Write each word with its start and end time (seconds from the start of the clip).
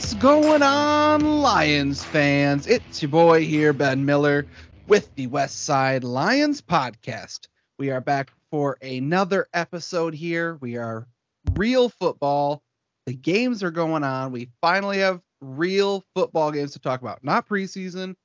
What's 0.00 0.14
going 0.14 0.62
on, 0.62 1.42
Lions 1.42 2.02
fans? 2.02 2.66
It's 2.66 3.02
your 3.02 3.10
boy 3.10 3.44
here, 3.44 3.74
Ben 3.74 4.06
Miller, 4.06 4.46
with 4.86 5.14
the 5.14 5.26
West 5.26 5.66
Side 5.66 6.04
Lions 6.04 6.62
podcast. 6.62 7.48
We 7.78 7.90
are 7.90 8.00
back 8.00 8.32
for 8.50 8.78
another 8.80 9.46
episode 9.52 10.14
here. 10.14 10.56
We 10.62 10.78
are 10.78 11.06
real 11.52 11.90
football. 11.90 12.62
The 13.04 13.12
games 13.12 13.62
are 13.62 13.70
going 13.70 14.02
on. 14.02 14.32
We 14.32 14.48
finally 14.62 15.00
have 15.00 15.20
real 15.42 16.02
football 16.14 16.50
games 16.50 16.72
to 16.72 16.78
talk 16.78 17.02
about. 17.02 17.22
Not 17.22 17.46
preseason, 17.46 18.16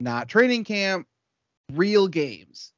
not 0.00 0.28
training 0.28 0.64
camp, 0.64 1.06
real 1.74 2.08
games. 2.08 2.72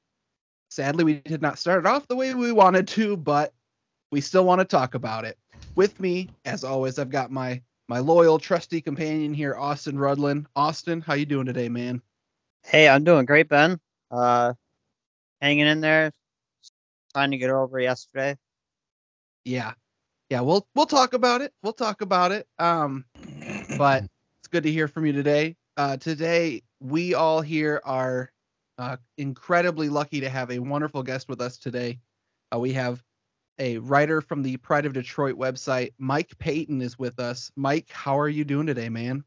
Sadly, 0.70 1.05
we 1.05 1.14
did 1.20 1.41
not 1.41 1.61
start 1.61 1.78
it 1.78 1.87
off 1.87 2.09
the 2.09 2.17
way 2.17 2.34
we 2.34 2.51
wanted 2.51 2.89
to, 2.89 3.17
but 3.17 3.55
we 4.11 4.20
still 4.20 4.45
want 4.45 4.59
to 4.59 4.64
talk 4.64 4.97
about 4.97 5.25
it. 5.25 5.39
With 5.77 6.01
me, 6.01 6.30
as 6.45 6.64
always, 6.64 6.98
I've 6.98 7.11
got 7.11 7.30
my 7.30 7.62
my 7.91 7.99
loyal, 7.99 8.39
trusty 8.39 8.80
companion 8.80 9.35
here, 9.35 9.57
Austin 9.57 9.98
Rudlin. 9.98 10.47
Austin, 10.55 11.01
how 11.01 11.15
you 11.15 11.27
doing 11.27 11.47
today, 11.47 11.69
man? 11.69 12.01
Hey, 12.62 12.89
I'm 12.89 13.03
doing 13.03 13.27
great, 13.27 13.48
Ben. 13.48 13.81
Uh, 14.12 14.53
hanging 15.41 15.67
in 15.67 15.81
there, 15.81 16.12
trying 17.12 17.33
to 17.33 17.37
get 17.37 17.51
over 17.51 17.81
yesterday. 17.81 18.39
Yeah, 19.45 19.73
yeah. 20.29 20.41
We'll 20.43 20.69
we'll 20.77 20.87
talk 20.87 21.15
about 21.15 21.41
it. 21.41 21.53
We'll 21.65 21.73
talk 21.73 22.01
about 22.01 22.31
it. 22.31 22.47
Um, 22.61 23.06
but 23.77 24.05
it's 24.05 24.48
good 24.51 24.62
to 24.62 24.70
hear 24.70 24.86
from 24.86 25.05
you 25.05 25.12
today. 25.12 25.57
Uh, 25.77 25.97
today 25.97 26.62
we 26.79 27.14
all 27.14 27.41
here 27.41 27.83
are 27.84 28.31
uh, 28.79 28.98
incredibly 29.19 29.89
lucky 29.89 30.20
to 30.20 30.31
have 30.31 30.53
a 30.53 30.61
wonderful 30.61 31.03
guest 31.03 31.29
with 31.29 31.41
us 31.41 31.59
today. 31.59 31.98
Uh, 32.55 32.61
we 32.61 32.73
have 32.75 33.03
a 33.61 33.78
writer 33.78 34.20
from 34.20 34.42
the 34.42 34.56
Pride 34.56 34.86
of 34.86 34.94
Detroit 34.94 35.36
website. 35.36 35.92
Mike 35.98 36.36
Payton 36.39 36.80
is 36.83 36.98
with 36.98 37.20
us. 37.20 37.53
Mike, 37.55 37.91
how 37.92 38.19
are 38.19 38.28
you 38.28 38.42
doing 38.44 38.67
today, 38.67 38.89
man? 38.89 39.22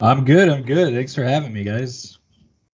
I'm 0.00 0.24
good. 0.24 0.48
I'm 0.48 0.62
good. 0.62 0.92
Thanks 0.94 1.14
for 1.14 1.22
having 1.22 1.52
me, 1.52 1.62
guys. 1.62 2.18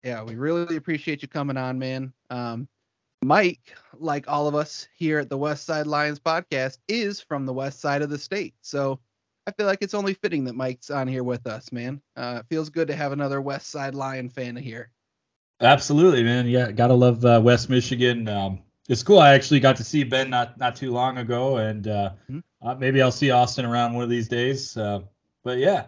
Yeah, 0.02 0.22
we 0.22 0.34
really 0.34 0.76
appreciate 0.76 1.22
you 1.22 1.28
coming 1.28 1.56
on, 1.56 1.78
man. 1.78 2.12
Um, 2.28 2.68
Mike, 3.24 3.74
like 3.94 4.28
all 4.28 4.46
of 4.48 4.54
us 4.54 4.86
here 4.96 5.18
at 5.20 5.30
the 5.30 5.38
West 5.38 5.64
Side 5.64 5.86
Lions 5.86 6.20
podcast, 6.20 6.78
is 6.88 7.20
from 7.20 7.46
the 7.46 7.52
west 7.52 7.80
side 7.80 8.02
of 8.02 8.10
the 8.10 8.18
state. 8.18 8.54
So 8.60 9.00
I 9.46 9.52
feel 9.52 9.66
like 9.66 9.78
it's 9.80 9.94
only 9.94 10.14
fitting 10.14 10.44
that 10.44 10.54
Mike's 10.54 10.90
on 10.90 11.08
here 11.08 11.24
with 11.24 11.46
us, 11.46 11.72
man. 11.72 12.02
Uh, 12.16 12.40
it 12.40 12.46
feels 12.48 12.68
good 12.68 12.88
to 12.88 12.96
have 12.96 13.12
another 13.12 13.40
West 13.40 13.70
Side 13.70 13.94
Lion 13.94 14.28
fan 14.28 14.56
here. 14.56 14.90
Absolutely, 15.60 16.22
man. 16.22 16.46
Yeah, 16.46 16.70
gotta 16.72 16.94
love 16.94 17.24
uh, 17.24 17.40
West 17.42 17.70
Michigan. 17.70 18.28
Um, 18.28 18.60
it's 18.88 19.02
cool. 19.02 19.18
I 19.18 19.34
actually 19.34 19.60
got 19.60 19.76
to 19.76 19.84
see 19.84 20.04
Ben 20.04 20.30
not 20.30 20.58
not 20.58 20.76
too 20.76 20.92
long 20.92 21.18
ago, 21.18 21.56
and 21.56 21.88
uh, 21.88 22.10
mm-hmm. 22.30 22.66
uh, 22.66 22.74
maybe 22.76 23.02
I'll 23.02 23.12
see 23.12 23.30
Austin 23.30 23.64
around 23.64 23.94
one 23.94 24.04
of 24.04 24.10
these 24.10 24.28
days. 24.28 24.76
Uh, 24.76 25.00
but 25.42 25.58
yeah, 25.58 25.86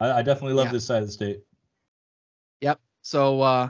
I, 0.00 0.12
I 0.12 0.22
definitely 0.22 0.54
love 0.54 0.66
yeah. 0.66 0.72
this 0.72 0.86
side 0.86 1.02
of 1.02 1.08
the 1.08 1.12
state. 1.12 1.42
Yep. 2.60 2.80
So 3.02 3.40
uh, 3.40 3.68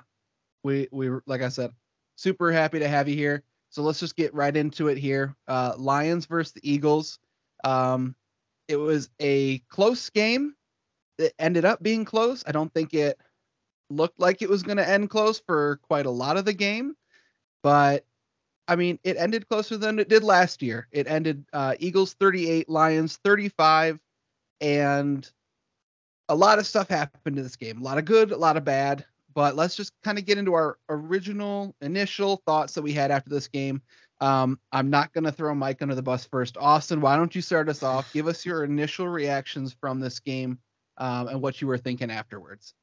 we 0.62 0.88
we 0.90 1.10
like 1.26 1.42
I 1.42 1.48
said, 1.48 1.72
super 2.16 2.50
happy 2.52 2.78
to 2.78 2.88
have 2.88 3.08
you 3.08 3.16
here. 3.16 3.42
So 3.70 3.82
let's 3.82 4.00
just 4.00 4.16
get 4.16 4.34
right 4.34 4.54
into 4.54 4.88
it 4.88 4.98
here. 4.98 5.34
Uh, 5.48 5.72
Lions 5.78 6.26
versus 6.26 6.52
the 6.52 6.70
Eagles. 6.70 7.18
Um, 7.64 8.14
it 8.68 8.76
was 8.76 9.08
a 9.20 9.58
close 9.68 10.10
game. 10.10 10.54
It 11.18 11.34
ended 11.38 11.64
up 11.64 11.82
being 11.82 12.04
close. 12.04 12.44
I 12.46 12.52
don't 12.52 12.72
think 12.72 12.94
it 12.94 13.18
looked 13.88 14.18
like 14.18 14.42
it 14.42 14.48
was 14.48 14.62
going 14.62 14.76
to 14.78 14.88
end 14.88 15.10
close 15.10 15.40
for 15.40 15.76
quite 15.82 16.06
a 16.06 16.10
lot 16.10 16.36
of 16.36 16.44
the 16.44 16.52
game, 16.52 16.94
but 17.62 18.04
I 18.68 18.76
mean, 18.76 18.98
it 19.02 19.16
ended 19.16 19.48
closer 19.48 19.76
than 19.76 19.98
it 19.98 20.08
did 20.08 20.22
last 20.22 20.62
year. 20.62 20.86
It 20.92 21.08
ended 21.08 21.44
uh, 21.52 21.74
Eagles 21.78 22.14
38, 22.14 22.68
Lions 22.68 23.18
35, 23.24 23.98
and 24.60 25.28
a 26.28 26.34
lot 26.34 26.58
of 26.58 26.66
stuff 26.66 26.88
happened 26.88 27.36
in 27.36 27.42
this 27.44 27.56
game. 27.56 27.80
A 27.80 27.84
lot 27.84 27.98
of 27.98 28.04
good, 28.04 28.30
a 28.30 28.36
lot 28.36 28.56
of 28.56 28.64
bad. 28.64 29.04
But 29.34 29.56
let's 29.56 29.76
just 29.76 29.92
kind 30.04 30.18
of 30.18 30.26
get 30.26 30.38
into 30.38 30.52
our 30.52 30.78
original 30.88 31.74
initial 31.80 32.42
thoughts 32.46 32.74
that 32.74 32.82
we 32.82 32.92
had 32.92 33.10
after 33.10 33.30
this 33.30 33.48
game. 33.48 33.80
Um, 34.20 34.60
I'm 34.70 34.90
not 34.90 35.12
going 35.12 35.24
to 35.24 35.32
throw 35.32 35.54
Mike 35.54 35.82
under 35.82 35.94
the 35.94 36.02
bus 36.02 36.24
first. 36.24 36.56
Austin, 36.56 37.00
why 37.00 37.16
don't 37.16 37.34
you 37.34 37.42
start 37.42 37.68
us 37.68 37.82
off? 37.82 38.12
Give 38.12 38.28
us 38.28 38.46
your 38.46 38.62
initial 38.62 39.08
reactions 39.08 39.74
from 39.80 40.00
this 40.00 40.20
game 40.20 40.58
um, 40.98 41.28
and 41.28 41.42
what 41.42 41.60
you 41.60 41.66
were 41.66 41.78
thinking 41.78 42.10
afterwards. 42.10 42.74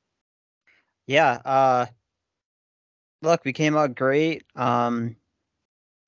Yeah. 1.07 1.39
Uh, 1.45 1.85
look, 3.21 3.45
we 3.45 3.53
came 3.53 3.77
out 3.77 3.95
great. 3.95 4.43
Um, 4.55 5.15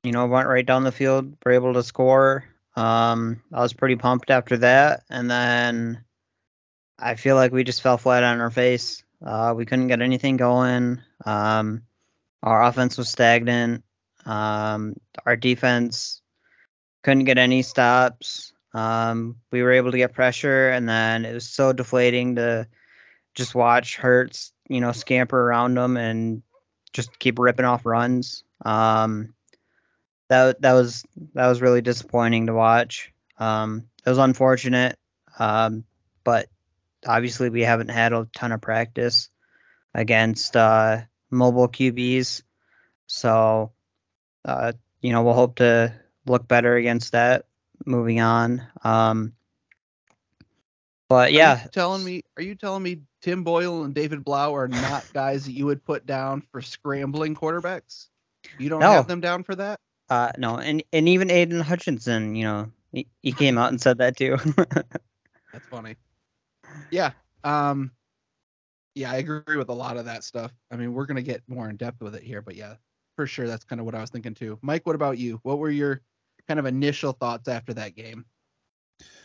you 0.03 0.11
know, 0.11 0.25
went 0.25 0.47
right 0.47 0.65
down 0.65 0.83
the 0.83 0.91
field, 0.91 1.35
were 1.45 1.51
able 1.51 1.73
to 1.73 1.83
score. 1.83 2.45
Um, 2.75 3.41
I 3.53 3.61
was 3.61 3.73
pretty 3.73 3.95
pumped 3.95 4.29
after 4.29 4.57
that, 4.57 5.03
and 5.09 5.29
then 5.29 6.03
I 6.97 7.15
feel 7.15 7.35
like 7.35 7.51
we 7.51 7.63
just 7.63 7.81
fell 7.81 7.97
flat 7.97 8.23
on 8.23 8.39
our 8.39 8.51
face. 8.51 9.03
Uh, 9.23 9.53
we 9.55 9.65
couldn't 9.65 9.87
get 9.87 10.01
anything 10.01 10.37
going. 10.37 10.99
Um, 11.25 11.83
our 12.41 12.63
offense 12.63 12.97
was 12.97 13.09
stagnant. 13.09 13.83
Um, 14.25 14.95
our 15.25 15.35
defense 15.35 16.21
couldn't 17.03 17.25
get 17.25 17.37
any 17.37 17.61
stops. 17.61 18.53
Um, 18.73 19.37
we 19.51 19.61
were 19.63 19.73
able 19.73 19.91
to 19.91 19.97
get 19.97 20.13
pressure, 20.13 20.69
and 20.69 20.87
then 20.87 21.25
it 21.25 21.33
was 21.33 21.47
so 21.47 21.73
deflating 21.73 22.35
to 22.35 22.67
just 23.35 23.53
watch 23.53 23.97
Hurts, 23.97 24.53
you 24.69 24.81
know, 24.81 24.91
scamper 24.91 25.39
around 25.39 25.75
them 25.75 25.97
and 25.97 26.41
just 26.93 27.19
keep 27.19 27.37
ripping 27.39 27.65
off 27.65 27.85
runs. 27.85 28.43
Um, 28.63 29.33
that 30.31 30.61
that 30.61 30.73
was 30.73 31.03
that 31.33 31.47
was 31.47 31.61
really 31.61 31.81
disappointing 31.81 32.47
to 32.47 32.53
watch. 32.53 33.11
Um, 33.37 33.89
it 34.05 34.09
was 34.09 34.17
unfortunate, 34.17 34.97
um, 35.37 35.83
but 36.23 36.47
obviously 37.05 37.49
we 37.49 37.61
haven't 37.61 37.89
had 37.89 38.13
a 38.13 38.29
ton 38.33 38.53
of 38.53 38.61
practice 38.61 39.29
against 39.93 40.55
uh, 40.55 41.01
mobile 41.29 41.67
QBs, 41.67 42.43
so 43.07 43.73
uh, 44.45 44.71
you 45.01 45.11
know 45.11 45.23
we'll 45.23 45.33
hope 45.33 45.57
to 45.57 45.93
look 46.25 46.47
better 46.47 46.77
against 46.77 47.11
that 47.11 47.45
moving 47.85 48.21
on. 48.21 48.65
Um, 48.85 49.33
but 51.09 51.33
yeah, 51.33 51.67
telling 51.73 52.05
me, 52.05 52.23
are 52.37 52.43
you 52.43 52.55
telling 52.55 52.83
me 52.83 53.01
Tim 53.21 53.43
Boyle 53.43 53.83
and 53.83 53.93
David 53.93 54.23
Blough 54.23 54.55
are 54.55 54.69
not 54.69 55.05
guys 55.13 55.43
that 55.43 55.51
you 55.51 55.65
would 55.65 55.83
put 55.83 56.05
down 56.05 56.41
for 56.53 56.61
scrambling 56.61 57.35
quarterbacks? 57.35 58.07
You 58.57 58.69
don't 58.69 58.79
no. 58.79 58.91
have 58.91 59.07
them 59.07 59.19
down 59.19 59.43
for 59.43 59.55
that? 59.55 59.81
Uh, 60.11 60.29
no, 60.37 60.57
and 60.57 60.83
and 60.91 61.07
even 61.07 61.31
Aidan 61.31 61.61
Hutchinson, 61.61 62.35
you 62.35 62.43
know, 62.43 62.69
he, 62.91 63.07
he 63.21 63.31
came 63.31 63.57
out 63.57 63.69
and 63.69 63.79
said 63.79 63.99
that 63.99 64.17
too. 64.17 64.35
That's 65.53 65.65
funny. 65.69 65.95
Yeah. 66.89 67.11
Um. 67.45 67.91
Yeah, 68.93 69.09
I 69.09 69.15
agree 69.15 69.55
with 69.55 69.69
a 69.69 69.73
lot 69.73 69.95
of 69.95 70.03
that 70.03 70.25
stuff. 70.25 70.51
I 70.69 70.75
mean, 70.75 70.93
we're 70.93 71.05
gonna 71.05 71.21
get 71.21 71.41
more 71.47 71.69
in 71.69 71.77
depth 71.77 72.01
with 72.01 72.13
it 72.13 72.23
here, 72.23 72.41
but 72.41 72.57
yeah, 72.57 72.75
for 73.15 73.25
sure, 73.25 73.47
that's 73.47 73.63
kind 73.63 73.79
of 73.79 73.85
what 73.85 73.95
I 73.95 74.01
was 74.01 74.09
thinking 74.09 74.33
too. 74.33 74.59
Mike, 74.61 74.85
what 74.85 74.95
about 74.95 75.17
you? 75.17 75.39
What 75.43 75.59
were 75.59 75.69
your 75.69 76.01
kind 76.45 76.59
of 76.59 76.65
initial 76.65 77.13
thoughts 77.13 77.47
after 77.47 77.73
that 77.75 77.95
game? 77.95 78.25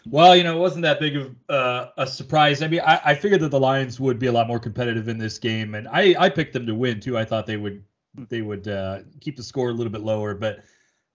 Well, 0.08 0.36
you 0.36 0.44
know, 0.44 0.56
it 0.56 0.60
wasn't 0.60 0.82
that 0.82 1.00
big 1.00 1.16
of 1.16 1.34
uh, 1.48 1.88
a 1.96 2.06
surprise. 2.06 2.62
I 2.62 2.68
mean, 2.68 2.80
I, 2.86 3.00
I 3.06 3.14
figured 3.16 3.40
that 3.40 3.50
the 3.50 3.58
Lions 3.58 3.98
would 3.98 4.20
be 4.20 4.28
a 4.28 4.32
lot 4.32 4.46
more 4.46 4.60
competitive 4.60 5.08
in 5.08 5.18
this 5.18 5.36
game, 5.40 5.74
and 5.74 5.88
I, 5.88 6.14
I 6.16 6.28
picked 6.28 6.52
them 6.52 6.64
to 6.64 6.76
win 6.76 7.00
too. 7.00 7.18
I 7.18 7.24
thought 7.24 7.44
they 7.44 7.56
would 7.56 7.82
they 8.28 8.42
would 8.42 8.68
uh, 8.68 9.00
keep 9.20 9.36
the 9.36 9.42
score 9.42 9.70
a 9.70 9.72
little 9.72 9.92
bit 9.92 10.02
lower, 10.02 10.32
but 10.34 10.60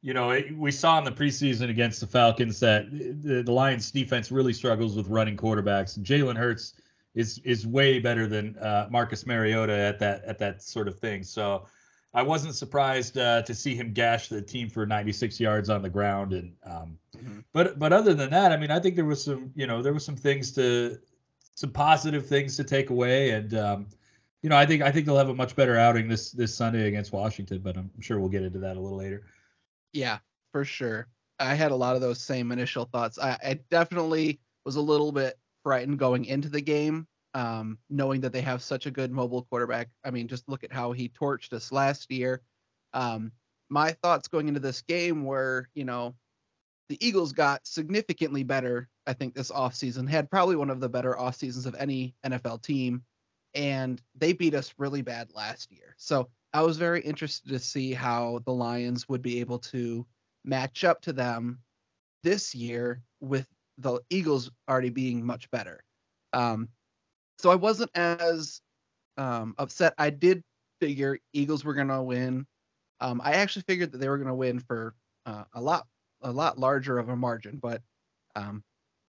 you 0.01 0.13
know, 0.13 0.31
it, 0.31 0.55
we 0.57 0.71
saw 0.71 0.97
in 0.97 1.03
the 1.03 1.11
preseason 1.11 1.69
against 1.69 1.99
the 1.99 2.07
Falcons 2.07 2.59
that 2.59 2.89
the, 2.91 3.43
the 3.43 3.51
Lions 3.51 3.91
defense 3.91 4.31
really 4.31 4.53
struggles 4.53 4.95
with 4.95 5.07
running 5.07 5.37
quarterbacks. 5.37 5.97
Jalen 5.99 6.35
Hurts 6.35 6.73
is 7.13 7.39
is 7.39 7.67
way 7.67 7.99
better 7.99 8.27
than 8.27 8.57
uh, 8.57 8.87
Marcus 8.89 9.27
Mariota 9.27 9.73
at 9.73 9.99
that 9.99 10.23
at 10.23 10.39
that 10.39 10.63
sort 10.63 10.87
of 10.87 10.97
thing. 10.97 11.23
So 11.23 11.67
I 12.13 12.23
wasn't 12.23 12.55
surprised 12.55 13.17
uh, 13.17 13.43
to 13.43 13.53
see 13.53 13.75
him 13.75 13.93
gash 13.93 14.27
the 14.27 14.41
team 14.41 14.69
for 14.69 14.85
96 14.85 15.39
yards 15.39 15.69
on 15.69 15.81
the 15.81 15.89
ground. 15.89 16.33
And 16.33 16.53
um, 16.65 16.97
mm-hmm. 17.15 17.39
but 17.53 17.77
but 17.77 17.93
other 17.93 18.15
than 18.15 18.31
that, 18.31 18.51
I 18.51 18.57
mean, 18.57 18.71
I 18.71 18.79
think 18.79 18.95
there 18.95 19.05
was 19.05 19.23
some 19.23 19.51
you 19.55 19.67
know 19.67 19.83
there 19.83 19.93
was 19.93 20.03
some 20.03 20.15
things 20.15 20.51
to 20.53 20.97
some 21.53 21.71
positive 21.71 22.25
things 22.25 22.57
to 22.57 22.63
take 22.63 22.89
away 22.89 23.31
and. 23.31 23.53
Um, 23.53 23.87
you 24.43 24.49
know, 24.49 24.57
I 24.57 24.65
think 24.65 24.81
I 24.81 24.91
think 24.91 25.05
they'll 25.05 25.19
have 25.19 25.29
a 25.29 25.35
much 25.35 25.55
better 25.55 25.77
outing 25.77 26.07
this 26.07 26.31
this 26.31 26.55
Sunday 26.55 26.87
against 26.87 27.13
Washington, 27.13 27.59
but 27.59 27.77
I'm 27.77 27.91
sure 27.99 28.19
we'll 28.19 28.27
get 28.27 28.41
into 28.41 28.57
that 28.57 28.75
a 28.75 28.79
little 28.79 28.97
later. 28.97 29.21
Yeah, 29.93 30.19
for 30.51 30.65
sure. 30.65 31.07
I 31.39 31.55
had 31.55 31.71
a 31.71 31.75
lot 31.75 31.95
of 31.95 32.01
those 32.01 32.21
same 32.21 32.51
initial 32.51 32.85
thoughts. 32.85 33.17
I, 33.17 33.37
I 33.43 33.59
definitely 33.69 34.39
was 34.65 34.75
a 34.75 34.81
little 34.81 35.11
bit 35.11 35.39
frightened 35.63 35.97
going 35.99 36.25
into 36.25 36.49
the 36.49 36.61
game, 36.61 37.07
um, 37.33 37.79
knowing 37.89 38.21
that 38.21 38.31
they 38.31 38.41
have 38.41 38.61
such 38.61 38.85
a 38.85 38.91
good 38.91 39.11
mobile 39.11 39.43
quarterback. 39.43 39.89
I 40.03 40.11
mean, 40.11 40.27
just 40.27 40.47
look 40.47 40.63
at 40.63 40.71
how 40.71 40.91
he 40.91 41.09
torched 41.09 41.53
us 41.53 41.71
last 41.71 42.11
year. 42.11 42.41
Um, 42.93 43.31
my 43.69 43.91
thoughts 44.03 44.27
going 44.27 44.47
into 44.47 44.59
this 44.59 44.81
game 44.81 45.23
were, 45.23 45.67
you 45.73 45.85
know, 45.85 46.15
the 46.89 47.05
Eagles 47.05 47.31
got 47.31 47.65
significantly 47.65 48.43
better, 48.43 48.89
I 49.07 49.13
think, 49.13 49.33
this 49.33 49.49
offseason, 49.49 50.09
had 50.09 50.29
probably 50.29 50.57
one 50.57 50.69
of 50.69 50.81
the 50.81 50.89
better 50.89 51.17
off 51.17 51.35
seasons 51.35 51.65
of 51.65 51.75
any 51.75 52.13
NFL 52.25 52.61
team, 52.61 53.03
and 53.55 54.01
they 54.13 54.33
beat 54.33 54.53
us 54.53 54.73
really 54.77 55.01
bad 55.01 55.31
last 55.33 55.71
year. 55.71 55.95
So 55.97 56.29
I 56.53 56.61
was 56.63 56.77
very 56.77 57.01
interested 57.01 57.49
to 57.49 57.59
see 57.59 57.93
how 57.93 58.39
the 58.45 58.51
Lions 58.51 59.07
would 59.07 59.21
be 59.21 59.39
able 59.39 59.59
to 59.59 60.05
match 60.43 60.83
up 60.83 61.01
to 61.03 61.13
them 61.13 61.59
this 62.23 62.53
year 62.53 63.03
with 63.19 63.47
the 63.77 64.01
Eagles 64.09 64.51
already 64.69 64.89
being 64.89 65.25
much 65.25 65.49
better. 65.51 65.83
Um, 66.33 66.69
so 67.39 67.49
I 67.49 67.55
wasn't 67.55 67.91
as 67.95 68.61
um, 69.17 69.55
upset. 69.57 69.93
I 69.97 70.09
did 70.09 70.43
figure 70.79 71.19
Eagles 71.33 71.63
were 71.63 71.73
gonna 71.73 72.03
win. 72.03 72.45
Um, 72.99 73.21
I 73.23 73.33
actually 73.33 73.63
figured 73.63 73.91
that 73.91 73.97
they 73.99 74.09
were 74.09 74.17
gonna 74.17 74.35
win 74.35 74.59
for 74.59 74.95
uh, 75.25 75.45
a 75.53 75.61
lot 75.61 75.87
a 76.21 76.31
lot 76.31 76.59
larger 76.59 76.99
of 76.99 77.09
a 77.09 77.15
margin, 77.15 77.57
but 77.57 77.81
um, 78.35 78.63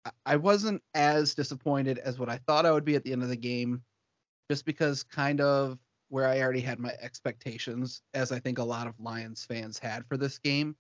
I- 0.06 0.12
I 0.26 0.36
wasn't 0.38 0.82
as 0.94 1.36
disappointed 1.36 1.98
as 2.00 2.20
what 2.20 2.30
I 2.30 2.38
thought 2.38 2.66
I 2.66 2.72
would 2.72 2.86
be 2.86 2.96
at 2.96 3.04
the 3.04 3.12
end 3.14 3.24
of 3.24 3.30
the 3.30 3.36
game, 3.36 3.84
just 4.50 4.66
because 4.66 5.04
kind 5.04 5.42
of 5.42 5.78
where 6.12 6.28
I 6.28 6.42
already 6.42 6.60
had 6.60 6.78
my 6.78 6.94
expectations, 7.02 8.02
as 8.14 8.34
I 8.34 8.40
think 8.40 8.58
a 8.58 8.64
lot 8.64 8.86
of 8.86 9.00
Lions 9.00 9.46
fans 9.46 9.80
had 9.80 10.06
for 10.06 10.18
this 10.18 10.38
game. 10.40 10.76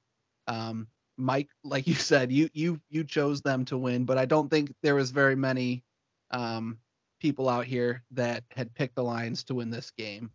Um, 0.47 0.87
Mike, 1.17 1.47
like 1.63 1.87
you 1.87 1.93
said, 2.11 2.31
you 2.33 2.49
you 2.53 2.81
you 2.89 3.05
chose 3.05 3.41
them 3.41 3.63
to 3.65 3.77
win, 3.77 4.03
but 4.03 4.17
I 4.17 4.25
don't 4.25 4.49
think 4.49 4.73
there 4.83 4.95
was 4.95 5.11
very 5.11 5.37
many 5.37 5.83
um, 6.31 6.77
people 7.21 7.47
out 7.47 7.65
here 7.65 8.03
that 8.11 8.43
had 8.51 8.75
picked 8.75 8.95
the 8.95 9.03
Lions 9.03 9.45
to 9.45 9.55
win 9.55 9.69
this 9.69 9.91
game, 9.91 10.31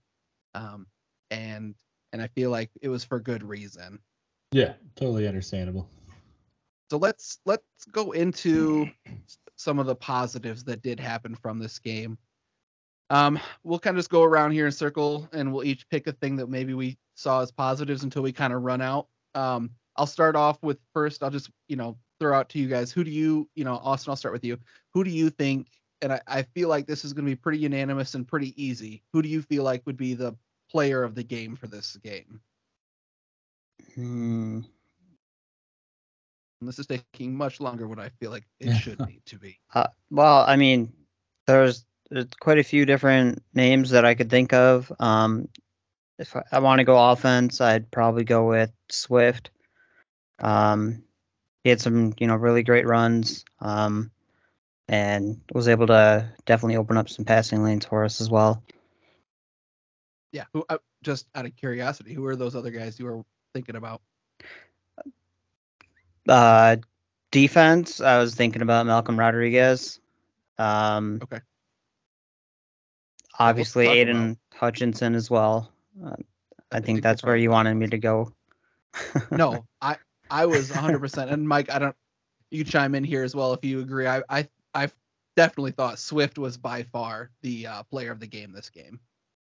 um, 0.54 0.86
and 1.30 1.74
and 2.14 2.22
I 2.22 2.28
feel 2.28 2.50
like 2.50 2.70
it 2.80 2.88
was 2.88 3.04
for 3.04 3.20
good 3.20 3.42
reason. 3.42 3.98
Yeah, 4.50 4.74
totally 4.94 5.28
understandable. 5.28 5.90
So 6.90 6.96
let's 6.96 7.38
let's 7.44 7.84
go 7.92 8.12
into 8.12 8.88
some 9.56 9.78
of 9.78 9.84
the 9.84 9.96
positives 9.96 10.64
that 10.64 10.80
did 10.80 10.98
happen 10.98 11.34
from 11.34 11.58
this 11.58 11.78
game. 11.78 12.16
Um, 13.10 13.38
we'll 13.62 13.78
kind 13.78 13.96
of 13.96 13.98
just 13.98 14.10
go 14.10 14.22
around 14.22 14.52
here 14.52 14.66
in 14.66 14.72
circle, 14.72 15.28
and 15.32 15.52
we'll 15.52 15.64
each 15.64 15.88
pick 15.88 16.06
a 16.06 16.12
thing 16.12 16.36
that 16.36 16.48
maybe 16.48 16.74
we 16.74 16.98
saw 17.14 17.40
as 17.40 17.52
positives 17.52 18.02
until 18.02 18.22
we 18.22 18.32
kind 18.32 18.52
of 18.52 18.62
run 18.62 18.80
out. 18.80 19.08
Um, 19.34 19.70
I'll 19.96 20.06
start 20.06 20.36
off 20.36 20.62
with 20.62 20.78
first. 20.92 21.22
I'll 21.22 21.30
just 21.30 21.50
you 21.68 21.76
know 21.76 21.96
throw 22.18 22.36
out 22.36 22.48
to 22.50 22.58
you 22.58 22.68
guys. 22.68 22.90
Who 22.90 23.04
do 23.04 23.10
you 23.10 23.48
you 23.54 23.64
know 23.64 23.74
Austin? 23.76 24.10
I'll 24.10 24.16
start 24.16 24.32
with 24.32 24.44
you. 24.44 24.58
Who 24.94 25.04
do 25.04 25.10
you 25.10 25.30
think? 25.30 25.68
And 26.02 26.12
I, 26.12 26.20
I 26.26 26.42
feel 26.42 26.68
like 26.68 26.86
this 26.86 27.04
is 27.04 27.12
going 27.12 27.24
to 27.24 27.30
be 27.30 27.36
pretty 27.36 27.58
unanimous 27.58 28.14
and 28.14 28.28
pretty 28.28 28.52
easy. 28.62 29.02
Who 29.12 29.22
do 29.22 29.28
you 29.28 29.40
feel 29.40 29.62
like 29.62 29.86
would 29.86 29.96
be 29.96 30.14
the 30.14 30.36
player 30.70 31.02
of 31.02 31.14
the 31.14 31.22
game 31.22 31.56
for 31.56 31.68
this 31.68 31.96
game? 32.02 32.40
Hmm. 33.94 34.60
And 36.60 36.68
this 36.68 36.78
is 36.78 36.86
taking 36.86 37.34
much 37.34 37.60
longer 37.60 37.86
than 37.86 37.98
I 37.98 38.10
feel 38.20 38.30
like 38.30 38.44
it 38.60 38.74
should 38.80 39.00
need 39.06 39.24
to 39.26 39.38
be. 39.38 39.58
Uh, 39.74 39.86
well, 40.10 40.44
I 40.46 40.56
mean, 40.56 40.92
there's, 41.46 41.84
there's 42.10 42.26
quite 42.38 42.58
a 42.58 42.64
few 42.64 42.86
different 42.86 43.42
names 43.54 43.90
that 43.90 44.04
I 44.04 44.14
could 44.14 44.30
think 44.30 44.52
of. 44.52 44.90
Um, 44.98 45.48
if 46.18 46.34
I, 46.36 46.42
I 46.52 46.58
want 46.60 46.78
to 46.78 46.84
go 46.84 47.10
offense, 47.10 47.60
I'd 47.60 47.90
probably 47.90 48.24
go 48.24 48.48
with 48.48 48.72
Swift. 48.88 49.50
Um, 50.38 51.02
he 51.64 51.70
had 51.70 51.80
some, 51.80 52.14
you 52.18 52.26
know, 52.26 52.36
really 52.36 52.62
great 52.62 52.86
runs, 52.86 53.44
um, 53.60 54.10
and 54.88 55.40
was 55.52 55.68
able 55.68 55.88
to 55.88 56.30
definitely 56.44 56.76
open 56.76 56.96
up 56.96 57.08
some 57.08 57.24
passing 57.24 57.64
lanes 57.64 57.86
for 57.86 58.04
us 58.04 58.20
as 58.20 58.30
well. 58.30 58.62
Yeah. 60.32 60.44
Who? 60.52 60.64
Uh, 60.68 60.78
just 61.02 61.26
out 61.34 61.46
of 61.46 61.56
curiosity, 61.56 62.14
who 62.14 62.24
are 62.26 62.36
those 62.36 62.54
other 62.54 62.70
guys 62.70 62.98
you 62.98 63.06
were 63.06 63.24
thinking 63.52 63.76
about? 63.76 64.00
Uh, 66.28 66.76
defense, 67.30 68.00
I 68.00 68.18
was 68.18 68.34
thinking 68.34 68.62
about 68.62 68.86
Malcolm 68.86 69.18
Rodriguez. 69.18 70.00
Um, 70.58 71.20
Okay. 71.22 71.40
Obviously, 73.38 73.86
talk 73.86 73.94
Aidan 73.94 74.38
Hutchinson 74.54 75.14
as 75.14 75.30
well. 75.30 75.72
Uh, 76.04 76.16
I 76.72 76.80
think 76.80 77.02
that's 77.02 77.22
where 77.22 77.36
you 77.36 77.50
wanted 77.50 77.74
me 77.74 77.86
to 77.88 77.98
go. 77.98 78.32
no, 79.30 79.66
I 79.80 79.96
I 80.30 80.46
was 80.46 80.70
100% 80.70 81.30
and 81.30 81.48
Mike, 81.48 81.70
I 81.70 81.78
don't 81.78 81.96
you 82.50 82.64
chime 82.64 82.94
in 82.94 83.04
here 83.04 83.24
as 83.24 83.34
well 83.34 83.52
if 83.52 83.64
you 83.64 83.80
agree. 83.80 84.06
I 84.06 84.22
I 84.28 84.48
I 84.74 84.90
definitely 85.36 85.72
thought 85.72 85.98
Swift 85.98 86.38
was 86.38 86.56
by 86.56 86.82
far 86.84 87.30
the 87.42 87.66
uh, 87.66 87.82
player 87.84 88.10
of 88.10 88.20
the 88.20 88.26
game 88.26 88.52
this 88.52 88.70
game. 88.70 89.00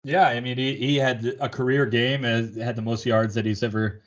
Yeah, 0.04 0.28
I 0.28 0.40
mean, 0.40 0.58
he, 0.58 0.76
he 0.76 0.96
had 0.96 1.36
a 1.40 1.50
career 1.50 1.86
game, 1.86 2.24
and 2.24 2.56
had 2.56 2.76
the 2.76 2.82
most 2.82 3.06
yards 3.06 3.34
that 3.36 3.46
he's 3.46 3.64
ever 3.64 4.02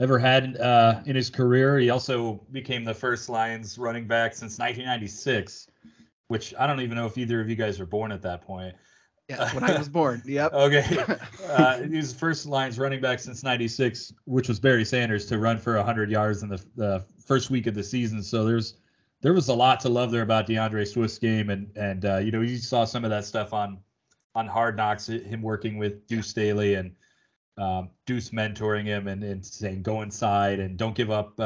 ever 0.00 0.18
had 0.18 0.56
uh, 0.56 1.00
in 1.06 1.14
his 1.14 1.30
career. 1.30 1.78
He 1.78 1.90
also 1.90 2.40
became 2.50 2.84
the 2.84 2.94
first 2.94 3.28
Lions 3.28 3.78
running 3.78 4.06
back 4.08 4.32
since 4.32 4.58
1996, 4.58 5.68
which 6.28 6.54
I 6.58 6.66
don't 6.66 6.80
even 6.80 6.96
know 6.96 7.06
if 7.06 7.16
either 7.16 7.40
of 7.40 7.48
you 7.48 7.54
guys 7.54 7.78
were 7.78 7.86
born 7.86 8.10
at 8.10 8.22
that 8.22 8.42
point. 8.42 8.74
Yeah, 9.28 9.50
when 9.54 9.64
I 9.64 9.78
was 9.78 9.88
born. 9.88 10.22
Yep. 10.24 10.52
Okay. 10.52 11.04
Uh, 11.44 11.82
he 11.82 11.96
was 11.96 12.12
first 12.12 12.46
Lions 12.46 12.80
running 12.80 13.00
back 13.00 13.20
since 13.20 13.44
96, 13.44 14.12
which 14.24 14.48
was 14.48 14.58
Barry 14.58 14.84
Sanders 14.84 15.24
to 15.26 15.38
run 15.38 15.56
for 15.56 15.76
100 15.76 16.10
yards 16.10 16.42
in 16.42 16.48
the, 16.48 16.60
the 16.74 17.04
first 17.24 17.48
week 17.48 17.68
of 17.68 17.74
the 17.74 17.84
season. 17.84 18.24
So 18.24 18.44
there's 18.44 18.74
there 19.20 19.32
was 19.32 19.48
a 19.48 19.54
lot 19.54 19.78
to 19.80 19.88
love 19.88 20.10
there 20.10 20.22
about 20.22 20.46
D'Andre 20.46 20.84
Swift's 20.84 21.18
game, 21.18 21.50
and 21.50 21.70
and 21.76 22.04
uh, 22.04 22.16
you 22.16 22.32
know 22.32 22.40
you 22.40 22.56
saw 22.56 22.84
some 22.84 23.04
of 23.04 23.10
that 23.10 23.24
stuff 23.24 23.52
on 23.52 23.78
on 24.34 24.48
Hard 24.48 24.76
Knocks, 24.76 25.06
him 25.06 25.42
working 25.42 25.78
with 25.78 26.06
Deuce 26.08 26.28
Staley 26.28 26.74
and 26.74 26.92
um, 27.56 27.90
Deuce 28.04 28.30
mentoring 28.30 28.84
him 28.84 29.06
and, 29.06 29.22
and 29.22 29.44
saying 29.44 29.82
go 29.82 30.02
inside 30.02 30.58
and 30.58 30.76
don't 30.76 30.96
give 30.96 31.10
up 31.10 31.38
uh, 31.38 31.42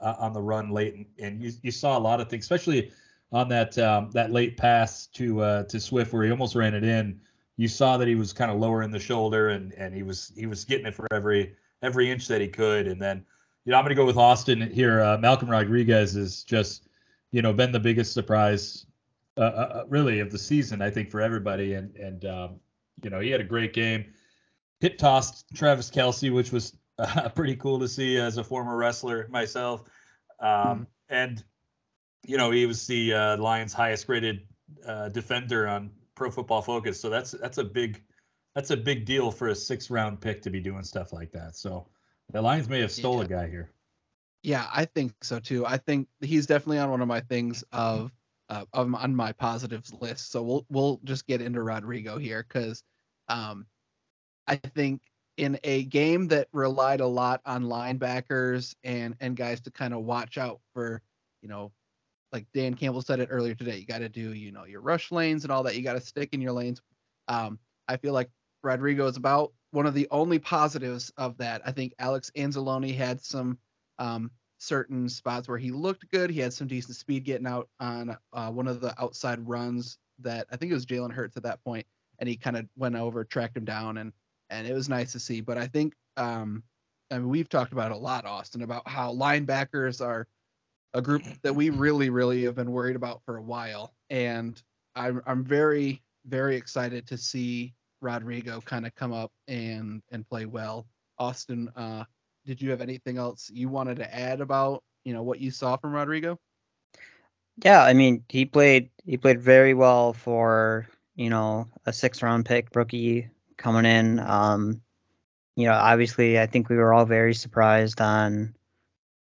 uh, 0.00 0.16
on 0.18 0.32
the 0.32 0.40
run 0.40 0.70
late, 0.70 0.94
and, 0.94 1.06
and 1.18 1.42
you, 1.42 1.50
you 1.62 1.70
saw 1.70 1.98
a 1.98 2.00
lot 2.00 2.20
of 2.20 2.28
things, 2.28 2.44
especially 2.44 2.92
on 3.32 3.48
that 3.48 3.76
um, 3.78 4.10
that 4.12 4.30
late 4.30 4.56
pass 4.56 5.06
to 5.08 5.40
uh, 5.40 5.62
to 5.64 5.80
Swift 5.80 6.12
where 6.12 6.24
he 6.24 6.30
almost 6.30 6.54
ran 6.54 6.74
it 6.74 6.84
in. 6.84 7.20
You 7.56 7.68
saw 7.68 7.96
that 7.96 8.08
he 8.08 8.14
was 8.14 8.32
kind 8.32 8.50
of 8.50 8.58
lowering 8.58 8.90
the 8.90 9.00
shoulder 9.00 9.50
and 9.50 9.72
and 9.74 9.94
he 9.94 10.02
was 10.02 10.32
he 10.36 10.46
was 10.46 10.64
getting 10.64 10.86
it 10.86 10.94
for 10.94 11.06
every 11.12 11.56
every 11.82 12.10
inch 12.10 12.28
that 12.28 12.40
he 12.40 12.48
could. 12.48 12.86
And 12.86 13.00
then 13.00 13.24
you 13.64 13.72
know 13.72 13.78
I'm 13.78 13.84
going 13.84 13.90
to 13.90 14.00
go 14.00 14.06
with 14.06 14.16
Austin 14.16 14.70
here. 14.70 15.00
Uh, 15.00 15.18
Malcolm 15.18 15.50
Rodriguez 15.50 16.14
is 16.14 16.44
just 16.44 16.88
you 17.30 17.42
know 17.42 17.52
been 17.52 17.72
the 17.72 17.80
biggest 17.80 18.12
surprise 18.12 18.86
uh, 19.38 19.40
uh, 19.40 19.84
really 19.88 20.20
of 20.20 20.30
the 20.30 20.38
season 20.38 20.82
I 20.82 20.90
think 20.90 21.10
for 21.10 21.20
everybody. 21.20 21.74
And 21.74 21.96
and 21.96 22.24
um, 22.26 22.60
you 23.02 23.10
know 23.10 23.20
he 23.20 23.30
had 23.30 23.40
a 23.40 23.44
great 23.44 23.72
game. 23.72 24.12
Hit 24.80 24.98
tossed 24.98 25.46
Travis 25.54 25.90
Kelce, 25.90 26.32
which 26.32 26.52
was 26.52 26.76
uh, 26.98 27.28
pretty 27.30 27.56
cool 27.56 27.78
to 27.78 27.88
see 27.88 28.18
as 28.18 28.36
a 28.36 28.44
former 28.44 28.76
wrestler 28.76 29.26
myself. 29.30 29.84
Um, 30.40 30.86
And 31.08 31.44
you 32.26 32.36
know, 32.36 32.50
he 32.50 32.66
was 32.66 32.86
the 32.86 33.14
uh, 33.14 33.36
Lions' 33.38 33.72
highest 33.72 34.08
rated 34.08 34.46
uh, 34.86 35.08
defender 35.08 35.68
on 35.68 35.90
Pro 36.14 36.30
Football 36.30 36.62
Focus. 36.62 37.00
So 37.00 37.10
that's 37.10 37.32
that's 37.32 37.58
a 37.58 37.64
big 37.64 38.02
that's 38.54 38.70
a 38.70 38.76
big 38.76 39.04
deal 39.04 39.30
for 39.30 39.48
a 39.48 39.54
six 39.54 39.90
round 39.90 40.20
pick 40.20 40.42
to 40.42 40.50
be 40.50 40.60
doing 40.60 40.82
stuff 40.84 41.12
like 41.12 41.32
that. 41.32 41.56
So 41.56 41.88
the 42.32 42.40
Lions 42.40 42.68
may 42.68 42.80
have 42.80 42.92
stole 42.92 43.18
Yeah. 43.18 43.24
a 43.24 43.28
guy 43.28 43.48
here. 43.48 43.70
Yeah, 44.42 44.66
I 44.72 44.86
think 44.86 45.12
so 45.22 45.38
too. 45.38 45.64
I 45.64 45.76
think 45.76 46.08
he's 46.20 46.46
definitely 46.46 46.78
on 46.78 46.90
one 46.90 47.00
of 47.00 47.08
my 47.08 47.20
things 47.20 47.64
of 47.72 48.12
uh, 48.48 48.64
of 48.72 48.92
on 48.94 49.14
my 49.14 49.32
positives 49.32 49.92
list. 50.00 50.30
So 50.32 50.42
we'll 50.42 50.66
we'll 50.68 51.00
just 51.04 51.26
get 51.26 51.40
into 51.40 51.62
Rodrigo 51.62 52.18
here 52.18 52.44
because 52.46 52.82
um, 53.28 53.66
I 54.46 54.56
think 54.56 55.02
in 55.36 55.58
a 55.64 55.84
game 55.84 56.28
that 56.28 56.48
relied 56.52 57.00
a 57.00 57.06
lot 57.06 57.40
on 57.46 57.64
linebackers 57.64 58.74
and 58.84 59.14
and 59.20 59.36
guys 59.36 59.60
to 59.62 59.70
kind 59.70 59.94
of 59.94 60.02
watch 60.02 60.38
out 60.38 60.60
for, 60.74 61.00
you 61.40 61.48
know, 61.48 61.72
like 62.32 62.46
Dan 62.54 62.74
Campbell 62.74 63.02
said 63.02 63.20
it 63.20 63.28
earlier 63.30 63.54
today. 63.54 63.76
You 63.78 63.86
got 63.86 63.98
to 63.98 64.08
do 64.08 64.32
you 64.32 64.52
know 64.52 64.64
your 64.64 64.80
rush 64.80 65.12
lanes 65.12 65.44
and 65.44 65.52
all 65.52 65.62
that. 65.64 65.76
You 65.76 65.82
got 65.82 65.94
to 65.94 66.00
stick 66.00 66.30
in 66.32 66.40
your 66.40 66.52
lanes. 66.52 66.80
Um, 67.28 67.58
I 67.88 67.96
feel 67.96 68.12
like 68.12 68.30
Rodrigo 68.62 69.06
is 69.06 69.16
about 69.16 69.52
one 69.70 69.86
of 69.86 69.94
the 69.94 70.08
only 70.10 70.38
positives 70.38 71.12
of 71.16 71.36
that. 71.38 71.62
I 71.64 71.72
think 71.72 71.94
Alex 71.98 72.30
Anzalone 72.36 72.94
had 72.94 73.20
some 73.20 73.58
um, 73.98 74.30
certain 74.58 75.08
spots 75.08 75.48
where 75.48 75.58
he 75.58 75.70
looked 75.70 76.08
good. 76.10 76.30
He 76.30 76.40
had 76.40 76.52
some 76.52 76.68
decent 76.68 76.96
speed 76.96 77.24
getting 77.24 77.46
out 77.46 77.68
on 77.80 78.16
uh, 78.32 78.50
one 78.50 78.68
of 78.68 78.80
the 78.80 78.94
outside 79.02 79.46
runs 79.46 79.98
that 80.20 80.46
I 80.50 80.56
think 80.56 80.70
it 80.70 80.74
was 80.74 80.86
Jalen 80.86 81.12
Hurts 81.12 81.36
at 81.36 81.42
that 81.42 81.62
point, 81.64 81.86
and 82.18 82.28
he 82.28 82.36
kind 82.36 82.56
of 82.56 82.66
went 82.76 82.96
over, 82.96 83.24
tracked 83.24 83.56
him 83.56 83.64
down, 83.64 83.98
and 83.98 84.12
and 84.50 84.66
it 84.66 84.74
was 84.74 84.88
nice 84.88 85.12
to 85.12 85.20
see. 85.20 85.40
But 85.40 85.58
I 85.58 85.66
think 85.66 85.94
um, 86.16 86.62
I 87.10 87.18
mean 87.18 87.28
we've 87.28 87.48
talked 87.48 87.72
about 87.72 87.92
a 87.92 87.96
lot, 87.96 88.24
Austin, 88.24 88.62
about 88.62 88.86
how 88.86 89.12
linebackers 89.12 90.00
are 90.00 90.28
a 90.94 91.02
group 91.02 91.22
that 91.42 91.54
we 91.54 91.70
really, 91.70 92.10
really 92.10 92.44
have 92.44 92.54
been 92.54 92.70
worried 92.70 92.96
about 92.96 93.22
for 93.24 93.36
a 93.36 93.42
while, 93.42 93.94
and 94.10 94.60
I'm 94.94 95.22
I'm 95.26 95.44
very, 95.44 96.02
very 96.26 96.56
excited 96.56 97.06
to 97.08 97.16
see 97.16 97.74
Rodrigo 98.00 98.60
kind 98.60 98.86
of 98.86 98.94
come 98.94 99.12
up 99.12 99.32
and 99.48 100.02
and 100.10 100.28
play 100.28 100.46
well. 100.46 100.86
Austin, 101.18 101.68
uh, 101.76 102.04
did 102.44 102.60
you 102.60 102.70
have 102.70 102.80
anything 102.80 103.18
else 103.18 103.50
you 103.52 103.68
wanted 103.68 103.96
to 103.96 104.14
add 104.14 104.40
about 104.40 104.82
you 105.04 105.12
know 105.12 105.22
what 105.22 105.40
you 105.40 105.50
saw 105.50 105.76
from 105.76 105.92
Rodrigo? 105.92 106.38
Yeah, 107.64 107.82
I 107.82 107.92
mean, 107.92 108.24
he 108.28 108.44
played 108.44 108.90
he 109.04 109.16
played 109.16 109.40
very 109.40 109.74
well 109.74 110.12
for 110.12 110.88
you 111.16 111.30
know 111.30 111.68
a 111.86 111.92
six 111.92 112.22
round 112.22 112.46
pick 112.46 112.74
rookie 112.74 113.28
coming 113.56 113.84
in. 113.84 114.18
Um, 114.18 114.80
you 115.56 115.66
know, 115.66 115.74
obviously, 115.74 116.38
I 116.40 116.46
think 116.46 116.68
we 116.68 116.76
were 116.76 116.94
all 116.94 117.04
very 117.04 117.34
surprised 117.34 118.00
on 118.00 118.54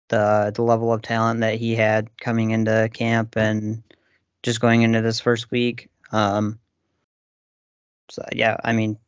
the 0.08 0.52
the 0.54 0.62
level 0.62 0.92
of 0.92 1.02
talent 1.02 1.40
that 1.40 1.54
he 1.58 1.74
had 1.74 2.16
coming 2.18 2.50
into 2.50 2.88
camp 2.92 3.36
and 3.36 3.82
just 4.42 4.60
going 4.60 4.82
into 4.82 5.00
this 5.00 5.20
first 5.20 5.50
week. 5.50 5.88
Um, 6.12 6.58
so 8.10 8.22
yeah, 8.32 8.56
I 8.62 8.72
mean, 8.72 8.98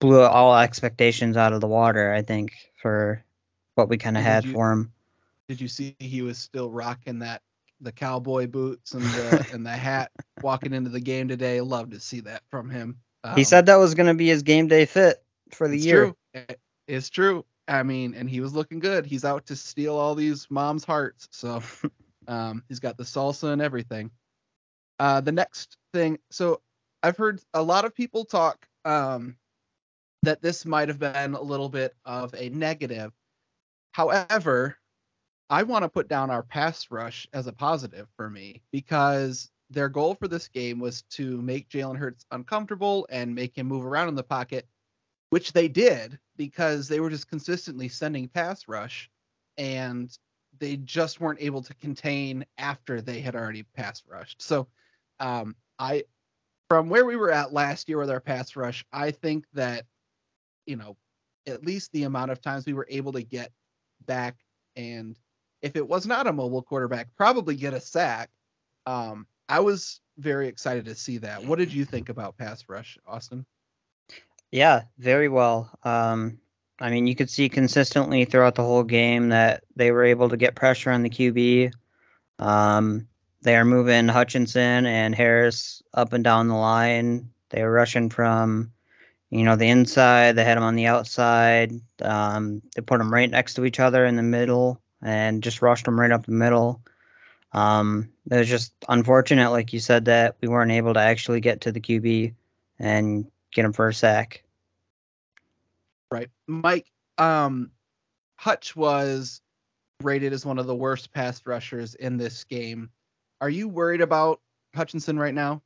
blew 0.00 0.20
all 0.22 0.56
expectations 0.58 1.36
out 1.36 1.52
of 1.52 1.60
the 1.60 1.68
water. 1.68 2.12
I 2.12 2.22
think 2.22 2.52
for 2.80 3.24
what 3.74 3.88
we 3.88 3.96
kind 3.98 4.16
of 4.16 4.22
had 4.22 4.44
you- 4.44 4.52
for 4.52 4.72
him. 4.72 4.92
Did 5.48 5.60
you 5.60 5.68
see 5.68 5.94
he 5.98 6.22
was 6.22 6.38
still 6.38 6.70
rocking 6.70 7.18
that 7.18 7.42
the 7.80 7.92
cowboy 7.92 8.46
boots 8.46 8.94
and 8.94 9.02
the 9.02 9.46
and 9.52 9.64
the 9.66 9.70
hat 9.70 10.10
walking 10.42 10.72
into 10.72 10.90
the 10.90 11.00
game 11.00 11.28
today. 11.28 11.60
Love 11.60 11.90
to 11.90 12.00
see 12.00 12.20
that 12.20 12.42
from 12.50 12.70
him. 12.70 12.98
he 13.34 13.42
Um, 13.42 13.44
said 13.44 13.66
that 13.66 13.76
was 13.76 13.94
going 13.94 14.06
to 14.06 14.14
be 14.14 14.26
his 14.28 14.42
game 14.42 14.68
day 14.68 14.86
fit 14.86 15.22
for 15.52 15.68
the 15.68 15.76
it's 15.76 15.84
year. 15.84 16.14
True. 16.34 16.46
It's 16.88 17.10
true. 17.10 17.44
I 17.66 17.82
mean, 17.82 18.14
and 18.14 18.28
he 18.28 18.40
was 18.40 18.54
looking 18.54 18.78
good. 18.78 19.06
He's 19.06 19.24
out 19.24 19.46
to 19.46 19.56
steal 19.56 19.96
all 19.96 20.14
these 20.14 20.46
moms' 20.50 20.84
hearts. 20.84 21.28
So 21.30 21.62
um, 22.28 22.62
he's 22.68 22.80
got 22.80 22.96
the 22.96 23.04
salsa 23.04 23.52
and 23.52 23.62
everything. 23.62 24.10
Uh, 24.98 25.20
the 25.20 25.32
next 25.32 25.76
thing, 25.92 26.18
so 26.30 26.60
I've 27.02 27.16
heard 27.16 27.40
a 27.52 27.62
lot 27.62 27.84
of 27.84 27.94
people 27.94 28.24
talk 28.24 28.66
um, 28.84 29.36
that 30.22 30.42
this 30.42 30.64
might 30.64 30.88
have 30.88 30.98
been 30.98 31.34
a 31.34 31.42
little 31.42 31.68
bit 31.68 31.94
of 32.04 32.34
a 32.34 32.48
negative. 32.50 33.12
However, 33.92 34.76
I 35.50 35.62
want 35.62 35.82
to 35.82 35.88
put 35.88 36.08
down 36.08 36.30
our 36.30 36.42
pass 36.42 36.90
rush 36.90 37.26
as 37.32 37.46
a 37.46 37.52
positive 37.52 38.08
for 38.16 38.30
me 38.30 38.62
because 38.72 39.50
their 39.70 39.88
goal 39.88 40.14
for 40.14 40.28
this 40.28 40.48
game 40.48 40.78
was 40.78 41.02
to 41.02 41.40
make 41.42 41.68
Jalen 41.68 41.96
Hurts 41.96 42.24
uncomfortable 42.30 43.06
and 43.10 43.34
make 43.34 43.56
him 43.56 43.66
move 43.66 43.84
around 43.84 44.08
in 44.08 44.14
the 44.14 44.22
pocket, 44.22 44.66
which 45.34 45.52
they 45.52 45.66
did 45.66 46.16
because 46.36 46.86
they 46.86 47.00
were 47.00 47.10
just 47.10 47.26
consistently 47.26 47.88
sending 47.88 48.28
pass 48.28 48.68
rush 48.68 49.10
and 49.58 50.16
they 50.60 50.76
just 50.76 51.20
weren't 51.20 51.42
able 51.42 51.60
to 51.60 51.74
contain 51.74 52.46
after 52.56 53.00
they 53.00 53.18
had 53.18 53.34
already 53.34 53.64
pass 53.74 54.04
rushed. 54.06 54.40
So, 54.40 54.68
um, 55.18 55.56
I, 55.76 56.04
from 56.68 56.88
where 56.88 57.04
we 57.04 57.16
were 57.16 57.32
at 57.32 57.52
last 57.52 57.88
year 57.88 57.98
with 57.98 58.10
our 58.10 58.20
pass 58.20 58.54
rush, 58.54 58.84
I 58.92 59.10
think 59.10 59.44
that, 59.54 59.86
you 60.66 60.76
know, 60.76 60.96
at 61.48 61.66
least 61.66 61.90
the 61.90 62.04
amount 62.04 62.30
of 62.30 62.40
times 62.40 62.64
we 62.64 62.72
were 62.72 62.86
able 62.88 63.10
to 63.14 63.22
get 63.24 63.50
back 64.06 64.36
and 64.76 65.18
if 65.62 65.74
it 65.74 65.88
was 65.88 66.06
not 66.06 66.28
a 66.28 66.32
mobile 66.32 66.62
quarterback, 66.62 67.08
probably 67.16 67.56
get 67.56 67.74
a 67.74 67.80
sack. 67.80 68.30
Um, 68.86 69.26
I 69.48 69.58
was 69.58 70.00
very 70.16 70.46
excited 70.46 70.84
to 70.84 70.94
see 70.94 71.18
that. 71.18 71.44
What 71.44 71.58
did 71.58 71.72
you 71.72 71.84
think 71.84 72.08
about 72.08 72.38
pass 72.38 72.62
rush, 72.68 72.96
Austin? 73.04 73.44
Yeah, 74.54 74.82
very 74.98 75.28
well. 75.28 75.68
Um, 75.82 76.38
I 76.78 76.88
mean, 76.88 77.08
you 77.08 77.16
could 77.16 77.28
see 77.28 77.48
consistently 77.48 78.24
throughout 78.24 78.54
the 78.54 78.62
whole 78.62 78.84
game 78.84 79.30
that 79.30 79.64
they 79.74 79.90
were 79.90 80.04
able 80.04 80.28
to 80.28 80.36
get 80.36 80.54
pressure 80.54 80.92
on 80.92 81.02
the 81.02 81.10
QB. 81.10 81.72
Um, 82.38 83.08
they 83.42 83.56
are 83.56 83.64
moving 83.64 84.06
Hutchinson 84.06 84.86
and 84.86 85.12
Harris 85.12 85.82
up 85.92 86.12
and 86.12 86.22
down 86.22 86.46
the 86.46 86.54
line. 86.54 87.30
They 87.50 87.64
were 87.64 87.72
rushing 87.72 88.10
from, 88.10 88.70
you 89.28 89.42
know, 89.42 89.56
the 89.56 89.66
inside. 89.66 90.36
They 90.36 90.44
had 90.44 90.56
them 90.56 90.62
on 90.62 90.76
the 90.76 90.86
outside. 90.86 91.72
Um, 92.00 92.62
they 92.76 92.82
put 92.82 92.98
them 92.98 93.12
right 93.12 93.28
next 93.28 93.54
to 93.54 93.64
each 93.64 93.80
other 93.80 94.06
in 94.06 94.14
the 94.14 94.22
middle 94.22 94.80
and 95.02 95.42
just 95.42 95.62
rushed 95.62 95.86
them 95.86 95.98
right 95.98 96.12
up 96.12 96.26
the 96.26 96.30
middle. 96.30 96.80
Um, 97.52 98.08
it 98.30 98.36
was 98.36 98.48
just 98.48 98.72
unfortunate, 98.88 99.50
like 99.50 99.72
you 99.72 99.80
said, 99.80 100.04
that 100.04 100.36
we 100.40 100.46
weren't 100.46 100.70
able 100.70 100.94
to 100.94 101.00
actually 101.00 101.40
get 101.40 101.62
to 101.62 101.72
the 101.72 101.80
QB 101.80 102.34
and 102.78 103.26
get 103.50 103.64
him 103.64 103.72
for 103.72 103.88
a 103.88 103.94
sack. 103.94 104.43
Right. 106.14 106.30
Mike, 106.46 106.92
um, 107.18 107.72
Hutch 108.36 108.76
was 108.76 109.40
rated 110.00 110.32
as 110.32 110.46
one 110.46 110.60
of 110.60 110.68
the 110.68 110.74
worst 110.74 111.12
pass 111.12 111.44
rushers 111.44 111.96
in 111.96 112.16
this 112.16 112.44
game. 112.44 112.88
Are 113.40 113.50
you 113.50 113.66
worried 113.66 114.00
about 114.00 114.40
Hutchinson 114.76 115.18
right 115.18 115.34
now? 115.34 115.60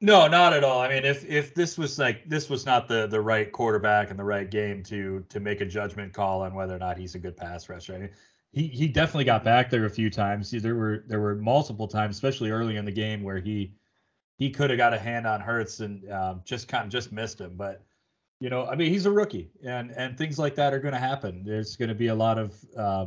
No, 0.00 0.26
not 0.26 0.52
at 0.52 0.64
all. 0.64 0.80
I 0.80 0.88
mean, 0.88 1.04
if 1.04 1.24
if 1.26 1.54
this 1.54 1.78
was 1.78 1.96
like 1.96 2.28
this 2.28 2.50
was 2.50 2.66
not 2.66 2.88
the 2.88 3.06
the 3.06 3.20
right 3.20 3.52
quarterback 3.52 4.10
and 4.10 4.18
the 4.18 4.24
right 4.24 4.50
game 4.50 4.82
to 4.84 5.24
to 5.28 5.38
make 5.38 5.60
a 5.60 5.66
judgment 5.66 6.12
call 6.12 6.42
on 6.42 6.52
whether 6.52 6.74
or 6.74 6.80
not 6.80 6.98
he's 6.98 7.14
a 7.14 7.20
good 7.20 7.36
pass 7.36 7.68
rusher. 7.68 7.94
I 7.94 7.98
mean, 7.98 8.10
he 8.50 8.66
he 8.66 8.88
definitely 8.88 9.26
got 9.26 9.44
back 9.44 9.70
there 9.70 9.84
a 9.84 9.90
few 9.90 10.10
times. 10.10 10.50
There 10.50 10.74
were 10.74 11.04
there 11.06 11.20
were 11.20 11.36
multiple 11.36 11.86
times, 11.86 12.16
especially 12.16 12.50
early 12.50 12.76
in 12.76 12.84
the 12.84 12.90
game, 12.90 13.22
where 13.22 13.38
he 13.38 13.74
he 14.38 14.50
could 14.50 14.70
have 14.70 14.76
got 14.76 14.92
a 14.92 14.98
hand 14.98 15.24
on 15.24 15.40
Hurts 15.40 15.78
and 15.78 16.10
um, 16.10 16.42
just 16.44 16.66
kind 16.66 16.84
of 16.84 16.90
just 16.90 17.12
missed 17.12 17.40
him. 17.40 17.52
But 17.56 17.84
you 18.40 18.50
know, 18.50 18.66
I 18.66 18.76
mean, 18.76 18.92
he's 18.92 19.06
a 19.06 19.10
rookie, 19.10 19.50
and 19.64 19.90
and 19.92 20.16
things 20.16 20.38
like 20.38 20.54
that 20.56 20.72
are 20.72 20.78
going 20.78 20.94
to 20.94 21.00
happen. 21.00 21.42
There's 21.44 21.76
going 21.76 21.88
to 21.88 21.94
be 21.94 22.08
a 22.08 22.14
lot 22.14 22.38
of 22.38 22.56
uh, 22.76 23.06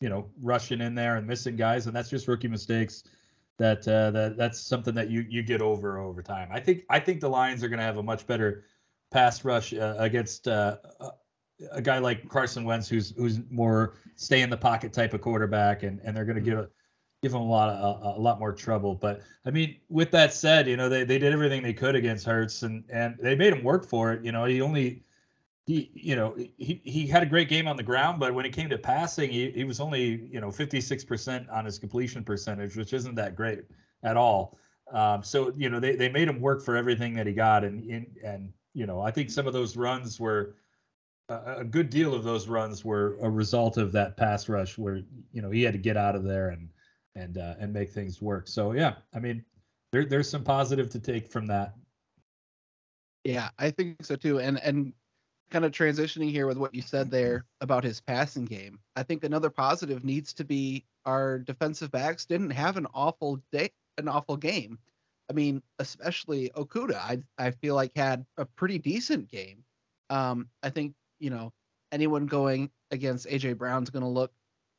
you 0.00 0.08
know 0.08 0.30
rushing 0.40 0.80
in 0.80 0.94
there 0.94 1.16
and 1.16 1.26
missing 1.26 1.56
guys, 1.56 1.86
and 1.86 1.96
that's 1.96 2.10
just 2.10 2.28
rookie 2.28 2.48
mistakes 2.48 3.04
that 3.58 3.86
uh, 3.88 4.10
that 4.12 4.36
that's 4.36 4.60
something 4.60 4.94
that 4.94 5.10
you 5.10 5.26
you 5.28 5.42
get 5.42 5.60
over 5.60 5.98
over 5.98 6.22
time. 6.22 6.48
I 6.52 6.60
think 6.60 6.84
I 6.88 7.00
think 7.00 7.20
the 7.20 7.28
Lions 7.28 7.62
are 7.64 7.68
going 7.68 7.78
to 7.80 7.84
have 7.84 7.98
a 7.98 8.02
much 8.02 8.26
better 8.26 8.64
pass 9.10 9.44
rush 9.44 9.74
uh, 9.74 9.96
against 9.98 10.46
uh, 10.46 10.76
a, 11.00 11.10
a 11.72 11.82
guy 11.82 11.98
like 11.98 12.28
Carson 12.28 12.64
Wentz, 12.64 12.88
who's 12.88 13.14
who's 13.16 13.40
more 13.50 13.94
stay 14.14 14.42
in 14.42 14.50
the 14.50 14.56
pocket 14.56 14.92
type 14.92 15.12
of 15.12 15.20
quarterback, 15.20 15.82
and 15.82 16.00
and 16.04 16.16
they're 16.16 16.24
going 16.24 16.36
to 16.36 16.42
give 16.42 16.58
a, 16.58 16.68
give 17.22 17.32
him 17.32 17.40
a 17.40 17.44
lot 17.44 17.70
of 17.70 18.02
a, 18.02 18.18
a 18.18 18.20
lot 18.20 18.38
more 18.38 18.52
trouble. 18.52 18.94
But 18.94 19.22
I 19.44 19.50
mean, 19.50 19.76
with 19.88 20.10
that 20.12 20.32
said, 20.32 20.68
you 20.68 20.76
know 20.76 20.88
they 20.88 21.04
they 21.04 21.18
did 21.18 21.32
everything 21.32 21.62
they 21.62 21.72
could 21.72 21.96
against 21.96 22.26
Hurts, 22.26 22.62
and 22.62 22.84
and 22.90 23.16
they 23.20 23.34
made 23.34 23.52
him 23.52 23.64
work 23.64 23.86
for 23.86 24.12
it. 24.12 24.24
You 24.24 24.32
know, 24.32 24.44
he 24.44 24.60
only 24.60 25.02
he 25.66 25.90
you 25.94 26.16
know 26.16 26.36
he 26.56 26.80
he 26.84 27.06
had 27.06 27.22
a 27.22 27.26
great 27.26 27.48
game 27.48 27.66
on 27.66 27.76
the 27.76 27.82
ground, 27.82 28.20
but 28.20 28.34
when 28.34 28.44
it 28.44 28.52
came 28.52 28.68
to 28.70 28.78
passing, 28.78 29.30
he, 29.30 29.50
he 29.50 29.64
was 29.64 29.80
only 29.80 30.28
you 30.30 30.40
know 30.40 30.48
56% 30.48 31.52
on 31.52 31.64
his 31.64 31.78
completion 31.78 32.24
percentage, 32.24 32.76
which 32.76 32.92
isn't 32.92 33.14
that 33.16 33.34
great 33.34 33.60
at 34.02 34.16
all. 34.16 34.58
Um, 34.92 35.22
so 35.22 35.52
you 35.56 35.68
know 35.68 35.80
they, 35.80 35.96
they 35.96 36.08
made 36.08 36.28
him 36.28 36.40
work 36.40 36.62
for 36.62 36.76
everything 36.76 37.14
that 37.14 37.26
he 37.26 37.32
got, 37.32 37.64
and 37.64 37.82
and, 37.90 38.06
and 38.24 38.52
you 38.74 38.86
know 38.86 39.00
I 39.00 39.10
think 39.10 39.30
some 39.30 39.46
of 39.46 39.52
those 39.52 39.76
runs 39.76 40.20
were 40.20 40.54
a 41.28 41.62
good 41.62 41.90
deal 41.90 42.14
of 42.14 42.24
those 42.24 42.48
runs 42.48 42.86
were 42.86 43.18
a 43.20 43.28
result 43.28 43.76
of 43.76 43.92
that 43.92 44.16
pass 44.16 44.48
rush, 44.48 44.78
where 44.78 45.02
you 45.32 45.42
know 45.42 45.50
he 45.50 45.62
had 45.62 45.74
to 45.74 45.78
get 45.78 45.96
out 45.96 46.16
of 46.16 46.24
there 46.24 46.50
and 46.50 46.70
and 47.18 47.38
uh, 47.38 47.54
and 47.58 47.72
make 47.72 47.90
things 47.90 48.22
work. 48.22 48.48
So 48.48 48.72
yeah, 48.72 48.94
I 49.14 49.18
mean 49.18 49.44
there, 49.92 50.04
there's 50.04 50.28
some 50.28 50.44
positive 50.44 50.90
to 50.90 51.00
take 51.00 51.28
from 51.28 51.46
that. 51.46 51.74
Yeah, 53.24 53.50
I 53.58 53.70
think 53.70 54.04
so 54.04 54.16
too. 54.16 54.40
And 54.40 54.60
and 54.62 54.92
kind 55.50 55.64
of 55.64 55.72
transitioning 55.72 56.30
here 56.30 56.46
with 56.46 56.58
what 56.58 56.74
you 56.74 56.82
said 56.82 57.10
there 57.10 57.46
about 57.60 57.82
his 57.84 58.00
passing 58.00 58.44
game. 58.44 58.78
I 58.96 59.02
think 59.02 59.24
another 59.24 59.50
positive 59.50 60.04
needs 60.04 60.34
to 60.34 60.44
be 60.44 60.84
our 61.06 61.38
defensive 61.38 61.90
backs 61.90 62.26
didn't 62.26 62.50
have 62.50 62.76
an 62.76 62.86
awful 62.92 63.40
day, 63.50 63.70
an 63.96 64.08
awful 64.08 64.36
game. 64.36 64.78
I 65.30 65.32
mean, 65.32 65.62
especially 65.78 66.50
Okudah, 66.56 66.96
I 66.96 67.18
I 67.38 67.50
feel 67.50 67.74
like 67.74 67.92
had 67.96 68.24
a 68.36 68.44
pretty 68.44 68.78
decent 68.78 69.30
game. 69.30 69.64
Um, 70.10 70.48
I 70.62 70.70
think 70.70 70.94
you 71.18 71.30
know 71.30 71.52
anyone 71.92 72.26
going 72.26 72.70
against 72.90 73.26
AJ 73.26 73.58
Brown's 73.58 73.90
going 73.90 74.02
to 74.02 74.08
look, 74.08 74.32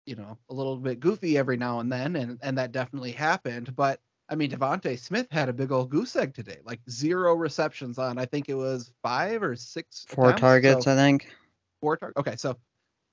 you 0.09 0.15
know, 0.15 0.39
a 0.49 0.53
little 0.55 0.75
bit 0.75 0.99
goofy 0.99 1.37
every 1.37 1.55
now 1.55 1.79
and 1.81 1.91
then, 1.91 2.15
and 2.15 2.39
and 2.41 2.57
that 2.57 2.71
definitely 2.71 3.11
happened. 3.11 3.75
But 3.75 3.99
I 4.27 4.33
mean, 4.33 4.49
DeVonta 4.49 4.97
Smith 4.97 5.27
had 5.29 5.49
a 5.49 5.53
big 5.53 5.71
old 5.71 5.91
goose 5.91 6.15
egg 6.15 6.33
today, 6.33 6.57
like 6.65 6.79
zero 6.89 7.35
receptions 7.35 7.99
on. 7.99 8.17
I 8.17 8.25
think 8.25 8.49
it 8.49 8.55
was 8.55 8.91
five 9.03 9.43
or 9.43 9.55
six. 9.55 10.07
Four 10.09 10.25
attempts, 10.29 10.41
targets, 10.41 10.85
so- 10.85 10.93
I 10.93 10.95
think. 10.95 11.31
four 11.79 11.95
targets. 11.95 12.19
Okay, 12.19 12.35
so 12.37 12.57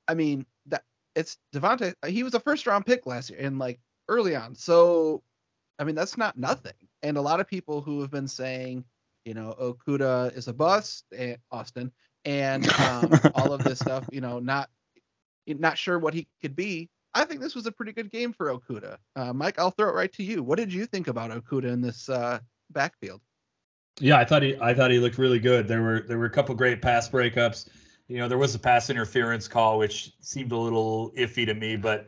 I 0.08 0.14
mean 0.14 0.46
that 0.66 0.84
it's 1.14 1.36
DeVonta. 1.54 1.94
He 2.06 2.22
was 2.22 2.32
a 2.32 2.40
first 2.40 2.66
round 2.66 2.86
pick 2.86 3.04
last 3.04 3.28
year, 3.28 3.40
and 3.40 3.58
like 3.58 3.78
early 4.08 4.34
on. 4.34 4.54
So 4.54 5.22
I 5.78 5.84
mean 5.84 5.96
that's 5.96 6.16
not 6.16 6.38
nothing. 6.38 6.72
And 7.02 7.18
a 7.18 7.22
lot 7.22 7.40
of 7.40 7.46
people 7.46 7.82
who 7.82 8.00
have 8.00 8.10
been 8.10 8.26
saying, 8.28 8.84
you 9.26 9.34
know, 9.34 9.54
Okudah 9.60 10.34
is 10.34 10.48
a 10.48 10.54
bust, 10.54 11.04
Austin, 11.50 11.92
and 12.24 12.66
um, 12.80 13.12
all 13.34 13.52
of 13.52 13.62
this 13.64 13.78
stuff, 13.80 14.06
you 14.10 14.22
know, 14.22 14.38
not 14.38 14.70
not 15.46 15.78
sure 15.78 15.98
what 15.98 16.14
he 16.14 16.26
could 16.42 16.56
be. 16.56 16.88
I 17.14 17.24
think 17.24 17.40
this 17.40 17.54
was 17.54 17.66
a 17.66 17.72
pretty 17.72 17.92
good 17.92 18.10
game 18.10 18.32
for 18.32 18.52
Okudah. 18.52 18.98
Uh, 19.14 19.32
Mike, 19.32 19.58
I'll 19.58 19.70
throw 19.70 19.88
it 19.88 19.94
right 19.94 20.12
to 20.14 20.22
you. 20.22 20.42
What 20.42 20.58
did 20.58 20.72
you 20.72 20.84
think 20.84 21.08
about 21.08 21.30
Okudah 21.30 21.72
in 21.72 21.80
this 21.80 22.08
uh, 22.08 22.40
backfield? 22.70 23.22
Yeah, 23.98 24.18
I 24.18 24.24
thought 24.24 24.42
he 24.42 24.56
I 24.60 24.74
thought 24.74 24.90
he 24.90 24.98
looked 24.98 25.16
really 25.16 25.38
good. 25.38 25.66
There 25.66 25.82
were 25.82 26.00
there 26.06 26.18
were 26.18 26.26
a 26.26 26.30
couple 26.30 26.54
great 26.54 26.82
pass 26.82 27.08
breakups. 27.08 27.68
You 28.08 28.18
know, 28.18 28.28
there 28.28 28.38
was 28.38 28.54
a 28.54 28.58
pass 28.58 28.90
interference 28.90 29.48
call 29.48 29.78
which 29.78 30.12
seemed 30.20 30.52
a 30.52 30.56
little 30.56 31.10
iffy 31.16 31.46
to 31.46 31.54
me, 31.54 31.76
but 31.76 32.06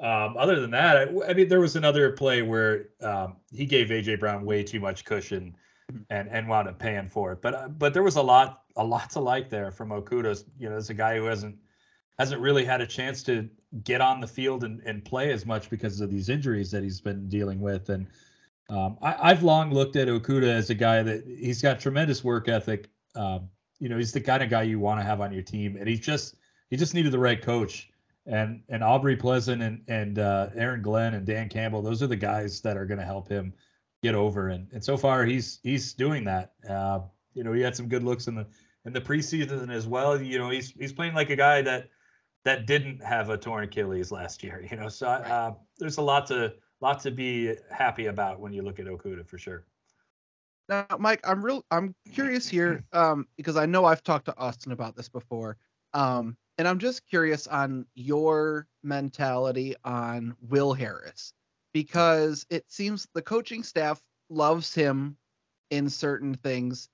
um, 0.00 0.36
other 0.36 0.60
than 0.60 0.70
that, 0.72 0.96
I, 0.96 1.30
I 1.30 1.34
mean, 1.34 1.48
there 1.48 1.60
was 1.60 1.76
another 1.76 2.12
play 2.12 2.42
where 2.42 2.88
um, 3.00 3.36
he 3.50 3.64
gave 3.64 3.88
AJ 3.88 4.20
Brown 4.20 4.44
way 4.44 4.62
too 4.62 4.80
much 4.80 5.04
cushion 5.04 5.56
and 6.10 6.28
and 6.28 6.48
wound 6.48 6.68
up 6.68 6.78
paying 6.78 7.08
for 7.08 7.32
it. 7.32 7.40
But 7.40 7.54
uh, 7.54 7.68
but 7.68 7.94
there 7.94 8.02
was 8.02 8.16
a 8.16 8.22
lot 8.22 8.62
a 8.76 8.84
lot 8.84 9.10
to 9.10 9.20
like 9.20 9.48
there 9.48 9.70
from 9.70 9.90
Okudah. 9.90 10.44
You 10.58 10.68
know, 10.68 10.76
as 10.76 10.90
a 10.90 10.94
guy 10.94 11.16
who 11.16 11.24
hasn't 11.24 11.56
hasn't 12.22 12.40
really 12.40 12.64
had 12.64 12.80
a 12.80 12.86
chance 12.86 13.24
to 13.24 13.48
get 13.82 14.00
on 14.00 14.20
the 14.20 14.28
field 14.28 14.62
and, 14.62 14.80
and 14.86 15.04
play 15.04 15.32
as 15.32 15.44
much 15.44 15.68
because 15.68 16.00
of 16.00 16.08
these 16.08 16.28
injuries 16.28 16.70
that 16.70 16.84
he's 16.84 17.00
been 17.00 17.28
dealing 17.28 17.60
with. 17.60 17.88
And 17.88 18.06
um, 18.70 18.96
I, 19.02 19.30
I've 19.30 19.42
long 19.42 19.74
looked 19.74 19.96
at 19.96 20.06
Okudah 20.06 20.44
as 20.44 20.70
a 20.70 20.74
guy 20.76 21.02
that 21.02 21.24
he's 21.26 21.60
got 21.60 21.80
tremendous 21.80 22.22
work 22.22 22.48
ethic. 22.48 22.90
Um, 23.16 23.48
you 23.80 23.88
know, 23.88 23.96
he's 23.96 24.12
the 24.12 24.20
kind 24.20 24.40
of 24.40 24.50
guy 24.50 24.62
you 24.62 24.78
want 24.78 25.00
to 25.00 25.04
have 25.04 25.20
on 25.20 25.32
your 25.32 25.42
team, 25.42 25.76
and 25.76 25.88
he's 25.88 25.98
just 25.98 26.36
he 26.70 26.76
just 26.76 26.94
needed 26.94 27.10
the 27.10 27.18
right 27.18 27.42
coach. 27.42 27.90
And 28.24 28.62
and 28.68 28.84
Aubrey 28.84 29.16
Pleasant 29.16 29.60
and 29.60 29.82
and 29.88 30.20
uh, 30.20 30.50
Aaron 30.54 30.80
Glenn 30.80 31.14
and 31.14 31.26
Dan 31.26 31.48
Campbell, 31.48 31.82
those 31.82 32.04
are 32.04 32.06
the 32.06 32.14
guys 32.14 32.60
that 32.60 32.76
are 32.76 32.86
going 32.86 33.00
to 33.00 33.04
help 33.04 33.28
him 33.28 33.52
get 34.00 34.14
over. 34.14 34.50
And 34.50 34.68
and 34.72 34.84
so 34.84 34.96
far 34.96 35.24
he's 35.24 35.58
he's 35.64 35.92
doing 35.92 36.22
that. 36.26 36.52
Uh, 36.70 37.00
you 37.34 37.42
know, 37.42 37.52
he 37.52 37.62
had 37.62 37.74
some 37.74 37.88
good 37.88 38.04
looks 38.04 38.28
in 38.28 38.36
the 38.36 38.46
in 38.84 38.92
the 38.92 39.00
preseason 39.00 39.72
as 39.72 39.88
well. 39.88 40.22
You 40.22 40.38
know, 40.38 40.50
he's 40.50 40.70
he's 40.70 40.92
playing 40.92 41.14
like 41.14 41.30
a 41.30 41.36
guy 41.36 41.62
that 41.62 41.88
that 42.44 42.66
didn't 42.66 43.02
have 43.02 43.30
a 43.30 43.36
torn 43.36 43.64
Achilles 43.64 44.10
last 44.10 44.42
year. 44.42 44.66
You 44.70 44.76
know, 44.76 44.88
so 44.88 45.08
uh, 45.08 45.54
there's 45.78 45.98
a 45.98 46.02
lot 46.02 46.26
to 46.28 46.54
lot 46.80 47.00
to 47.00 47.10
be 47.10 47.54
happy 47.70 48.06
about 48.06 48.40
when 48.40 48.52
you 48.52 48.62
look 48.62 48.80
at 48.80 48.86
Okudah 48.86 49.26
for 49.26 49.38
sure. 49.38 49.64
Now, 50.68 50.86
Mike, 50.98 51.20
I'm 51.24 51.44
real. 51.44 51.64
I'm 51.70 51.94
curious 52.12 52.48
here 52.48 52.84
um, 52.92 53.26
because 53.36 53.56
I 53.56 53.66
know 53.66 53.84
I've 53.84 54.02
talked 54.02 54.26
to 54.26 54.36
Austin 54.38 54.72
about 54.72 54.96
this 54.96 55.08
before, 55.08 55.56
um, 55.94 56.36
and 56.58 56.66
I'm 56.66 56.78
just 56.78 57.06
curious 57.06 57.46
on 57.46 57.86
your 57.94 58.66
mentality 58.82 59.74
on 59.84 60.36
Will 60.48 60.72
Harris 60.72 61.32
because 61.72 62.46
it 62.50 62.70
seems 62.70 63.06
the 63.14 63.22
coaching 63.22 63.62
staff 63.62 64.00
loves 64.28 64.74
him 64.74 65.16
in 65.70 65.88
certain 65.88 66.34
things. 66.34 66.88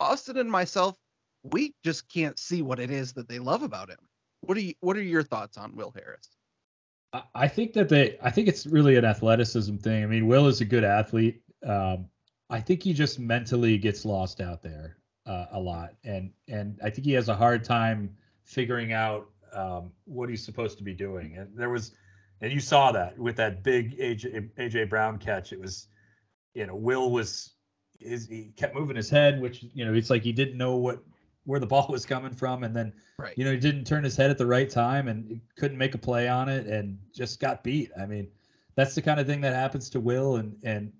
Austin 0.00 0.36
and 0.36 0.50
myself, 0.50 0.96
we 1.42 1.74
just 1.84 2.08
can't 2.08 2.38
see 2.38 2.62
what 2.62 2.78
it 2.78 2.90
is 2.90 3.12
that 3.14 3.28
they 3.28 3.38
love 3.38 3.62
about 3.62 3.90
him. 3.90 4.07
What 4.40 4.56
are 4.56 4.60
you, 4.60 4.74
What 4.80 4.96
are 4.96 5.02
your 5.02 5.22
thoughts 5.22 5.56
on 5.58 5.74
Will 5.74 5.92
Harris? 5.94 6.28
I 7.34 7.48
think 7.48 7.72
that 7.72 7.88
they. 7.88 8.18
I 8.22 8.30
think 8.30 8.48
it's 8.48 8.66
really 8.66 8.96
an 8.96 9.04
athleticism 9.04 9.76
thing. 9.76 10.02
I 10.02 10.06
mean, 10.06 10.26
Will 10.26 10.46
is 10.46 10.60
a 10.60 10.64
good 10.64 10.84
athlete. 10.84 11.40
Um, 11.64 12.06
I 12.50 12.60
think 12.60 12.82
he 12.82 12.92
just 12.92 13.18
mentally 13.18 13.78
gets 13.78 14.04
lost 14.04 14.40
out 14.40 14.62
there 14.62 14.98
uh, 15.24 15.46
a 15.52 15.58
lot, 15.58 15.94
and 16.04 16.30
and 16.48 16.78
I 16.84 16.90
think 16.90 17.06
he 17.06 17.12
has 17.12 17.30
a 17.30 17.34
hard 17.34 17.64
time 17.64 18.14
figuring 18.44 18.92
out 18.92 19.30
um, 19.54 19.90
what 20.04 20.28
he's 20.28 20.44
supposed 20.44 20.76
to 20.78 20.84
be 20.84 20.92
doing. 20.92 21.36
And 21.36 21.56
there 21.56 21.70
was, 21.70 21.92
and 22.42 22.52
you 22.52 22.60
saw 22.60 22.92
that 22.92 23.18
with 23.18 23.36
that 23.36 23.62
big 23.62 23.98
AJ, 23.98 24.50
AJ 24.58 24.90
Brown 24.90 25.18
catch. 25.18 25.52
It 25.52 25.60
was, 25.60 25.88
you 26.54 26.66
know, 26.66 26.76
Will 26.76 27.10
was 27.10 27.54
his, 27.98 28.28
he 28.28 28.52
kept 28.56 28.74
moving 28.74 28.96
his 28.96 29.08
head, 29.08 29.40
which 29.40 29.64
you 29.74 29.86
know 29.86 29.94
it's 29.94 30.10
like 30.10 30.22
he 30.22 30.32
didn't 30.32 30.58
know 30.58 30.76
what 30.76 31.02
where 31.48 31.58
the 31.58 31.66
ball 31.66 31.86
was 31.88 32.04
coming 32.04 32.34
from, 32.34 32.62
and 32.62 32.76
then 32.76 32.92
right. 33.18 33.32
you 33.38 33.42
know 33.42 33.50
he 33.52 33.56
didn't 33.56 33.86
turn 33.86 34.04
his 34.04 34.14
head 34.14 34.30
at 34.30 34.36
the 34.36 34.44
right 34.44 34.68
time 34.68 35.08
and 35.08 35.40
couldn't 35.56 35.78
make 35.78 35.94
a 35.94 35.98
play 35.98 36.28
on 36.28 36.50
it, 36.50 36.66
and 36.66 36.98
just 37.14 37.40
got 37.40 37.64
beat. 37.64 37.90
I 37.98 38.04
mean, 38.04 38.28
that's 38.76 38.94
the 38.94 39.00
kind 39.00 39.18
of 39.18 39.26
thing 39.26 39.40
that 39.40 39.54
happens 39.54 39.88
to 39.90 40.00
Will, 40.00 40.36
and 40.36 40.54
and 40.62 40.92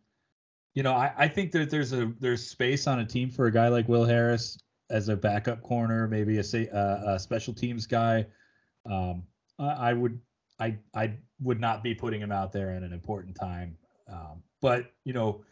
you 0.72 0.82
know 0.82 0.94
I, 0.94 1.12
I 1.18 1.28
think 1.28 1.52
that 1.52 1.68
there's 1.68 1.92
a 1.92 2.14
there's 2.18 2.46
space 2.46 2.86
on 2.86 3.00
a 3.00 3.04
team 3.04 3.30
for 3.30 3.44
a 3.44 3.52
guy 3.52 3.68
like 3.68 3.90
Will 3.90 4.06
Harris 4.06 4.58
as 4.88 5.10
a 5.10 5.16
backup 5.16 5.62
corner, 5.62 6.08
maybe 6.08 6.38
a, 6.38 6.42
a, 6.72 7.14
a 7.14 7.18
special 7.18 7.52
teams 7.52 7.86
guy. 7.86 8.24
Um, 8.90 9.24
I, 9.58 9.90
I 9.90 9.92
would 9.92 10.18
I 10.58 10.78
I 10.94 11.12
would 11.42 11.60
not 11.60 11.82
be 11.82 11.94
putting 11.94 12.22
him 12.22 12.32
out 12.32 12.52
there 12.52 12.70
in 12.70 12.84
an 12.84 12.94
important 12.94 13.36
time. 13.36 13.76
Um, 14.10 14.42
but 14.62 14.92
you 15.04 15.12
know, 15.12 15.44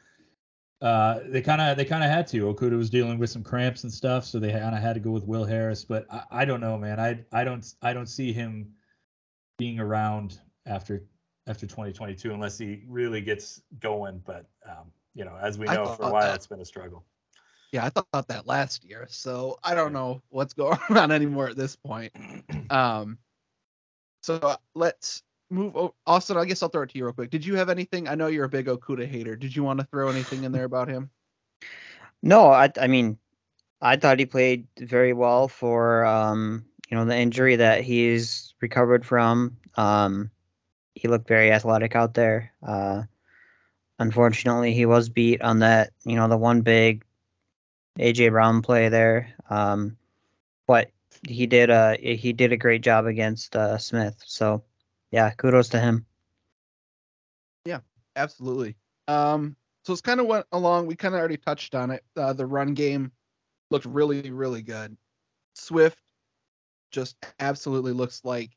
uh, 0.83 1.21
they 1.27 1.41
kind 1.41 1.61
of 1.61 1.77
they 1.77 1.85
kind 1.85 2.05
of 2.05 2.11
had 2.11 2.27
to. 2.29 2.53
Okudah 2.53 2.77
was 2.77 2.91
dealing 2.91 3.19
with 3.19 3.31
some 3.31 3.43
cramps 3.43 3.85
and 3.85 3.93
stuff, 3.93 4.25
so 4.25 4.39
they 4.39 4.53
kind 4.53 4.75
of 4.75 4.83
had 4.83 4.95
to 4.95 5.01
go 5.01 5.11
with 5.11 5.25
Will 5.25 5.45
Harris. 5.45 5.85
But 5.85 6.07
I, 6.11 6.23
I 6.31 6.45
don't 6.45 6.61
know, 6.61 6.77
man. 6.77 7.01
I 7.01 7.25
I 7.33 7.45
don't 7.45 7.67
I 7.83 7.93
don't 7.93 8.09
see 8.09 8.33
him 8.33 8.73
being 9.59 9.81
around 9.81 10.41
after 10.67 11.05
after 11.47 11.67
2022 11.67 12.33
unless 12.33 12.59
he 12.59 12.83
really 12.87 13.21
gets 13.21 13.63
going. 13.81 14.23
But 14.25 14.47
um, 14.69 14.93
you 15.15 15.25
know, 15.25 15.37
as 15.41 15.59
we 15.59 15.67
know, 15.67 15.87
for 15.87 16.05
a 16.05 16.13
while 16.13 16.23
that, 16.23 16.35
it's 16.37 16.47
been 16.47 16.61
a 16.61 16.65
struggle. 16.65 17.05
Yeah, 17.73 17.85
I 17.85 17.89
thought 17.89 18.07
about 18.13 18.29
that 18.29 18.47
last 18.47 18.85
year, 18.85 19.07
so 19.09 19.59
I 19.65 19.75
don't 19.75 19.93
know 19.93 20.23
what's 20.29 20.53
going 20.55 20.79
on 20.91 21.11
anymore 21.11 21.49
at 21.49 21.57
this 21.57 21.77
point. 21.77 22.13
Um, 22.69 23.19
so 24.23 24.39
uh, 24.39 24.57
let's 24.75 25.23
move. 25.51 25.91
Austin, 26.07 26.37
I 26.37 26.45
guess 26.45 26.63
I'll 26.63 26.69
throw 26.69 26.83
it 26.83 26.91
to 26.91 26.99
you 26.99 27.05
real 27.05 27.13
quick. 27.13 27.31
Did 27.31 27.45
you 27.45 27.57
have 27.57 27.69
anything? 27.69 28.09
I 28.09 28.15
know 28.15 28.27
you're 28.27 28.45
a 28.45 28.49
big 28.49 28.67
Okudah 28.67 29.07
hater. 29.07 29.37
Did 29.37 29.55
you 29.55 29.63
want 29.63 29.81
to 29.81 29.87
throw 29.87 30.09
anything 30.09 30.45
in 30.45 30.53
there 30.53 30.65
about 30.65 30.89
him? 30.89 31.11
No, 32.23 32.51
I, 32.51 32.71
I 32.81 32.87
mean, 32.87 33.19
I 33.81 33.97
thought 33.97 34.19
he 34.19 34.27
played 34.27 34.67
very 34.79 35.13
well 35.13 35.49
for 35.49 36.05
um, 36.05 36.65
you 36.89 36.97
know 36.97 37.05
the 37.05 37.17
injury 37.17 37.57
that 37.57 37.83
he's 37.83 38.55
recovered 38.61 39.05
from. 39.05 39.57
Um, 39.77 40.31
he 40.95 41.09
looked 41.09 41.29
very 41.29 41.53
athletic 41.53 41.95
out 41.95 42.15
there. 42.15 42.53
Uh, 42.67 43.03
unfortunately, 43.99 44.73
he 44.73 44.87
was 44.87 45.09
beat 45.09 45.43
on 45.43 45.61
that 45.61 45.93
you 46.05 46.17
know 46.17 46.29
the 46.29 46.37
one 46.37 46.63
big 46.63 47.05
AJ 47.99 48.31
Brown 48.31 48.63
play 48.63 48.89
there. 48.89 49.35
Um, 49.51 49.97
but 50.67 50.91
he 51.27 51.47
did 51.47 51.71
a 51.71 51.97
he 52.01 52.33
did 52.33 52.53
a 52.53 52.57
great 52.57 52.83
job 52.83 53.07
against 53.07 53.55
uh, 53.57 53.79
Smith. 53.79 54.17
So 54.27 54.63
yeah, 55.11 55.31
kudos 55.31 55.69
to 55.71 55.81
him. 55.81 56.07
Yeah, 57.65 57.81
absolutely. 58.15 58.77
Um, 59.09 59.57
so 59.85 59.93
it's 59.93 60.03
kind 60.03 60.21
of 60.21 60.27
went 60.27 60.47
along. 60.53 60.87
We 60.87 60.97
kind 60.97 61.15
of 61.15 61.21
already 61.21 61.37
touched 61.37 61.75
on 61.75 61.91
it. 61.91 62.05
Uh, 62.17 62.33
the 62.33 62.47
run 62.47 62.75
game 62.75 63.13
looked 63.71 63.87
really, 63.87 64.31
really 64.31 64.63
good. 64.63 64.97
Swift 65.55 65.99
just 66.91 67.17
absolutely 67.41 67.93
looks 67.93 68.23
like 68.25 68.51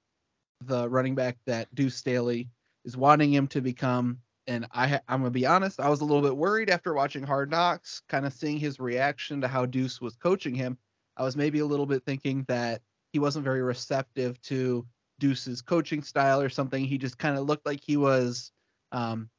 the 0.66 0.90
running 0.90 1.16
back 1.16 1.38
that 1.46 1.74
Deuce 1.74 1.96
Staley 1.96 2.50
is 2.86 2.98
wanting 2.98 3.34
him 3.34 3.48
to 3.48 3.62
become. 3.62 4.20
And 4.48 4.66
I, 4.74 5.00
I'm 5.08 5.20
gonna 5.20 5.30
be 5.30 5.46
honest, 5.46 5.80
I 5.80 5.90
was 5.90 6.02
a 6.02 6.06
little 6.06 6.24
bit 6.24 6.36
worried 6.36 6.70
after 6.70 6.94
watching 6.94 7.24
Hard 7.24 7.52
Knocks, 7.52 8.02
kind 8.10 8.26
of 8.26 8.34
seeing 8.34 8.58
his 8.58 8.80
reaction 8.80 9.42
to 9.42 9.48
how 9.48 9.66
Deuce 9.66 10.02
was 10.02 10.16
coaching 10.16 10.56
him. 10.56 10.78
I 11.16 11.24
was 11.24 11.36
maybe 11.36 11.60
a 11.60 11.66
little 11.66 11.86
bit 11.86 12.04
thinking 12.06 12.46
that 12.48 12.82
he 13.14 13.20
wasn't 13.20 13.46
very 13.46 13.62
receptive 13.62 14.42
to 14.44 14.86
Deuce's 15.20 15.62
coaching 15.62 16.02
style 16.02 16.42
or 16.42 16.50
something. 16.50 16.84
He 16.84 16.98
just 16.98 17.18
kind 17.18 17.38
of 17.38 17.46
looked 17.46 17.66
like 17.66 17.82
he 17.86 17.98
was 17.98 18.52
um, 18.92 19.30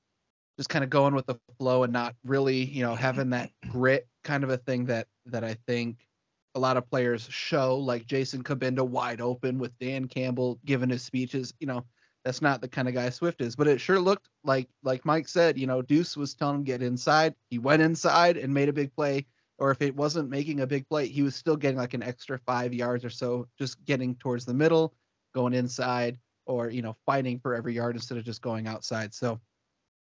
just 0.58 0.68
kind 0.68 0.84
of 0.84 0.90
going 0.90 1.14
with 1.14 1.26
the 1.26 1.38
flow 1.58 1.82
and 1.84 1.92
not 1.92 2.14
really, 2.24 2.64
you 2.64 2.82
know, 2.82 2.94
having 2.94 3.30
that 3.30 3.50
grit 3.68 4.06
kind 4.22 4.44
of 4.44 4.50
a 4.50 4.58
thing 4.58 4.86
that 4.86 5.08
that 5.26 5.44
I 5.44 5.56
think 5.66 6.06
a 6.54 6.60
lot 6.60 6.76
of 6.76 6.90
players 6.90 7.26
show, 7.30 7.76
like 7.76 8.06
Jason 8.06 8.42
Cabinda 8.42 8.86
wide 8.86 9.20
open 9.20 9.58
with 9.58 9.78
Dan 9.78 10.06
Campbell 10.06 10.58
giving 10.64 10.90
his 10.90 11.02
speeches. 11.02 11.54
You 11.60 11.66
know, 11.66 11.84
that's 12.24 12.42
not 12.42 12.60
the 12.60 12.68
kind 12.68 12.88
of 12.88 12.94
guy 12.94 13.08
Swift 13.10 13.40
is. 13.40 13.56
But 13.56 13.68
it 13.68 13.80
sure 13.80 14.00
looked 14.00 14.28
like, 14.44 14.68
like 14.82 15.04
Mike 15.04 15.28
said, 15.28 15.58
you 15.58 15.66
know, 15.66 15.80
Deuce 15.82 16.16
was 16.16 16.34
telling 16.34 16.56
him 16.56 16.64
get 16.64 16.82
inside. 16.82 17.34
He 17.50 17.58
went 17.58 17.82
inside 17.82 18.36
and 18.36 18.52
made 18.52 18.68
a 18.68 18.72
big 18.74 18.94
play. 18.94 19.26
Or 19.58 19.70
if 19.70 19.82
it 19.82 19.94
wasn't 19.94 20.30
making 20.30 20.60
a 20.60 20.66
big 20.66 20.88
play, 20.88 21.06
he 21.06 21.22
was 21.22 21.36
still 21.36 21.56
getting 21.56 21.76
like 21.76 21.92
an 21.94 22.02
extra 22.02 22.38
five 22.46 22.72
yards 22.72 23.04
or 23.04 23.10
so, 23.10 23.46
just 23.58 23.84
getting 23.84 24.14
towards 24.14 24.46
the 24.46 24.54
middle 24.54 24.94
going 25.34 25.54
inside 25.54 26.18
or 26.46 26.70
you 26.70 26.82
know 26.82 26.96
fighting 27.06 27.38
for 27.38 27.54
every 27.54 27.74
yard 27.74 27.96
instead 27.96 28.18
of 28.18 28.24
just 28.24 28.42
going 28.42 28.66
outside. 28.66 29.14
So 29.14 29.40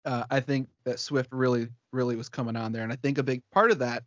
uh, 0.06 0.24
I 0.30 0.39
think 0.39 0.70
that 0.86 1.00
Swift 1.00 1.32
really 1.32 1.68
really 1.92 2.15
was 2.15 2.30
coming 2.30 2.56
on 2.56 2.72
there, 2.72 2.84
and 2.84 2.94
I 2.94 2.96
think 2.98 3.18
a 3.18 3.24
big 3.24 3.42
part 3.52 3.72
of 3.72 3.80
that 3.80 4.04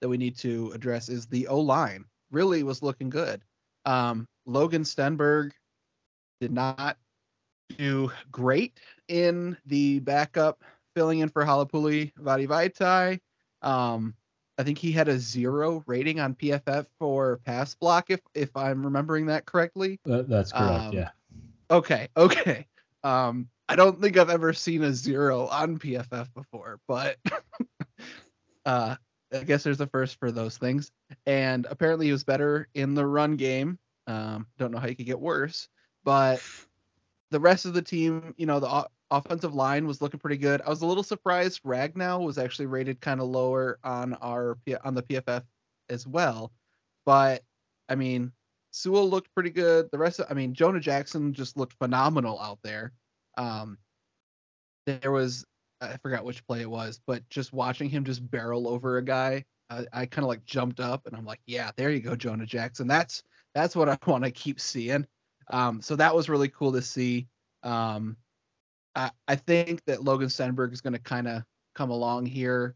that 0.00 0.08
we 0.08 0.16
need 0.16 0.36
to 0.38 0.72
address 0.74 1.08
is 1.08 1.26
the 1.26 1.46
O 1.48 1.58
line 1.60 2.04
really 2.30 2.62
was 2.62 2.82
looking 2.82 3.08
good. 3.08 3.42
Um, 3.84 4.26
Logan 4.46 4.82
Stenberg 4.82 5.52
did 6.40 6.52
not 6.52 6.98
do 7.78 8.10
great 8.30 8.78
in 9.08 9.56
the 9.66 10.00
backup 10.00 10.62
filling 10.94 11.20
in 11.20 11.28
for 11.28 11.44
Halapoulivaati 11.44 12.12
Vaitai. 12.48 13.20
Um, 13.62 14.14
I 14.58 14.62
think 14.62 14.78
he 14.78 14.92
had 14.92 15.08
a 15.08 15.18
zero 15.18 15.82
rating 15.86 16.20
on 16.20 16.34
PFF 16.34 16.86
for 16.98 17.38
pass 17.44 17.74
block, 17.74 18.10
if 18.10 18.20
if 18.34 18.56
I'm 18.56 18.84
remembering 18.84 19.26
that 19.26 19.44
correctly. 19.44 20.00
That, 20.04 20.28
that's 20.28 20.52
correct. 20.52 20.84
Um, 20.84 20.92
yeah. 20.94 21.10
Okay. 21.70 22.08
Okay. 22.16 22.66
Um, 23.04 23.48
I 23.68 23.76
don't 23.76 24.00
think 24.00 24.16
I've 24.16 24.30
ever 24.30 24.52
seen 24.52 24.82
a 24.82 24.92
zero 24.92 25.46
on 25.48 25.78
PFF 25.78 26.32
before, 26.34 26.80
but 26.86 27.18
uh, 28.66 28.96
I 29.32 29.44
guess 29.44 29.62
there's 29.64 29.80
a 29.80 29.86
first 29.86 30.18
for 30.18 30.30
those 30.30 30.56
things. 30.56 30.90
And 31.26 31.66
apparently, 31.68 32.06
he 32.06 32.12
was 32.12 32.24
better 32.24 32.68
in 32.74 32.94
the 32.94 33.06
run 33.06 33.36
game. 33.36 33.78
Um, 34.06 34.46
don't 34.58 34.70
know 34.72 34.78
how 34.78 34.88
he 34.88 34.94
could 34.94 35.06
get 35.06 35.20
worse, 35.20 35.68
but 36.04 36.40
the 37.30 37.40
rest 37.40 37.64
of 37.64 37.74
the 37.74 37.82
team, 37.82 38.34
you 38.36 38.46
know, 38.46 38.60
the 38.60 38.88
offensive 39.10 39.54
line 39.54 39.86
was 39.86 40.02
looking 40.02 40.20
pretty 40.20 40.36
good. 40.36 40.60
I 40.62 40.70
was 40.70 40.82
a 40.82 40.86
little 40.86 41.02
surprised 41.02 41.62
Ragnow 41.62 42.24
was 42.24 42.38
actually 42.38 42.66
rated 42.66 43.00
kind 43.00 43.20
of 43.20 43.28
lower 43.28 43.78
on 43.84 44.14
our 44.14 44.58
on 44.84 44.94
the 44.94 45.02
PFF 45.02 45.42
as 45.88 46.06
well. 46.06 46.52
But 47.04 47.42
I 47.88 47.94
mean, 47.94 48.32
Sewell 48.72 49.08
looked 49.08 49.32
pretty 49.34 49.50
good. 49.50 49.88
The 49.92 49.98
rest 49.98 50.20
of 50.20 50.26
I 50.30 50.34
mean, 50.34 50.54
Jonah 50.54 50.80
Jackson 50.80 51.32
just 51.32 51.56
looked 51.56 51.74
phenomenal 51.74 52.40
out 52.40 52.58
there. 52.62 52.92
Um 53.36 53.78
there 54.86 55.12
was 55.12 55.44
I 55.80 55.96
forgot 55.98 56.24
which 56.24 56.46
play 56.46 56.62
it 56.62 56.70
was, 56.70 57.00
but 57.06 57.28
just 57.28 57.52
watching 57.52 57.90
him 57.90 58.04
just 58.04 58.28
barrel 58.30 58.66
over 58.66 58.96
a 58.96 59.04
guy, 59.04 59.44
I, 59.68 59.86
I 59.92 60.06
kind 60.06 60.24
of 60.24 60.28
like 60.28 60.44
jumped 60.44 60.80
up 60.80 61.06
and 61.06 61.14
I'm 61.14 61.26
like, 61.26 61.40
yeah, 61.46 61.70
there 61.76 61.90
you 61.90 62.00
go, 62.00 62.16
Jonah 62.16 62.46
Jackson. 62.46 62.88
That's 62.88 63.22
that's 63.54 63.76
what 63.76 63.88
I 63.88 63.98
want 64.06 64.24
to 64.24 64.30
keep 64.30 64.60
seeing. 64.60 65.06
Um, 65.50 65.80
so 65.80 65.96
that 65.96 66.14
was 66.14 66.28
really 66.28 66.48
cool 66.48 66.72
to 66.72 66.82
see. 66.82 67.28
Um, 67.62 68.16
I, 68.96 69.10
I 69.28 69.36
think 69.36 69.84
that 69.84 70.02
Logan 70.02 70.28
Stenberg 70.28 70.72
is 70.72 70.80
going 70.80 70.94
to 70.94 70.98
kind 70.98 71.28
of 71.28 71.42
come 71.74 71.90
along 71.90 72.26
here, 72.26 72.74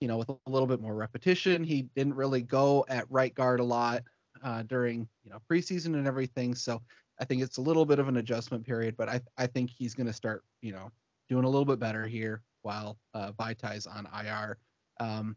you 0.00 0.08
know, 0.08 0.18
with 0.18 0.28
a 0.28 0.50
little 0.50 0.66
bit 0.66 0.80
more 0.80 0.94
repetition. 0.94 1.62
He 1.62 1.82
didn't 1.94 2.14
really 2.14 2.42
go 2.42 2.84
at 2.88 3.06
right 3.08 3.34
guard 3.34 3.60
a 3.60 3.64
lot 3.64 4.02
uh, 4.42 4.64
during, 4.64 5.08
you 5.22 5.30
know, 5.30 5.38
preseason 5.50 5.94
and 5.94 6.06
everything. 6.06 6.54
So 6.54 6.82
I 7.20 7.24
think 7.24 7.40
it's 7.40 7.58
a 7.58 7.62
little 7.62 7.86
bit 7.86 8.00
of 8.00 8.08
an 8.08 8.16
adjustment 8.16 8.66
period, 8.66 8.96
but 8.96 9.08
I, 9.08 9.20
I 9.38 9.46
think 9.46 9.70
he's 9.70 9.94
going 9.94 10.08
to 10.08 10.12
start, 10.12 10.44
you 10.60 10.72
know, 10.72 10.90
doing 11.28 11.44
a 11.44 11.48
little 11.48 11.64
bit 11.64 11.78
better 11.78 12.06
here 12.06 12.42
while 12.62 12.98
uh, 13.14 13.30
Vaitai's 13.32 13.86
on 13.86 14.08
IR. 14.12 14.58
Um, 14.98 15.36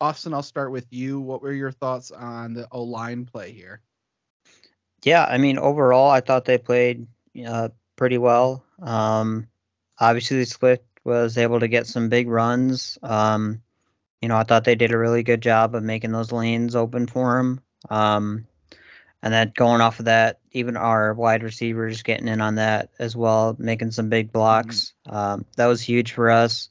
Austin, 0.00 0.34
I'll 0.34 0.42
start 0.42 0.70
with 0.70 0.86
you. 0.90 1.20
What 1.20 1.40
were 1.40 1.52
your 1.52 1.72
thoughts 1.72 2.10
on 2.10 2.52
the 2.52 2.68
O 2.70 2.82
line 2.82 3.24
play 3.24 3.52
here? 3.52 3.80
Yeah, 5.02 5.24
I 5.24 5.38
mean, 5.38 5.58
overall, 5.58 6.10
I 6.10 6.20
thought 6.20 6.44
they 6.44 6.58
played 6.58 7.06
uh, 7.46 7.70
pretty 7.96 8.18
well. 8.18 8.64
Um, 8.82 9.46
obviously, 9.98 10.44
Swift 10.44 10.84
was 11.04 11.36
able 11.38 11.60
to 11.60 11.68
get 11.68 11.86
some 11.86 12.08
big 12.08 12.28
runs. 12.28 12.98
Um, 13.02 13.62
you 14.20 14.28
know, 14.28 14.36
I 14.36 14.44
thought 14.44 14.64
they 14.64 14.74
did 14.74 14.92
a 14.92 14.98
really 14.98 15.22
good 15.22 15.42
job 15.42 15.74
of 15.74 15.82
making 15.82 16.12
those 16.12 16.32
lanes 16.32 16.74
open 16.74 17.06
for 17.06 17.38
him. 17.38 17.60
Um, 17.90 18.46
and 19.22 19.32
then 19.32 19.52
going 19.54 19.80
off 19.80 19.98
of 19.98 20.06
that, 20.06 20.40
even 20.52 20.76
our 20.76 21.14
wide 21.14 21.42
receivers 21.42 22.02
getting 22.02 22.28
in 22.28 22.40
on 22.40 22.56
that 22.56 22.90
as 22.98 23.16
well, 23.16 23.56
making 23.58 23.90
some 23.90 24.08
big 24.08 24.32
blocks. 24.32 24.94
Mm-hmm. 25.06 25.16
Um, 25.16 25.44
that 25.56 25.66
was 25.66 25.82
huge 25.82 26.12
for 26.12 26.30
us. 26.30 26.68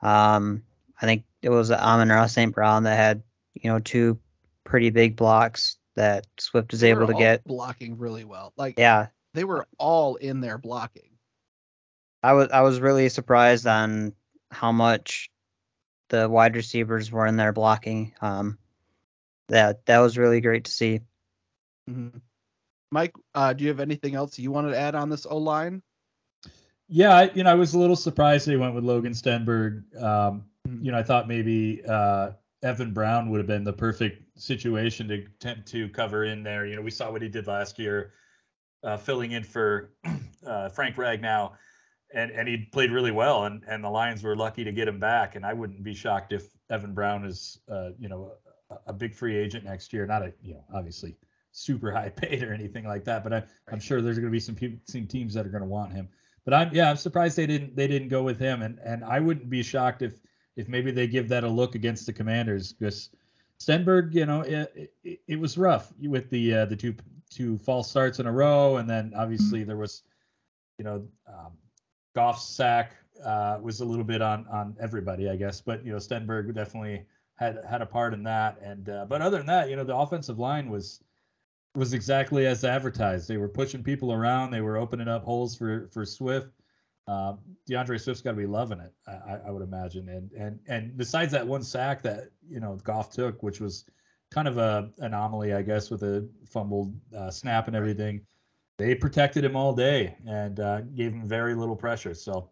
Um, 0.00 0.62
I 1.00 1.06
think 1.06 1.24
it 1.42 1.50
was 1.50 1.70
Amon-Ra 1.70 2.26
St. 2.26 2.54
Brown 2.54 2.84
that 2.84 2.96
had, 2.96 3.22
you 3.54 3.70
know, 3.70 3.78
two 3.78 4.18
pretty 4.64 4.90
big 4.90 5.16
blocks 5.16 5.76
that 5.96 6.26
Swift 6.38 6.72
was 6.72 6.80
they 6.80 6.90
able 6.90 7.06
to 7.06 7.14
get. 7.14 7.44
Blocking 7.44 7.98
really 7.98 8.24
well. 8.24 8.52
Like 8.56 8.78
yeah, 8.78 9.08
they 9.34 9.44
were 9.44 9.66
all 9.78 10.16
in 10.16 10.40
there 10.40 10.58
blocking. 10.58 11.10
I 12.22 12.32
was 12.34 12.50
I 12.50 12.62
was 12.62 12.80
really 12.80 13.08
surprised 13.08 13.66
on 13.66 14.14
how 14.50 14.72
much 14.72 15.30
the 16.08 16.28
wide 16.28 16.56
receivers 16.56 17.10
were 17.10 17.26
in 17.26 17.36
there 17.36 17.52
blocking. 17.52 18.14
Um, 18.20 18.58
that 19.48 19.84
that 19.86 19.98
was 19.98 20.18
really 20.18 20.40
great 20.40 20.64
to 20.64 20.70
see. 20.70 21.00
Mm-hmm. 21.90 22.18
Mike, 22.90 23.14
uh, 23.34 23.52
do 23.54 23.64
you 23.64 23.70
have 23.70 23.80
anything 23.80 24.14
else 24.14 24.38
you 24.38 24.52
wanted 24.52 24.70
to 24.70 24.78
add 24.78 24.94
on 24.94 25.08
this 25.08 25.26
O 25.26 25.38
line? 25.38 25.82
Yeah, 26.88 27.28
you 27.34 27.42
know, 27.42 27.50
I 27.50 27.54
was 27.54 27.72
a 27.72 27.78
little 27.78 27.96
surprised 27.96 28.46
they 28.46 28.56
went 28.56 28.74
with 28.74 28.84
Logan 28.84 29.14
Stenberg. 29.14 29.82
Um, 29.96 30.44
mm-hmm. 30.68 30.84
You 30.84 30.92
know, 30.92 30.98
I 30.98 31.02
thought 31.02 31.26
maybe 31.26 31.82
uh, 31.88 32.32
Evan 32.62 32.92
Brown 32.92 33.30
would 33.30 33.38
have 33.38 33.46
been 33.46 33.64
the 33.64 33.72
perfect 33.72 34.38
situation 34.38 35.08
to 35.08 35.14
attempt 35.14 35.68
to 35.68 35.88
cover 35.88 36.24
in 36.24 36.42
there. 36.42 36.66
You 36.66 36.76
know, 36.76 36.82
we 36.82 36.90
saw 36.90 37.10
what 37.10 37.22
he 37.22 37.28
did 37.28 37.46
last 37.46 37.78
year, 37.78 38.12
uh, 38.84 38.98
filling 38.98 39.32
in 39.32 39.42
for 39.42 39.90
uh, 40.46 40.68
Frank 40.68 40.96
Ragnow, 40.96 41.52
and 42.14 42.30
and 42.30 42.48
he 42.48 42.58
played 42.72 42.90
really 42.90 43.10
well, 43.10 43.44
and 43.44 43.62
and 43.68 43.82
the 43.82 43.90
Lions 43.90 44.22
were 44.22 44.36
lucky 44.36 44.64
to 44.64 44.72
get 44.72 44.88
him 44.88 44.98
back. 44.98 45.36
And 45.36 45.44
I 45.44 45.52
wouldn't 45.52 45.82
be 45.82 45.94
shocked 45.94 46.32
if 46.32 46.48
Evan 46.70 46.94
Brown 46.94 47.24
is, 47.24 47.58
uh, 47.70 47.90
you 47.98 48.08
know, 48.08 48.32
a, 48.70 48.76
a 48.88 48.92
big 48.92 49.14
free 49.14 49.36
agent 49.36 49.64
next 49.64 49.92
year. 49.92 50.06
Not 50.06 50.22
a, 50.22 50.32
you 50.42 50.54
know, 50.54 50.64
obviously 50.74 51.16
super 51.52 51.92
high 51.92 52.08
paid 52.16 52.42
or 52.42 52.52
anything 52.52 52.86
like 52.86 53.04
that. 53.04 53.22
But 53.22 53.32
I, 53.32 53.42
I'm 53.70 53.80
sure 53.80 54.00
there's 54.00 54.18
going 54.18 54.28
to 54.28 54.32
be 54.32 54.40
some 54.40 54.54
people, 54.54 54.78
some 54.84 55.06
teams 55.06 55.34
that 55.34 55.46
are 55.46 55.50
going 55.50 55.62
to 55.62 55.68
want 55.68 55.92
him. 55.92 56.08
But 56.44 56.54
I'm 56.54 56.74
yeah, 56.74 56.90
I'm 56.90 56.96
surprised 56.96 57.36
they 57.36 57.46
didn't 57.46 57.76
they 57.76 57.86
didn't 57.86 58.08
go 58.08 58.22
with 58.22 58.38
him, 58.38 58.62
and 58.62 58.78
and 58.84 59.04
I 59.04 59.20
wouldn't 59.20 59.48
be 59.48 59.62
shocked 59.62 60.02
if 60.02 60.14
if 60.56 60.68
maybe 60.68 60.90
they 60.90 61.06
give 61.06 61.28
that 61.28 61.44
a 61.44 61.48
look 61.48 61.74
against 61.74 62.06
the 62.06 62.12
Commanders 62.12 62.72
because 62.72 63.10
Stenberg, 63.62 64.12
you 64.12 64.26
know, 64.26 64.40
it, 64.40 64.92
it, 65.04 65.20
it 65.28 65.38
was 65.38 65.56
rough 65.56 65.92
with 66.00 66.28
the 66.30 66.54
uh, 66.54 66.64
the 66.66 66.76
two 66.76 66.94
two 67.30 67.58
false 67.58 67.88
starts 67.88 68.18
in 68.18 68.26
a 68.26 68.32
row, 68.32 68.76
and 68.76 68.88
then 68.88 69.12
obviously 69.16 69.64
there 69.64 69.76
was, 69.76 70.02
you 70.78 70.84
know, 70.84 71.06
um, 71.26 71.52
Goff's 72.14 72.44
sack 72.44 72.92
uh, 73.24 73.58
was 73.62 73.80
a 73.80 73.84
little 73.84 74.04
bit 74.04 74.22
on 74.22 74.46
on 74.48 74.76
everybody, 74.80 75.28
I 75.28 75.36
guess. 75.36 75.60
But 75.60 75.84
you 75.84 75.92
know, 75.92 75.98
Stenberg 75.98 76.52
definitely 76.54 77.04
had 77.36 77.58
had 77.68 77.82
a 77.82 77.86
part 77.86 78.14
in 78.14 78.22
that, 78.24 78.58
and 78.62 78.88
uh, 78.88 79.06
but 79.08 79.22
other 79.22 79.38
than 79.38 79.46
that, 79.46 79.70
you 79.70 79.76
know, 79.76 79.84
the 79.84 79.96
offensive 79.96 80.38
line 80.38 80.68
was 80.68 81.00
was 81.74 81.94
exactly 81.94 82.46
as 82.46 82.64
advertised. 82.64 83.28
They 83.28 83.38
were 83.38 83.48
pushing 83.48 83.82
people 83.82 84.12
around. 84.12 84.50
They 84.50 84.60
were 84.60 84.76
opening 84.76 85.08
up 85.08 85.24
holes 85.24 85.56
for 85.56 85.88
for 85.92 86.04
Swift. 86.04 86.48
Uh, 87.08 87.34
D'Andre 87.66 87.98
Swift's 87.98 88.22
got 88.22 88.30
to 88.30 88.36
be 88.36 88.46
loving 88.46 88.78
it, 88.78 88.92
I, 89.08 89.38
I, 89.48 89.50
would 89.50 89.62
imagine. 89.62 90.08
And 90.08 90.30
and 90.32 90.60
and 90.68 90.96
besides 90.96 91.32
that 91.32 91.44
one 91.44 91.64
sack 91.64 92.00
that 92.02 92.30
you 92.48 92.60
know 92.60 92.78
Goff 92.84 93.10
took, 93.10 93.42
which 93.42 93.60
was 93.60 93.86
kind 94.30 94.46
of 94.46 94.58
a 94.58 94.90
anomaly, 94.98 95.52
I 95.52 95.62
guess, 95.62 95.90
with 95.90 96.04
a 96.04 96.28
fumbled 96.46 96.94
uh, 97.16 97.30
snap 97.30 97.66
and 97.66 97.74
everything, 97.74 98.20
they 98.78 98.94
protected 98.94 99.44
him 99.44 99.56
all 99.56 99.74
day 99.74 100.16
and 100.26 100.60
uh, 100.60 100.80
gave 100.80 101.12
him 101.12 101.28
very 101.28 101.54
little 101.54 101.76
pressure. 101.76 102.14
So, 102.14 102.48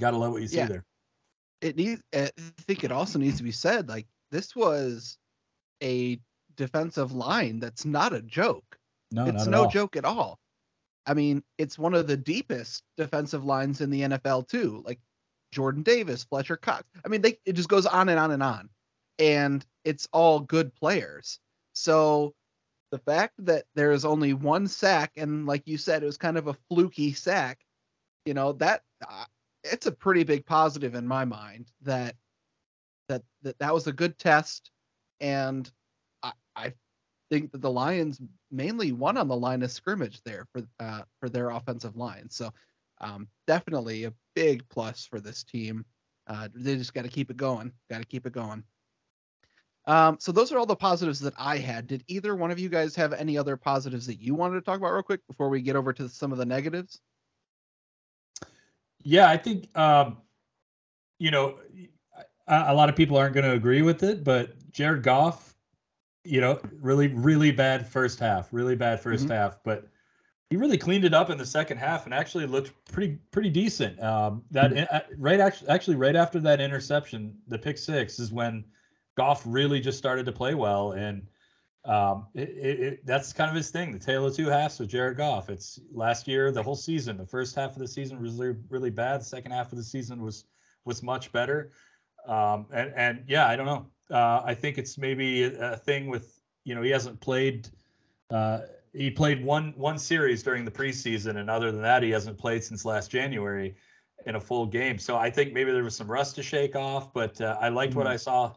gotta 0.00 0.16
love 0.16 0.32
what 0.32 0.42
you 0.42 0.48
see 0.48 0.56
yeah. 0.58 0.66
there. 0.66 0.84
It 1.60 1.76
needs. 1.76 2.02
I 2.14 2.30
think 2.60 2.84
it 2.84 2.92
also 2.92 3.18
needs 3.18 3.38
to 3.38 3.42
be 3.42 3.52
said, 3.52 3.88
like 3.88 4.06
this 4.30 4.54
was 4.54 5.18
a 5.82 6.18
defensive 6.56 7.12
line 7.12 7.60
that's 7.60 7.84
not 7.84 8.12
a 8.12 8.22
joke. 8.22 8.78
No, 9.12 9.26
it's 9.26 9.46
no 9.46 9.64
all. 9.64 9.70
joke 9.70 9.96
at 9.96 10.04
all. 10.04 10.38
I 11.06 11.14
mean, 11.14 11.42
it's 11.58 11.78
one 11.78 11.94
of 11.94 12.06
the 12.06 12.16
deepest 12.16 12.82
defensive 12.96 13.44
lines 13.44 13.80
in 13.80 13.90
the 13.90 14.02
NFL 14.02 14.48
too. 14.48 14.82
Like 14.84 14.98
Jordan 15.52 15.82
Davis, 15.82 16.24
Fletcher 16.24 16.56
Cox. 16.56 16.84
I 17.04 17.08
mean, 17.08 17.20
they 17.20 17.38
it 17.44 17.52
just 17.52 17.68
goes 17.68 17.86
on 17.86 18.08
and 18.08 18.18
on 18.18 18.32
and 18.32 18.42
on. 18.42 18.68
And 19.18 19.64
it's 19.84 20.08
all 20.12 20.40
good 20.40 20.74
players. 20.74 21.38
So 21.72 22.34
the 22.90 22.98
fact 22.98 23.34
that 23.38 23.64
there 23.74 23.92
is 23.92 24.04
only 24.04 24.32
one 24.32 24.68
sack 24.68 25.12
and 25.16 25.46
like 25.46 25.66
you 25.66 25.78
said 25.78 26.02
it 26.02 26.06
was 26.06 26.18
kind 26.18 26.38
of 26.38 26.46
a 26.46 26.56
fluky 26.70 27.12
sack, 27.12 27.58
you 28.24 28.34
know, 28.34 28.52
that 28.52 28.82
uh, 29.06 29.24
it's 29.64 29.86
a 29.86 29.92
pretty 29.92 30.24
big 30.24 30.46
positive 30.46 30.94
in 30.94 31.06
my 31.06 31.24
mind 31.24 31.70
that 31.82 32.14
that 33.08 33.22
that 33.42 33.58
that 33.58 33.74
was 33.74 33.86
a 33.86 33.92
good 33.92 34.18
test 34.18 34.70
and 35.20 35.70
I 36.22 36.32
I 36.54 36.72
think 37.30 37.52
that 37.52 37.60
the 37.60 37.70
Lions 37.70 38.20
mainly 38.50 38.92
won 38.92 39.16
on 39.16 39.28
the 39.28 39.36
line 39.36 39.62
of 39.62 39.70
scrimmage 39.70 40.22
there 40.22 40.46
for 40.52 40.62
uh, 40.80 41.02
for 41.20 41.28
their 41.28 41.50
offensive 41.50 41.96
line. 41.96 42.30
So 42.30 42.52
um, 43.00 43.28
definitely 43.46 44.04
a 44.04 44.14
big 44.34 44.68
plus 44.68 45.04
for 45.04 45.20
this 45.20 45.44
team. 45.44 45.84
Uh, 46.26 46.48
they 46.54 46.76
just 46.76 46.94
got 46.94 47.02
to 47.02 47.10
keep 47.10 47.30
it 47.30 47.36
going. 47.36 47.72
Got 47.90 47.98
to 47.98 48.06
keep 48.06 48.26
it 48.26 48.32
going. 48.32 48.64
Um, 49.86 50.16
so 50.18 50.32
those 50.32 50.50
are 50.50 50.58
all 50.58 50.66
the 50.66 50.74
positives 50.76 51.20
that 51.20 51.34
I 51.38 51.58
had. 51.58 51.86
Did 51.86 52.04
either 52.08 52.34
one 52.34 52.50
of 52.50 52.58
you 52.58 52.68
guys 52.68 52.96
have 52.96 53.12
any 53.12 53.38
other 53.38 53.56
positives 53.56 54.06
that 54.06 54.20
you 54.20 54.34
wanted 54.34 54.54
to 54.54 54.60
talk 54.62 54.78
about 54.78 54.92
real 54.92 55.02
quick 55.02 55.26
before 55.28 55.48
we 55.48 55.60
get 55.60 55.76
over 55.76 55.92
to 55.92 56.08
some 56.08 56.32
of 56.32 56.38
the 56.38 56.46
negatives? 56.46 57.00
Yeah, 59.02 59.30
I 59.30 59.36
think 59.36 59.68
um, 59.78 60.18
you 61.18 61.30
know 61.30 61.58
a, 62.48 62.64
a 62.68 62.74
lot 62.74 62.88
of 62.88 62.96
people 62.96 63.16
aren't 63.16 63.34
going 63.34 63.46
to 63.46 63.52
agree 63.52 63.82
with 63.82 64.02
it, 64.02 64.24
but 64.24 64.72
Jared 64.72 65.04
Goff 65.04 65.56
you 66.26 66.40
know, 66.40 66.60
really, 66.80 67.08
really 67.08 67.52
bad 67.52 67.86
first 67.86 68.18
half, 68.18 68.52
really 68.52 68.74
bad 68.74 69.02
1st 69.02 69.20
mm-hmm. 69.20 69.30
half, 69.30 69.58
but 69.64 69.86
he 70.50 70.56
really 70.56 70.78
cleaned 70.78 71.04
it 71.04 71.14
up 71.14 71.30
in 71.30 71.38
the 71.38 71.46
second 71.46 71.78
half 71.78 72.04
and 72.04 72.14
actually 72.14 72.46
looked 72.46 72.72
pretty, 72.90 73.18
pretty 73.30 73.50
decent. 73.50 74.00
Um, 74.02 74.42
that 74.50 74.72
mm-hmm. 74.72 75.22
right, 75.22 75.40
actually, 75.40 75.68
actually, 75.68 75.96
right 75.96 76.16
after 76.16 76.40
that 76.40 76.60
interception, 76.60 77.36
the 77.48 77.58
pick 77.58 77.78
six 77.78 78.18
is 78.18 78.32
when 78.32 78.64
Goff 79.16 79.42
really 79.46 79.80
just 79.80 79.98
started 79.98 80.26
to 80.26 80.32
play 80.32 80.54
well, 80.54 80.92
and 80.92 81.26
um, 81.86 82.26
it, 82.34 82.48
it, 82.48 82.80
it, 82.80 83.06
that's 83.06 83.32
kind 83.32 83.48
of 83.48 83.56
his 83.56 83.70
thing. 83.70 83.92
The 83.92 83.98
tale 83.98 84.26
of 84.26 84.34
two 84.34 84.48
halves 84.48 84.78
with 84.78 84.88
Jared 84.88 85.16
Goff. 85.16 85.48
It's 85.48 85.80
last 85.92 86.26
year, 86.26 86.50
the 86.50 86.62
whole 86.62 86.74
season. 86.74 87.16
The 87.16 87.26
first 87.26 87.54
half 87.54 87.72
of 87.72 87.78
the 87.78 87.88
season 87.88 88.20
was 88.20 88.34
really, 88.34 88.56
really 88.68 88.90
bad. 88.90 89.20
The 89.20 89.24
second 89.24 89.52
half 89.52 89.72
of 89.72 89.78
the 89.78 89.84
season 89.84 90.20
was 90.20 90.44
was 90.84 91.02
much 91.02 91.32
better. 91.32 91.72
Um, 92.26 92.66
and 92.72 92.92
and 92.96 93.24
yeah, 93.28 93.46
I 93.46 93.56
don't 93.56 93.66
know. 93.66 93.86
Uh, 94.10 94.42
I 94.44 94.54
think 94.54 94.78
it's 94.78 94.98
maybe 94.98 95.44
a 95.44 95.76
thing 95.76 96.08
with 96.08 96.40
you 96.64 96.74
know 96.74 96.82
he 96.82 96.90
hasn't 96.90 97.20
played. 97.20 97.68
Uh, 98.30 98.60
he 98.92 99.10
played 99.10 99.44
one 99.44 99.72
one 99.76 99.98
series 99.98 100.42
during 100.42 100.64
the 100.64 100.70
preseason, 100.70 101.36
and 101.36 101.48
other 101.48 101.70
than 101.70 101.82
that, 101.82 102.02
he 102.02 102.10
hasn't 102.10 102.36
played 102.36 102.64
since 102.64 102.84
last 102.84 103.10
January 103.10 103.76
in 104.26 104.34
a 104.34 104.40
full 104.40 104.66
game. 104.66 104.98
So 104.98 105.16
I 105.16 105.30
think 105.30 105.52
maybe 105.52 105.70
there 105.70 105.84
was 105.84 105.94
some 105.94 106.10
rust 106.10 106.34
to 106.34 106.42
shake 106.42 106.74
off. 106.74 107.14
But 107.14 107.40
uh, 107.40 107.58
I 107.60 107.68
liked 107.68 107.90
mm-hmm. 107.90 108.00
what 108.00 108.08
I 108.08 108.16
saw 108.16 108.54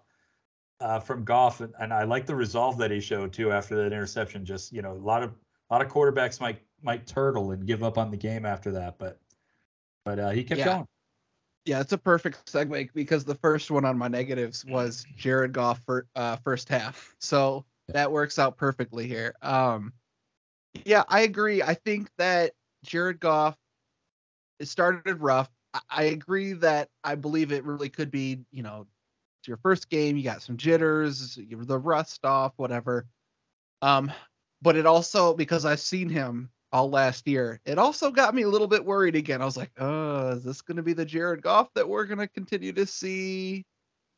uh, 0.82 1.00
from 1.00 1.24
Goff, 1.24 1.62
and, 1.62 1.74
and 1.80 1.94
I 1.94 2.04
like 2.04 2.26
the 2.26 2.36
resolve 2.36 2.78
that 2.78 2.92
he 2.92 3.00
showed 3.00 3.34
too 3.34 3.52
after 3.52 3.76
that 3.78 3.88
interception. 3.88 4.46
Just 4.46 4.72
you 4.72 4.82
know, 4.82 4.94
a 4.94 4.94
lot 4.94 5.24
of 5.24 5.32
a 5.70 5.74
lot 5.74 5.86
of 5.86 5.92
quarterbacks 5.92 6.40
might 6.40 6.62
might 6.82 7.06
turtle 7.06 7.52
and 7.52 7.66
give 7.66 7.84
up 7.84 7.98
on 7.98 8.12
the 8.12 8.18
game 8.18 8.46
after 8.46 8.72
that, 8.72 8.98
but 8.98 9.20
but 10.06 10.20
uh, 10.20 10.30
he 10.30 10.44
kept 10.44 10.60
yeah. 10.60 10.66
going 10.66 10.88
yeah, 11.66 11.82
it's 11.82 11.94
a 11.94 11.98
perfect 11.98 12.52
segue 12.52 12.90
because 12.94 13.26
the 13.26 13.36
first 13.36 13.70
one 13.70 13.86
on 13.86 13.98
my 13.98 14.08
negatives 14.08 14.66
was 14.66 15.06
Jared 15.16 15.54
Goff 15.54 15.80
for 15.86 16.08
uh, 16.16 16.38
first 16.38 16.68
half, 16.68 17.16
so 17.20 17.64
that 17.90 18.12
works 18.12 18.40
out 18.40 18.58
perfectly 18.58 19.08
here. 19.08 19.36
Um, 19.42 19.94
yeah, 20.86 21.04
I 21.08 21.22
agree. 21.22 21.62
I 21.62 21.76
think 21.76 22.10
that 22.18 22.54
Jared 22.84 23.20
Goff 23.20 23.56
it 24.60 24.68
started 24.68 25.22
rough. 25.22 25.50
I, 25.74 25.80
I 25.90 26.04
agree 26.06 26.54
that 26.54 26.90
I 27.04 27.14
believe 27.14 27.52
it 27.52 27.64
really 27.64 27.90
could 27.90 28.10
be, 28.10 28.40
you 28.52 28.64
know, 28.64 28.88
it's 29.40 29.48
your 29.48 29.58
first 29.58 29.90
game, 29.90 30.18
you 30.18 30.24
got 30.24 30.42
some 30.42 30.58
jitters, 30.58 31.40
the 31.50 31.78
rust 31.78 32.26
off, 32.26 32.54
whatever. 32.58 33.08
Um, 33.82 34.12
but 34.62 34.76
it 34.76 34.86
also 34.86 35.34
because 35.34 35.66
I've 35.66 35.80
seen 35.80 36.10
him 36.10 36.50
all 36.72 36.90
last 36.90 37.28
year. 37.28 37.60
It 37.66 37.78
also 37.78 38.12
got 38.12 38.36
me 38.36 38.44
a 38.44 38.50
little 38.50 38.68
bit 38.68 38.86
worried 38.86 39.16
again. 39.16 39.42
I 39.42 39.46
was 39.46 39.58
like, 39.58 39.72
oh, 39.78 40.30
is 40.32 40.44
this 40.44 40.62
going 40.62 40.78
to 40.78 40.84
be 40.84 40.94
the 40.94 41.06
Jared 41.06 41.42
Goff 41.42 41.70
that 41.76 41.88
we're 41.88 42.06
going 42.06 42.20
to 42.20 42.28
continue 42.28 42.74
to 42.74 42.86
see? 42.86 43.66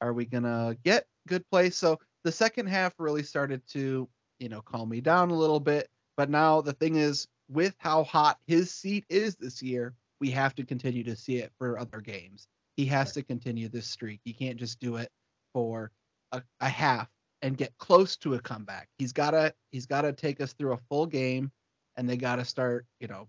Are 0.02 0.14
we 0.14 0.26
going 0.26 0.44
to 0.44 0.76
get 0.84 1.06
good 1.28 1.48
play? 1.52 1.70
So 1.70 2.00
the 2.24 2.32
second 2.32 2.68
half 2.68 2.94
really 2.98 3.24
started 3.24 3.62
to, 3.70 4.10
you 4.40 4.50
know, 4.50 4.62
calm 4.62 4.90
me 4.90 5.02
down 5.02 5.30
a 5.30 5.38
little 5.38 5.60
bit. 5.60 5.90
But 6.18 6.30
now 6.30 6.62
the 6.62 6.74
thing 6.74 6.96
is, 6.96 7.28
with 7.48 7.76
how 7.78 8.04
hot 8.04 8.40
his 8.48 8.72
seat 8.72 9.06
is 9.10 9.36
this 9.36 9.62
year, 9.62 9.94
we 10.20 10.32
have 10.32 10.56
to 10.56 10.64
continue 10.64 11.04
to 11.04 11.16
see 11.16 11.38
it 11.38 11.52
for 11.58 11.78
other 11.78 12.02
games. 12.02 12.48
He 12.82 12.88
has 12.88 13.12
to 13.12 13.22
continue 13.22 13.70
this 13.70 13.86
streak. 13.86 14.22
He 14.24 14.34
can't 14.34 14.58
just 14.58 14.80
do 14.80 14.96
it 14.96 15.12
for 15.54 15.92
a, 16.32 16.42
a 16.62 16.68
half 16.68 17.08
and 17.44 17.56
get 17.56 17.78
close 17.78 18.18
to 18.18 18.34
a 18.34 18.40
comeback. 18.40 18.90
He's 18.98 19.14
gotta 19.14 19.54
he's 19.72 19.86
gotta 19.86 20.12
take 20.12 20.42
us 20.42 20.54
through 20.54 20.74
a 20.74 20.80
full 20.90 21.06
game, 21.06 21.52
and 21.96 22.10
they 22.10 22.18
gotta 22.18 22.44
start 22.44 22.88
you 23.00 23.08
know 23.08 23.28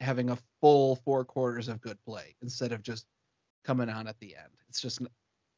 having 0.00 0.30
a 0.30 0.38
full 0.62 0.96
four 1.04 1.22
quarters 1.22 1.68
of 1.68 1.82
good 1.82 1.98
play 2.06 2.34
instead 2.40 2.72
of 2.72 2.82
just 2.82 3.04
coming 3.62 3.90
on 3.90 4.06
at 4.06 4.18
the 4.20 4.34
end. 4.36 4.48
It's 4.70 4.80
just 4.80 5.02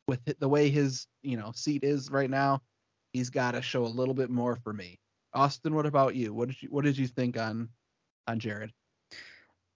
with 0.09 0.19
the 0.41 0.49
way 0.49 0.69
his 0.69 1.07
you 1.23 1.37
know 1.37 1.53
seat 1.55 1.85
is 1.85 2.11
right 2.11 2.29
now, 2.29 2.61
he's 3.13 3.31
got 3.31 3.53
to 3.53 3.63
show 3.63 3.85
a 3.85 3.87
little 3.87 4.13
bit 4.13 4.29
more 4.29 4.57
for 4.57 4.73
me. 4.73 4.99
Austin, 5.35 5.73
what 5.73 5.87
about 5.87 6.17
you? 6.17 6.35
What 6.35 6.49
did 6.49 6.61
you 6.61 6.69
what 6.71 6.83
did 6.85 6.99
you 6.99 7.07
think 7.07 7.39
on 7.39 7.69
on 8.27 8.41
Jared? 8.41 8.73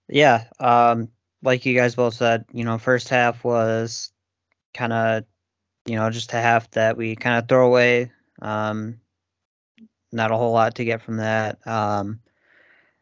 Yeah, 0.09 0.43
um, 0.59 1.07
like 1.43 1.65
you 1.65 1.75
guys 1.75 1.95
both 1.95 2.15
said, 2.15 2.45
you 2.51 2.63
know, 2.63 2.77
first 2.77 3.09
half 3.09 3.43
was 3.43 4.11
kind 4.73 4.93
of, 4.93 5.23
you 5.85 5.95
know, 5.95 6.09
just 6.09 6.33
a 6.33 6.41
half 6.41 6.69
that 6.71 6.97
we 6.97 7.15
kind 7.15 7.37
of 7.37 7.47
throw 7.47 7.65
away. 7.65 8.11
Um, 8.41 8.99
not 10.11 10.31
a 10.31 10.37
whole 10.37 10.51
lot 10.51 10.75
to 10.75 10.85
get 10.85 11.01
from 11.01 11.17
that. 11.17 11.65
Um, 11.65 12.19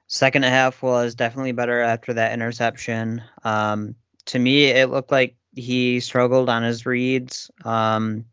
second 0.08 0.43
half 0.43 0.82
was 0.82 1.15
definitely 1.15 1.52
better 1.52 1.82
after 1.82 2.13
that 2.13 2.34
interception. 2.34 3.23
Um, 3.43 3.95
to 4.25 4.39
me, 4.39 4.65
it 4.65 4.89
looked 4.89 5.12
like 5.12 5.36
he 5.56 5.99
struggled 5.99 6.49
on 6.49 6.63
his 6.63 6.86
reads. 6.86 7.49
Um, 7.65 8.25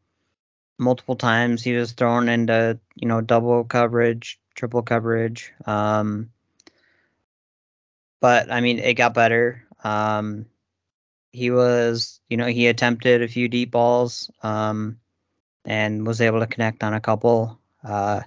multiple 0.79 1.17
times 1.17 1.63
he 1.63 1.73
was 1.73 1.93
thrown 1.93 2.29
into, 2.29 2.79
you 2.95 3.09
know, 3.09 3.21
double 3.21 3.65
coverage, 3.65 4.39
triple 4.55 4.83
coverage. 4.83 5.53
Um, 5.65 6.31
but 8.21 8.51
I 8.51 8.61
mean, 8.61 8.79
it 8.79 8.95
got 8.95 9.15
better. 9.15 9.66
Um, 9.87 10.47
he 11.33 11.51
was, 11.51 12.21
you 12.29 12.37
know, 12.37 12.47
he 12.47 12.67
attempted 12.67 13.23
a 13.23 13.29
few 13.29 13.49
deep 13.49 13.71
balls 13.71 14.31
um, 14.43 14.99
and 15.65 16.07
was 16.07 16.21
able 16.21 16.41
to 16.41 16.47
connect 16.47 16.83
on 16.83 16.93
a 16.93 17.01
couple. 17.01 17.61
Uh, 17.85 18.23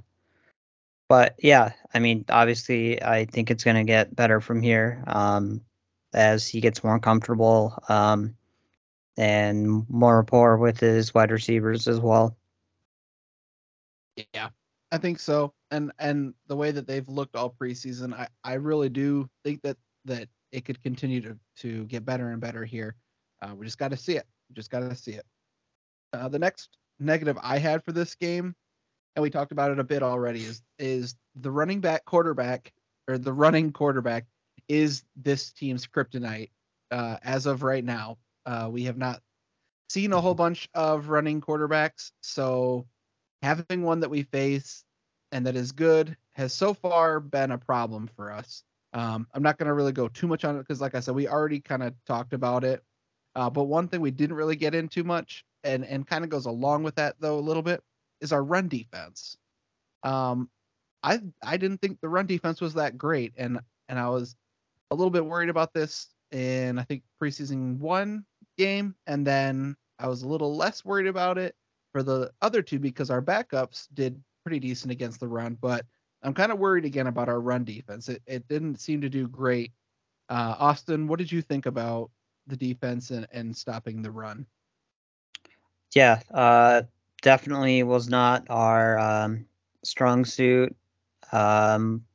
but 1.10 1.36
yeah, 1.40 1.74
I 1.94 2.00
mean, 2.00 2.24
obviously, 2.30 3.04
I 3.04 3.26
think 3.26 3.52
it's 3.52 3.64
going 3.64 3.76
to 3.76 3.84
get 3.84 4.16
better 4.16 4.40
from 4.40 4.62
here 4.62 5.04
um, 5.08 5.62
as 6.14 6.48
he 6.48 6.62
gets 6.62 6.84
more 6.84 7.00
comfortable 7.00 7.84
um, 7.90 8.36
and 9.18 9.90
more 9.90 10.18
rapport 10.18 10.58
with 10.58 10.80
his 10.80 11.14
wide 11.14 11.32
receivers 11.32 11.88
as 11.88 12.00
well. 12.00 12.38
Yeah, 14.34 14.50
I 14.92 14.98
think 14.98 15.20
so. 15.20 15.54
And 15.72 15.92
and 16.00 16.34
the 16.48 16.56
way 16.56 16.72
that 16.72 16.88
they've 16.88 17.08
looked 17.08 17.36
all 17.36 17.54
preseason, 17.60 18.14
I, 18.14 18.28
I 18.44 18.54
really 18.54 18.90
do 18.90 19.30
think 19.44 19.62
that 19.64 19.78
that 20.06 20.30
it 20.52 20.66
could 20.66 20.82
continue 20.82 21.22
to 21.22 21.38
to 21.58 21.86
get 21.86 22.06
better 22.06 22.32
and 22.32 22.42
better 22.42 22.66
here. 22.66 22.96
Uh, 23.42 23.54
we 23.56 23.66
just 23.66 23.78
got 23.78 23.92
to 23.92 23.98
see 23.98 24.16
it. 24.16 24.26
We 24.50 24.56
just 24.56 24.70
got 24.70 24.80
to 24.80 24.96
see 24.96 25.12
it. 25.12 25.26
Uh, 26.14 26.28
the 26.28 26.40
next 26.40 26.78
negative 27.00 27.38
I 27.42 27.58
had 27.60 27.84
for 27.84 27.92
this 27.92 28.16
game, 28.16 28.56
and 29.16 29.24
we 29.24 29.30
talked 29.30 29.52
about 29.52 29.72
it 29.72 29.80
a 29.80 29.84
bit 29.84 30.04
already, 30.04 30.44
is 30.44 30.62
is 30.78 31.16
the 31.36 31.52
running 31.52 31.80
back 31.80 32.06
quarterback 32.06 32.74
or 33.08 33.18
the 33.18 33.34
running 33.34 33.72
quarterback 33.72 34.26
is 34.68 35.04
this 35.16 35.52
team's 35.52 35.88
kryptonite 35.88 36.52
uh, 36.92 37.18
as 37.24 37.46
of 37.46 37.64
right 37.64 37.84
now. 37.84 38.18
Uh, 38.46 38.70
we 38.72 38.84
have 38.84 38.98
not 38.98 39.22
seen 39.90 40.14
a 40.14 40.22
whole 40.22 40.36
bunch 40.36 40.70
of 40.74 41.10
running 41.10 41.42
quarterbacks, 41.42 42.12
so 42.22 42.86
having 43.42 43.84
one 43.84 44.00
that 44.02 44.10
we 44.10 44.24
face 44.24 44.84
and 45.32 45.46
that 45.46 45.56
is 45.56 45.72
good 45.72 46.16
has 46.34 46.54
so 46.54 46.74
far 46.74 47.20
been 47.20 47.52
a 47.52 47.58
problem 47.58 48.10
for 48.16 48.32
us. 48.32 48.64
Um, 48.94 49.28
I'm 49.34 49.44
not 49.44 49.58
going 49.58 49.68
to 49.68 49.74
really 49.74 49.92
go 49.92 50.08
too 50.08 50.28
much 50.28 50.46
on 50.46 50.56
it 50.56 50.60
because, 50.60 50.82
like 50.82 50.96
I 50.96 51.00
said, 51.00 51.16
we 51.16 51.28
already 51.28 51.60
kind 51.60 51.84
of 51.84 51.94
talked 52.06 52.34
about 52.34 52.64
it. 52.64 52.84
Uh, 53.36 53.50
but 53.50 53.66
one 53.66 53.88
thing 53.88 54.02
we 54.02 54.12
didn't 54.12 54.36
really 54.36 54.56
get 54.56 54.74
into 54.74 55.04
much, 55.04 55.46
and 55.64 55.86
and 55.86 56.08
kind 56.08 56.24
of 56.24 56.30
goes 56.30 56.46
along 56.46 56.84
with 56.84 56.96
that 56.96 57.16
though 57.20 57.38
a 57.38 57.42
little 57.42 57.62
bit, 57.62 57.84
is 58.22 58.34
our 58.34 58.44
run 58.44 58.68
defense. 58.68 59.38
Um, 60.04 60.50
I 61.04 61.20
I 61.44 61.58
didn't 61.58 61.80
think 61.82 62.00
the 62.02 62.10
run 62.10 62.26
defense 62.26 62.62
was 62.62 62.74
that 62.74 62.98
great, 62.98 63.34
and 63.38 63.60
and 63.88 64.00
I 64.00 64.10
was 64.10 64.36
a 64.92 64.96
little 64.96 65.12
bit 65.12 65.26
worried 65.26 65.50
about 65.50 65.74
this 65.74 66.08
in 66.32 66.80
I 66.80 66.84
think 66.84 67.04
preseason 67.22 67.78
one 67.78 68.26
game, 68.58 68.96
and 69.08 69.26
then 69.26 69.76
I 70.00 70.08
was 70.08 70.24
a 70.24 70.28
little 70.28 70.56
less 70.56 70.84
worried 70.84 71.08
about 71.08 71.38
it 71.38 71.56
for 71.92 72.04
the 72.04 72.32
other 72.42 72.62
two 72.62 72.80
because 72.80 73.10
our 73.10 73.22
backups 73.22 73.88
did 73.94 74.22
pretty 74.44 74.60
decent 74.60 74.92
against 74.92 75.20
the 75.20 75.28
run, 75.28 75.58
but 75.62 75.86
I'm 76.24 76.34
kind 76.34 76.52
of 76.52 76.60
worried 76.60 76.86
again 76.86 77.08
about 77.08 77.30
our 77.30 77.40
run 77.40 77.64
defense. 77.64 78.10
It 78.10 78.22
it 78.26 78.48
didn't 78.48 78.80
seem 78.80 79.02
to 79.02 79.10
do 79.10 79.28
great. 79.28 79.72
Uh, 80.30 80.56
Austin, 80.60 81.08
what 81.08 81.20
did 81.20 81.32
you 81.32 81.42
think 81.42 81.66
about 81.66 82.12
the 82.48 82.58
defense 82.58 83.12
and, 83.12 83.28
and 83.32 83.56
stopping 83.56 84.02
the 84.02 84.12
run? 84.12 84.46
Yeah, 85.96 86.20
uh, 86.32 86.84
definitely 87.22 87.84
was 87.84 88.10
not 88.10 88.46
our 88.50 89.00
um, 89.00 89.46
strong 89.84 90.26
suit. 90.26 90.76
Um, 91.32 92.06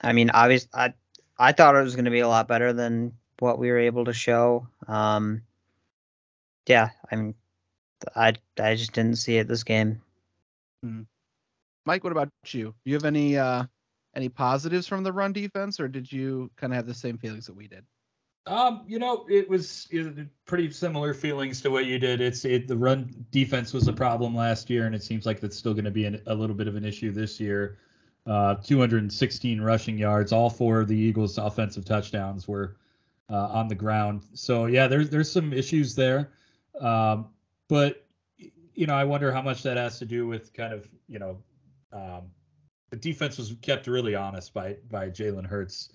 I 0.00 0.12
mean, 0.12 0.30
obviously, 0.30 0.70
I 0.72 0.94
I 1.38 1.52
thought 1.52 1.76
it 1.76 1.82
was 1.82 1.96
going 1.96 2.06
to 2.06 2.10
be 2.10 2.20
a 2.20 2.28
lot 2.28 2.48
better 2.48 2.72
than 2.72 3.12
what 3.40 3.58
we 3.58 3.70
were 3.70 3.78
able 3.78 4.04
to 4.04 4.12
show. 4.12 4.68
Um, 4.86 5.42
yeah, 6.66 6.90
I 7.10 7.16
mean, 7.16 7.34
I 8.14 8.34
I 8.58 8.74
just 8.74 8.92
didn't 8.92 9.16
see 9.16 9.36
it 9.36 9.48
this 9.48 9.64
game. 9.64 10.00
Hmm. 10.82 11.02
Mike, 11.84 12.04
what 12.04 12.12
about 12.12 12.28
you? 12.48 12.74
Do 12.84 12.90
you 12.90 12.94
have 12.94 13.04
any 13.04 13.36
uh, 13.36 13.64
any 14.14 14.28
positives 14.28 14.86
from 14.86 15.02
the 15.02 15.12
run 15.12 15.32
defense, 15.32 15.80
or 15.80 15.88
did 15.88 16.10
you 16.10 16.50
kind 16.56 16.72
of 16.72 16.76
have 16.76 16.86
the 16.86 16.94
same 16.94 17.18
feelings 17.18 17.46
that 17.46 17.56
we 17.56 17.66
did? 17.66 17.84
Um, 18.46 18.82
you 18.88 18.98
know, 18.98 19.24
it 19.30 19.48
was, 19.48 19.88
pretty 20.46 20.70
similar 20.72 21.14
feelings 21.14 21.60
to 21.60 21.70
what 21.70 21.86
you 21.86 21.98
did. 22.00 22.20
It's 22.20 22.44
it, 22.44 22.66
the 22.66 22.76
run 22.76 23.24
defense 23.30 23.72
was 23.72 23.86
a 23.86 23.92
problem 23.92 24.34
last 24.34 24.68
year, 24.68 24.86
and 24.86 24.94
it 24.94 25.02
seems 25.02 25.26
like 25.26 25.40
that's 25.40 25.56
still 25.56 25.74
going 25.74 25.84
to 25.84 25.92
be 25.92 26.06
an, 26.06 26.20
a 26.26 26.34
little 26.34 26.56
bit 26.56 26.66
of 26.66 26.74
an 26.74 26.84
issue 26.84 27.12
this 27.12 27.38
year. 27.38 27.78
Uh, 28.26 28.54
216 28.56 29.60
rushing 29.60 29.98
yards, 29.98 30.32
all 30.32 30.50
four 30.50 30.80
of 30.80 30.88
the 30.88 30.96
Eagles' 30.96 31.38
offensive 31.38 31.84
touchdowns 31.84 32.46
were 32.46 32.76
uh, 33.30 33.48
on 33.48 33.68
the 33.68 33.74
ground. 33.74 34.22
So 34.34 34.66
yeah, 34.66 34.88
there's 34.88 35.08
there's 35.08 35.30
some 35.30 35.52
issues 35.52 35.94
there, 35.94 36.32
um, 36.80 37.28
but 37.68 38.04
you 38.74 38.86
know, 38.86 38.94
I 38.94 39.04
wonder 39.04 39.32
how 39.32 39.42
much 39.42 39.62
that 39.62 39.76
has 39.76 39.98
to 40.00 40.04
do 40.04 40.26
with 40.26 40.52
kind 40.52 40.72
of 40.72 40.88
you 41.08 41.18
know 41.18 41.38
um, 41.92 42.30
the 42.90 42.96
defense 42.96 43.38
was 43.38 43.54
kept 43.62 43.86
really 43.86 44.14
honest 44.14 44.52
by 44.52 44.76
by 44.90 45.08
Jalen 45.08 45.46
Hurts, 45.46 45.90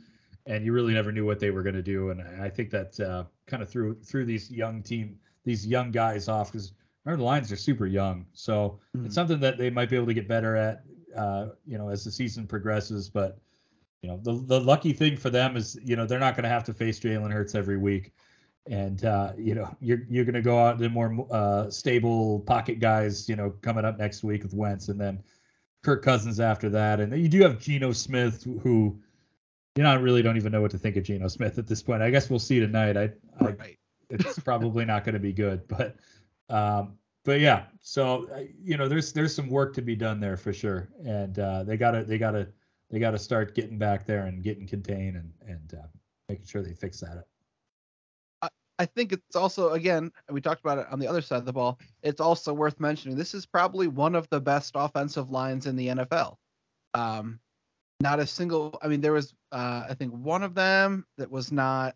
and 0.45 0.65
you 0.65 0.73
really 0.73 0.93
never 0.93 1.11
knew 1.11 1.25
what 1.25 1.39
they 1.39 1.51
were 1.51 1.63
going 1.63 1.75
to 1.75 1.83
do. 1.83 2.09
And 2.09 2.21
I 2.41 2.49
think 2.49 2.69
that 2.71 2.99
uh, 2.99 3.25
kind 3.45 3.61
of 3.61 3.69
threw 3.69 3.95
threw 4.01 4.25
these 4.25 4.51
young 4.51 4.81
team 4.81 5.19
these 5.45 5.65
young 5.65 5.91
guys 5.91 6.27
off 6.27 6.51
because 6.51 6.73
our 7.05 7.15
lines 7.15 7.51
are 7.51 7.55
super 7.55 7.85
young. 7.85 8.25
So 8.33 8.79
mm-hmm. 8.95 9.05
it's 9.05 9.15
something 9.15 9.39
that 9.39 9.57
they 9.57 9.69
might 9.69 9.89
be 9.89 9.95
able 9.95 10.07
to 10.07 10.13
get 10.13 10.27
better 10.27 10.55
at, 10.55 10.83
uh, 11.15 11.47
you 11.65 11.77
know, 11.77 11.89
as 11.89 12.03
the 12.03 12.11
season 12.11 12.47
progresses. 12.47 13.09
But 13.09 13.39
you 14.01 14.09
know, 14.09 14.19
the 14.23 14.33
the 14.45 14.59
lucky 14.59 14.93
thing 14.93 15.17
for 15.17 15.29
them 15.29 15.55
is 15.55 15.79
you 15.83 15.95
know 15.95 16.05
they're 16.05 16.19
not 16.19 16.35
going 16.35 16.43
to 16.43 16.49
have 16.49 16.63
to 16.65 16.73
face 16.73 16.99
Jalen 16.99 17.31
Hurts 17.31 17.55
every 17.55 17.77
week. 17.77 18.11
And 18.69 19.05
uh, 19.05 19.31
you 19.37 19.55
know 19.55 19.73
you're 19.79 20.01
you're 20.09 20.25
going 20.25 20.35
to 20.35 20.41
go 20.41 20.59
out 20.59 20.79
to 20.79 20.89
more 20.89 21.25
uh, 21.31 21.69
stable 21.69 22.41
pocket 22.41 22.79
guys, 22.79 23.29
you 23.29 23.35
know, 23.35 23.51
coming 23.61 23.85
up 23.85 23.97
next 23.97 24.23
week 24.23 24.43
with 24.43 24.53
Wentz, 24.53 24.89
and 24.89 24.99
then 24.99 25.23
Kirk 25.83 26.03
Cousins 26.03 26.39
after 26.39 26.69
that, 26.69 26.99
and 26.99 27.17
you 27.17 27.29
do 27.29 27.41
have 27.41 27.59
Geno 27.59 27.91
Smith, 27.91 28.43
who 28.43 28.99
you 29.75 29.83
know 29.83 29.89
I 29.89 29.95
really 29.95 30.21
don't 30.21 30.37
even 30.37 30.51
know 30.51 30.61
what 30.61 30.71
to 30.71 30.77
think 30.77 30.95
of 30.97 31.03
Geno 31.03 31.27
Smith 31.27 31.57
at 31.57 31.67
this 31.67 31.81
point. 31.81 32.01
I 32.01 32.09
guess 32.09 32.29
we'll 32.29 32.39
see 32.39 32.59
tonight. 32.59 32.97
I, 32.97 33.11
I 33.39 33.51
right. 33.51 33.77
it's 34.09 34.39
probably 34.43 34.85
not 34.85 35.03
going 35.05 35.13
to 35.13 35.19
be 35.19 35.33
good, 35.33 35.67
but 35.67 35.95
um, 36.49 36.97
but 37.23 37.39
yeah. 37.39 37.65
So 37.81 38.27
you 38.61 38.77
know, 38.77 38.87
there's 38.87 39.13
there's 39.13 39.35
some 39.35 39.49
work 39.49 39.73
to 39.75 39.81
be 39.81 39.95
done 39.95 40.19
there 40.19 40.37
for 40.37 40.53
sure, 40.53 40.89
and 41.05 41.37
uh, 41.39 41.63
they 41.63 41.77
gotta 41.77 42.03
they 42.03 42.17
gotta 42.17 42.47
they 42.89 42.99
gotta 42.99 43.19
start 43.19 43.55
getting 43.55 43.77
back 43.77 44.05
there 44.05 44.25
and 44.25 44.43
getting 44.43 44.67
contained 44.67 45.17
and 45.17 45.31
and 45.47 45.73
uh, 45.79 45.87
making 46.29 46.45
sure 46.45 46.61
they 46.61 46.73
fix 46.73 46.99
that. 47.01 47.25
I 48.79 48.85
think 48.85 49.11
it's 49.11 49.35
also 49.35 49.71
again, 49.71 50.11
we 50.29 50.41
talked 50.41 50.61
about 50.61 50.77
it 50.77 50.87
on 50.91 50.99
the 50.99 51.07
other 51.07 51.21
side 51.21 51.39
of 51.39 51.45
the 51.45 51.53
ball. 51.53 51.79
It's 52.03 52.21
also 52.21 52.53
worth 52.53 52.79
mentioning 52.79 53.17
this 53.17 53.33
is 53.33 53.45
probably 53.45 53.87
one 53.87 54.15
of 54.15 54.29
the 54.29 54.39
best 54.39 54.73
offensive 54.75 55.31
lines 55.31 55.65
in 55.65 55.75
the 55.75 55.87
NFL. 55.87 56.35
Um, 56.93 57.39
not 57.99 58.19
a 58.19 58.27
single. 58.27 58.77
I 58.81 58.87
mean, 58.87 59.01
there 59.01 59.13
was 59.13 59.33
uh, 59.51 59.85
I 59.89 59.95
think 59.95 60.13
one 60.13 60.43
of 60.43 60.53
them 60.53 61.05
that 61.17 61.31
was 61.31 61.51
not 61.51 61.95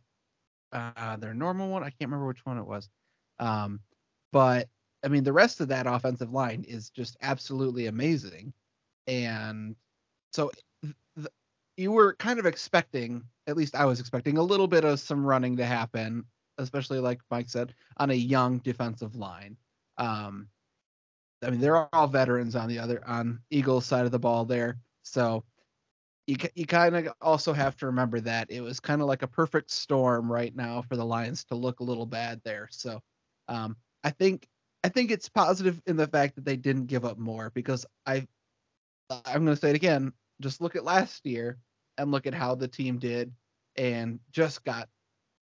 uh, 0.74 1.18
their 1.18 1.34
normal 1.34 1.70
one. 1.70 1.84
I 1.84 1.90
can't 1.90 2.10
remember 2.10 2.28
which 2.28 2.46
one 2.46 2.58
it 2.58 2.66
was. 2.66 2.90
Um, 3.40 3.82
but 4.32 4.68
I 5.04 5.08
mean, 5.08 5.24
the 5.24 5.34
rest 5.34 5.62
of 5.62 5.68
that 5.70 5.88
offensive 5.88 6.32
line 6.32 6.66
is 6.68 6.90
just 6.90 7.18
absolutely 7.22 7.88
amazing. 7.88 8.54
And 9.08 9.76
so 10.32 10.52
th- 10.84 11.28
you 11.78 11.92
were 11.92 12.14
kind 12.16 12.40
of 12.40 12.46
expecting, 12.46 13.24
at 13.48 13.58
least 13.58 13.76
I 13.76 13.86
was 13.86 14.00
expecting, 14.00 14.38
a 14.38 14.44
little 14.44 14.68
bit 14.68 14.86
of 14.86 15.00
some 15.00 15.26
running 15.26 15.58
to 15.58 15.66
happen 15.66 16.26
especially 16.58 17.00
like 17.00 17.20
Mike 17.30 17.50
said, 17.50 17.74
on 17.98 18.10
a 18.10 18.16
young 18.16 18.60
defensive 18.60 19.16
line. 19.16 19.58
Um, 19.98 20.48
I 21.44 21.50
mean, 21.50 21.60
they're 21.60 21.94
all 21.94 22.08
veterans 22.08 22.56
on 22.56 22.70
the 22.70 22.80
other 22.80 23.02
on 23.08 23.40
Eagles 23.50 23.86
side 23.86 24.06
of 24.06 24.12
the 24.12 24.20
ball 24.20 24.46
there, 24.46 24.78
so 25.04 25.44
you 26.28 26.36
you 26.56 26.66
kind 26.66 26.96
of 26.96 27.14
also 27.22 27.52
have 27.52 27.76
to 27.78 27.88
remember 27.88 28.20
that 28.22 28.52
it 28.52 28.62
was 28.62 28.80
kind 28.80 29.02
of 29.02 29.08
like 29.08 29.24
a 29.24 29.28
perfect 29.28 29.72
storm 29.72 30.32
right 30.32 30.56
now 30.56 30.82
for 30.82 30.96
the 30.96 31.06
Lions 31.06 31.44
to 31.46 31.56
look 31.56 31.80
a 31.80 31.84
little 31.84 32.06
bad 32.06 32.42
there. 32.44 32.68
So 32.72 33.02
um, 33.48 33.76
I 34.04 34.12
think 34.12 34.48
I 34.84 34.90
think 34.90 35.12
it's 35.12 35.30
positive 35.30 35.82
in 35.86 35.98
the 35.98 36.08
fact 36.08 36.36
that 36.36 36.46
they 36.46 36.56
didn't 36.56 36.86
give 36.86 37.06
up 37.06 37.18
more 37.18 37.52
because 37.54 37.86
I 38.06 38.28
I'm 39.10 39.44
going 39.44 39.56
to 39.56 39.56
say 39.56 39.72
it 39.72 39.76
again. 39.76 40.14
Just 40.42 40.62
look 40.62 40.76
at 40.76 40.84
last 40.84 41.26
year 41.26 41.58
and 41.98 42.12
look 42.12 42.26
at 42.26 42.34
how 42.34 42.56
the 42.56 42.68
team 42.68 42.98
did 42.98 43.34
and 43.76 44.20
just 44.32 44.64
got 44.64 44.88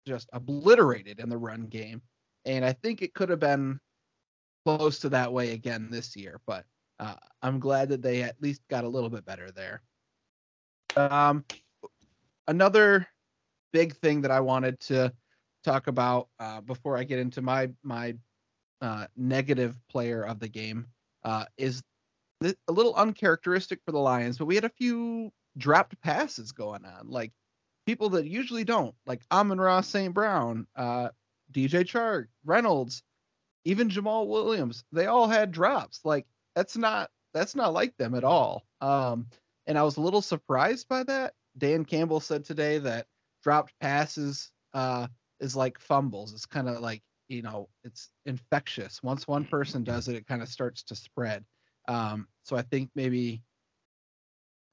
just 0.08 0.30
obliterated 0.34 1.20
in 1.20 1.30
the 1.30 1.38
run 1.38 1.67
game. 1.67 2.02
And 2.46 2.63
I 2.63 2.74
think 2.74 3.02
it 3.02 3.13
could 3.13 3.30
have 3.30 3.39
been 3.39 3.80
close 4.65 5.00
to 5.00 5.10
that 5.10 5.32
way 5.32 5.54
again 5.54 5.89
this 5.91 6.15
year, 6.15 6.41
but 6.48 6.65
uh, 7.00 7.15
I'm 7.41 7.60
glad 7.60 7.89
that 7.89 8.02
they 8.02 8.24
at 8.24 8.41
least 8.41 8.62
got 8.70 8.84
a 8.84 8.89
little 8.89 9.10
bit 9.10 9.26
better 9.26 9.52
there. 9.52 9.82
Um, 10.96 11.46
another 12.48 13.08
big 13.72 13.96
thing 13.98 14.22
that 14.22 14.32
I 14.32 14.39
wanted 14.39 14.80
to 14.82 15.13
talk 15.63 15.88
about 15.88 16.30
uh, 16.39 16.62
before 16.62 16.98
I 16.98 17.04
get 17.04 17.20
into 17.20 17.41
my 17.41 17.70
my 17.84 18.15
uh, 18.82 19.08
negative 19.15 19.78
player 19.89 20.24
of 20.24 20.39
the 20.39 20.48
game 20.48 20.88
uh, 21.24 21.46
is 21.58 21.84
th- 22.41 22.56
a 22.67 22.72
little 22.72 22.96
uncharacteristic 22.96 23.80
for 23.86 23.91
the 23.91 24.00
Lions, 24.00 24.38
but 24.38 24.46
we 24.46 24.56
had 24.56 24.65
a 24.65 24.70
few 24.70 25.32
dropped 25.58 26.00
passes 26.02 26.52
going 26.52 26.86
on, 26.86 27.10
like 27.10 27.32
people 27.88 28.10
that 28.10 28.28
usually 28.28 28.65
don't, 28.65 28.93
like 29.06 29.21
Amon-Ra 29.32 29.80
St. 29.80 30.13
Brown, 30.13 30.67
uh, 30.76 31.10
DJ 31.54 31.86
Chark, 31.86 32.28
Reynolds, 32.45 33.02
even 33.63 33.89
Jamaal 33.89 34.28
Williams. 34.28 34.84
They 34.91 35.06
all 35.06 35.28
had 35.28 35.52
drops. 35.52 36.02
Like 36.04 36.28
that's 36.54 36.76
not 36.76 37.10
that's 37.34 37.56
not 37.56 37.73
like 37.73 37.95
them 37.97 38.13
at 38.13 38.26
all. 38.26 38.65
Um, 38.82 39.28
and 39.65 39.78
I 39.78 39.84
was 39.84 39.97
a 39.97 40.02
little 40.02 40.21
surprised 40.21 40.89
by 40.89 41.04
that. 41.04 41.34
Dan 41.58 41.86
Campbell 41.86 42.19
said 42.19 42.43
today 42.43 42.78
that 42.80 43.08
dropped 43.41 43.73
passes 43.80 44.52
uh, 44.73 45.08
is 45.39 45.56
like 45.56 45.80
fumbles. 45.80 46.34
It's 46.34 46.45
kind 46.45 46.67
of 46.67 46.82
like 46.82 47.02
you 47.30 47.41
know 47.41 47.69
it's 47.86 48.10
infectious. 48.26 49.02
Once 49.02 49.30
one 49.30 49.45
person 49.45 49.86
does 49.86 50.10
it, 50.10 50.15
it 50.17 50.28
kind 50.28 50.41
of 50.41 50.50
starts 50.50 50.84
to 50.84 50.95
spread. 50.95 51.45
Um, 51.88 52.28
so 52.43 52.58
I 52.58 52.63
think 52.63 52.89
maybe 52.95 53.43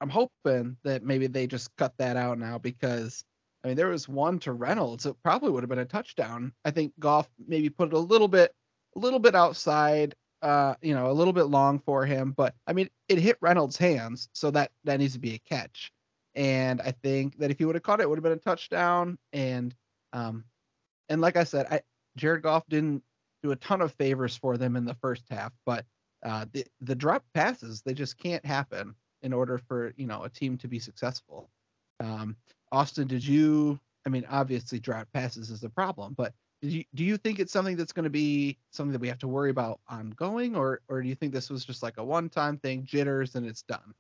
I'm 0.04 0.10
hoping 0.10 0.76
that 0.84 1.02
maybe 1.02 1.28
they 1.28 1.46
just 1.46 1.74
cut 1.76 1.94
that 1.96 2.18
out 2.18 2.38
now 2.38 2.58
because 2.58 3.24
I 3.64 3.68
mean 3.68 3.76
there 3.78 3.88
was 3.88 4.06
one 4.06 4.38
to 4.40 4.52
Reynolds. 4.52 5.06
It 5.06 5.16
probably 5.22 5.48
would 5.48 5.62
have 5.62 5.70
been 5.70 5.78
a 5.78 5.86
touchdown. 5.86 6.52
I 6.62 6.72
think 6.72 6.92
Goff 6.98 7.26
maybe 7.48 7.70
put 7.70 7.88
it 7.88 7.94
a 7.94 7.98
little 7.98 8.28
bit 8.28 8.52
a 8.96 8.98
little 8.98 9.18
bit 9.18 9.34
outside 9.34 10.14
uh, 10.42 10.74
you 10.82 10.94
know, 10.94 11.10
a 11.10 11.12
little 11.14 11.32
bit 11.32 11.44
long 11.44 11.78
for 11.78 12.04
him, 12.04 12.34
but 12.36 12.54
I 12.66 12.74
mean, 12.74 12.90
it 13.08 13.18
hit 13.18 13.38
Reynolds' 13.40 13.78
hands, 13.78 14.28
so 14.34 14.50
that 14.50 14.72
that 14.84 15.00
needs 15.00 15.14
to 15.14 15.18
be 15.18 15.32
a 15.32 15.38
catch. 15.38 15.90
And 16.34 16.82
I 16.82 16.90
think 16.90 17.38
that 17.38 17.50
if 17.50 17.56
he 17.56 17.64
would 17.64 17.76
have 17.76 17.82
caught 17.82 18.00
it, 18.00 18.02
it 18.02 18.10
would 18.10 18.18
have 18.18 18.22
been 18.24 18.32
a 18.32 18.36
touchdown. 18.36 19.16
And 19.32 19.74
um, 20.12 20.44
and 21.08 21.22
like 21.22 21.36
I 21.36 21.44
said, 21.44 21.66
I 21.70 21.80
Jared 22.18 22.42
Goff 22.42 22.68
didn't 22.68 23.02
do 23.42 23.52
a 23.52 23.56
ton 23.56 23.80
of 23.80 23.94
favors 23.94 24.36
for 24.36 24.58
them 24.58 24.76
in 24.76 24.84
the 24.84 24.96
first 24.96 25.24
half, 25.30 25.54
but 25.64 25.86
uh, 26.22 26.44
the 26.52 26.66
the 26.82 26.94
drop 26.94 27.24
passes 27.32 27.80
they 27.80 27.94
just 27.94 28.18
can't 28.18 28.44
happen 28.44 28.94
in 29.24 29.32
order 29.32 29.58
for 29.58 29.92
you 29.96 30.06
know 30.06 30.22
a 30.22 30.28
team 30.28 30.56
to 30.58 30.68
be 30.68 30.78
successful. 30.78 31.50
Um, 31.98 32.36
Austin, 32.70 33.08
did 33.08 33.26
you? 33.26 33.80
I 34.06 34.10
mean, 34.10 34.26
obviously, 34.30 34.78
drop 34.78 35.08
passes 35.12 35.50
is 35.50 35.64
a 35.64 35.70
problem, 35.70 36.14
but 36.16 36.34
you, 36.60 36.84
do 36.94 37.02
you 37.02 37.16
think 37.16 37.40
it's 37.40 37.52
something 37.52 37.76
that's 37.76 37.92
going 37.92 38.04
to 38.04 38.10
be 38.10 38.58
something 38.70 38.92
that 38.92 39.00
we 39.00 39.08
have 39.08 39.18
to 39.18 39.28
worry 39.28 39.50
about 39.50 39.80
ongoing, 39.88 40.54
or 40.54 40.80
or 40.88 41.02
do 41.02 41.08
you 41.08 41.14
think 41.14 41.32
this 41.32 41.50
was 41.50 41.64
just 41.64 41.82
like 41.82 41.96
a 41.96 42.04
one-time 42.04 42.58
thing, 42.58 42.84
jitters, 42.84 43.34
and 43.34 43.46
it's 43.46 43.62
done? 43.62 43.94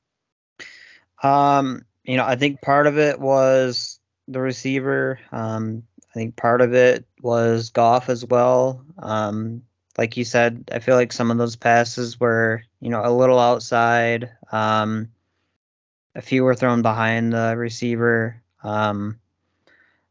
Um, 1.22 1.84
you 2.04 2.16
know, 2.16 2.24
I 2.24 2.36
think 2.36 2.60
part 2.60 2.86
of 2.86 2.98
it 2.98 3.18
was 3.18 3.98
the 4.28 4.40
receiver. 4.40 5.18
Um, 5.32 5.82
I 6.10 6.14
think 6.14 6.36
part 6.36 6.60
of 6.60 6.74
it 6.74 7.06
was 7.22 7.70
Goff 7.70 8.08
as 8.08 8.24
well. 8.24 8.84
Um, 8.98 9.62
like 9.96 10.16
you 10.16 10.24
said, 10.24 10.68
I 10.72 10.80
feel 10.80 10.96
like 10.96 11.12
some 11.12 11.30
of 11.30 11.38
those 11.38 11.56
passes 11.56 12.18
were, 12.18 12.62
you 12.80 12.90
know, 12.90 13.02
a 13.04 13.12
little 13.12 13.38
outside. 13.38 14.30
Um, 14.50 15.10
a 16.14 16.22
few 16.22 16.44
were 16.44 16.54
thrown 16.54 16.82
behind 16.82 17.32
the 17.32 17.54
receiver. 17.56 18.42
Um, 18.62 19.18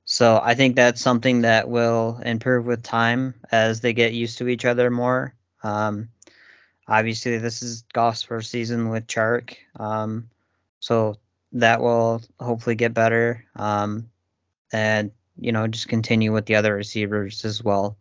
so 0.05 0.39
I 0.41 0.55
think 0.55 0.75
that's 0.75 1.01
something 1.01 1.41
that 1.41 1.69
will 1.69 2.19
improve 2.23 2.65
with 2.65 2.83
time 2.83 3.35
as 3.51 3.81
they 3.81 3.93
get 3.93 4.13
used 4.13 4.37
to 4.39 4.47
each 4.47 4.65
other 4.65 4.89
more. 4.89 5.33
Um, 5.63 6.09
obviously, 6.87 7.37
this 7.37 7.61
is 7.61 7.83
Goff's 7.93 8.23
first 8.23 8.51
season 8.51 8.89
with 8.89 9.07
Chark, 9.07 9.55
um, 9.79 10.29
so 10.79 11.17
that 11.53 11.81
will 11.81 12.21
hopefully 12.39 12.75
get 12.75 12.93
better. 12.93 13.45
Um, 13.55 14.09
and 14.73 15.11
you 15.39 15.51
know, 15.51 15.67
just 15.67 15.87
continue 15.87 16.33
with 16.33 16.45
the 16.45 16.55
other 16.55 16.75
receivers 16.75 17.45
as 17.45 17.63
well. 17.63 17.97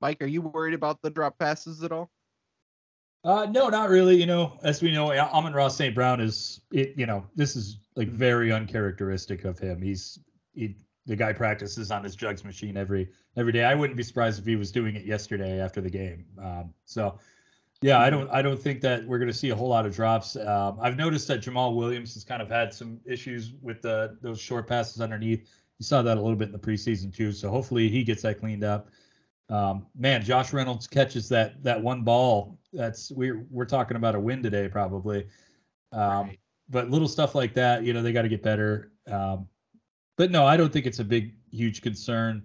Mike, 0.00 0.22
are 0.22 0.26
you 0.26 0.42
worried 0.42 0.74
about 0.74 1.02
the 1.02 1.10
drop 1.10 1.38
passes 1.38 1.82
at 1.82 1.92
all? 1.92 2.10
Uh, 3.24 3.46
no, 3.50 3.68
not 3.68 3.90
really. 3.90 4.16
You 4.16 4.26
know, 4.26 4.58
as 4.62 4.80
we 4.80 4.92
know, 4.92 5.12
Amon-Ra 5.12 5.68
St. 5.68 5.94
Brown 5.94 6.20
is 6.20 6.60
it. 6.72 6.94
You 6.96 7.06
know, 7.06 7.26
this 7.34 7.56
is 7.56 7.78
like 7.96 8.08
very 8.08 8.52
uncharacteristic 8.52 9.44
of 9.44 9.58
him. 9.58 9.82
He's 9.82 10.20
he 10.54 10.76
the 11.06 11.16
guy 11.16 11.32
practices 11.32 11.90
on 11.90 12.04
his 12.04 12.14
jugs 12.14 12.44
machine 12.44 12.76
every 12.76 13.10
every 13.36 13.52
day. 13.52 13.64
I 13.64 13.74
wouldn't 13.74 13.96
be 13.96 14.02
surprised 14.02 14.38
if 14.38 14.46
he 14.46 14.56
was 14.56 14.70
doing 14.70 14.94
it 14.94 15.04
yesterday 15.04 15.60
after 15.60 15.80
the 15.80 15.90
game. 15.90 16.26
Um, 16.40 16.74
so 16.84 17.18
yeah, 17.80 17.98
I 17.98 18.10
don't 18.10 18.30
I 18.30 18.42
don't 18.42 18.60
think 18.60 18.80
that 18.82 19.06
we're 19.06 19.18
going 19.18 19.30
to 19.30 19.36
see 19.36 19.50
a 19.50 19.56
whole 19.56 19.68
lot 19.68 19.86
of 19.86 19.94
drops. 19.94 20.36
Um, 20.36 20.78
I've 20.80 20.96
noticed 20.96 21.26
that 21.28 21.40
Jamaal 21.40 21.74
Williams 21.74 22.14
has 22.14 22.24
kind 22.24 22.42
of 22.42 22.48
had 22.48 22.72
some 22.72 23.00
issues 23.04 23.52
with 23.62 23.82
the 23.82 24.16
those 24.20 24.40
short 24.40 24.68
passes 24.68 25.00
underneath. 25.00 25.40
You 25.78 25.84
saw 25.84 26.02
that 26.02 26.16
a 26.16 26.20
little 26.20 26.36
bit 26.36 26.46
in 26.46 26.52
the 26.52 26.58
preseason 26.58 27.14
too. 27.14 27.32
So 27.32 27.50
hopefully 27.50 27.88
he 27.88 28.04
gets 28.04 28.22
that 28.22 28.38
cleaned 28.38 28.64
up. 28.64 28.90
Um, 29.50 29.86
man, 29.96 30.22
Josh 30.22 30.52
Reynolds 30.52 30.86
catches 30.86 31.28
that 31.30 31.62
that 31.62 31.82
one 31.82 32.02
ball. 32.02 32.58
That's 32.72 33.10
we're 33.12 33.46
we're 33.50 33.64
talking 33.64 33.96
about 33.96 34.14
a 34.14 34.20
win 34.20 34.42
today 34.42 34.68
probably. 34.68 35.26
Um, 35.92 36.26
right. 36.26 36.38
But 36.70 36.90
little 36.90 37.08
stuff 37.08 37.34
like 37.34 37.54
that, 37.54 37.82
you 37.82 37.94
know, 37.94 38.02
they 38.02 38.12
got 38.12 38.22
to 38.22 38.28
get 38.28 38.42
better. 38.42 38.92
Um, 39.06 39.48
but 40.18 40.30
no, 40.30 40.44
I 40.44 40.56
don't 40.56 40.70
think 40.70 40.84
it's 40.84 40.98
a 40.98 41.04
big, 41.04 41.34
huge 41.50 41.80
concern. 41.80 42.42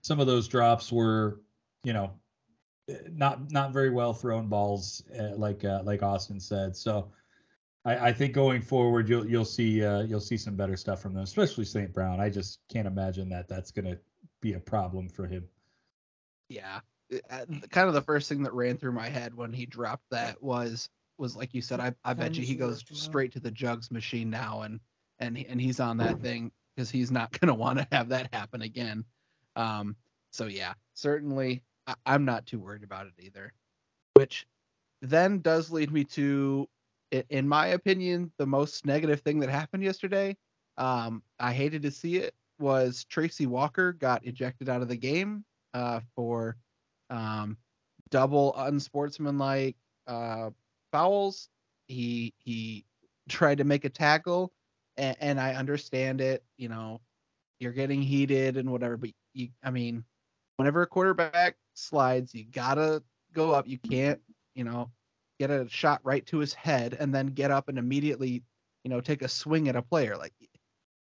Some 0.00 0.20
of 0.20 0.26
those 0.26 0.48
drops 0.48 0.90
were, 0.90 1.42
you 1.84 1.92
know, 1.92 2.12
not 3.10 3.50
not 3.50 3.72
very 3.72 3.90
well 3.90 4.14
thrown 4.14 4.48
balls, 4.48 5.02
uh, 5.18 5.36
like 5.36 5.64
uh, 5.64 5.82
like 5.84 6.02
Austin 6.02 6.40
said. 6.40 6.74
So 6.74 7.10
I, 7.84 8.08
I, 8.08 8.12
think 8.12 8.32
going 8.32 8.62
forward, 8.62 9.08
you'll 9.08 9.26
you'll 9.26 9.44
see 9.44 9.84
uh, 9.84 10.02
you'll 10.02 10.20
see 10.20 10.36
some 10.38 10.56
better 10.56 10.76
stuff 10.76 11.02
from 11.02 11.12
them, 11.12 11.24
especially 11.24 11.64
St. 11.64 11.92
Brown. 11.92 12.20
I 12.20 12.30
just 12.30 12.60
can't 12.72 12.86
imagine 12.86 13.28
that 13.30 13.48
that's 13.48 13.70
going 13.70 13.84
to 13.86 13.98
be 14.40 14.54
a 14.54 14.60
problem 14.60 15.08
for 15.08 15.26
him. 15.26 15.44
Yeah, 16.48 16.80
uh, 17.30 17.44
kind 17.70 17.88
of 17.88 17.94
the 17.94 18.02
first 18.02 18.28
thing 18.28 18.42
that 18.42 18.52
ran 18.54 18.78
through 18.78 18.92
my 18.92 19.08
head 19.08 19.34
when 19.34 19.52
he 19.52 19.66
dropped 19.66 20.04
that 20.10 20.42
was 20.42 20.88
was 21.18 21.36
like 21.36 21.54
you 21.54 21.62
said. 21.62 21.80
I 21.80 21.94
I 22.04 22.14
bet 22.14 22.36
you 22.36 22.44
he 22.44 22.54
goes 22.54 22.84
straight 22.92 23.32
to 23.32 23.40
the 23.40 23.50
jugs 23.50 23.90
machine 23.90 24.30
now 24.30 24.62
and 24.62 24.80
and 25.18 25.36
and 25.36 25.60
he's 25.60 25.80
on 25.80 25.96
that 25.98 26.20
thing 26.20 26.52
because 26.74 26.90
he's 26.90 27.10
not 27.10 27.32
going 27.38 27.48
to 27.48 27.54
want 27.54 27.78
to 27.78 27.88
have 27.92 28.08
that 28.10 28.32
happen 28.32 28.62
again. 28.62 29.04
Um, 29.56 29.96
so 30.30 30.46
yeah, 30.46 30.74
certainly 30.94 31.62
I- 31.86 31.96
I'm 32.06 32.24
not 32.24 32.46
too 32.46 32.58
worried 32.60 32.84
about 32.84 33.06
it 33.06 33.14
either. 33.18 33.52
Which 34.14 34.46
then 35.02 35.40
does 35.40 35.70
lead 35.70 35.90
me 35.92 36.04
to, 36.04 36.68
in 37.30 37.48
my 37.48 37.68
opinion, 37.68 38.32
the 38.36 38.46
most 38.46 38.84
negative 38.84 39.20
thing 39.20 39.40
that 39.40 39.48
happened 39.48 39.82
yesterday. 39.82 40.36
Um, 40.76 41.22
I 41.38 41.52
hated 41.52 41.82
to 41.82 41.90
see 41.90 42.16
it 42.16 42.34
was 42.58 43.04
Tracy 43.04 43.46
Walker 43.46 43.92
got 43.92 44.24
ejected 44.26 44.68
out 44.68 44.82
of 44.82 44.88
the 44.88 44.96
game 44.96 45.44
uh, 45.74 46.00
for 46.14 46.56
um, 47.10 47.56
double 48.10 48.54
unsportsmanlike 48.56 49.76
uh, 50.06 50.50
fouls. 50.92 51.48
He 51.86 52.34
he 52.38 52.84
tried 53.28 53.58
to 53.58 53.64
make 53.64 53.84
a 53.84 53.90
tackle 53.90 54.52
and, 54.98 55.16
and 55.20 55.40
I 55.40 55.54
understand 55.54 56.20
it. 56.20 56.44
You 56.58 56.68
know, 56.68 57.00
you're 57.60 57.72
getting 57.72 58.02
heated 58.02 58.56
and 58.56 58.70
whatever, 58.70 58.96
but 58.96 59.10
you, 59.32 59.48
I 59.62 59.70
mean, 59.70 60.04
whenever 60.56 60.82
a 60.82 60.86
quarterback 60.86 61.56
slides, 61.74 62.34
you 62.34 62.44
gotta 62.44 63.02
go 63.32 63.52
up. 63.52 63.66
You 63.66 63.78
can't, 63.78 64.20
you 64.54 64.64
know, 64.64 64.90
get 65.38 65.50
a 65.50 65.68
shot 65.68 66.00
right 66.02 66.26
to 66.26 66.38
his 66.38 66.52
head 66.52 66.96
and 66.98 67.14
then 67.14 67.28
get 67.28 67.50
up 67.50 67.68
and 67.68 67.78
immediately, 67.78 68.42
you 68.84 68.90
know, 68.90 69.00
take 69.00 69.22
a 69.22 69.28
swing 69.28 69.68
at 69.68 69.76
a 69.76 69.82
player. 69.82 70.16
Like 70.16 70.34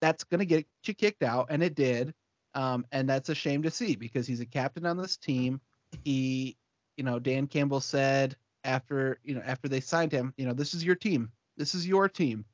that's 0.01 0.25
gonna 0.25 0.45
get 0.45 0.67
you 0.85 0.95
kicked 0.95 1.23
out, 1.23 1.47
and 1.51 1.63
it 1.63 1.75
did. 1.75 2.15
Um, 2.57 2.85
and 2.91 3.09
that's 3.09 3.29
a 3.29 3.35
shame 3.35 3.63
to 3.63 3.71
see 3.71 3.95
because 3.95 4.27
he's 4.27 4.41
a 4.41 4.47
captain 4.47 4.87
on 4.87 4.97
this 4.97 5.17
team. 5.17 5.61
He, 6.05 6.57
you 6.97 7.05
know, 7.05 7.21
Dan 7.21 7.47
Campbell 7.47 7.81
said 7.81 8.35
after, 8.65 9.21
you 9.23 9.37
know, 9.37 9.43
after 9.45 9.69
they 9.69 9.81
signed 9.81 10.11
him, 10.11 10.35
you 10.37 10.47
know, 10.47 10.55
this 10.55 10.75
is 10.75 10.83
your 10.83 10.97
team. 10.97 11.31
This 11.57 11.75
is 11.75 11.87
your 11.87 12.09
team 12.09 12.45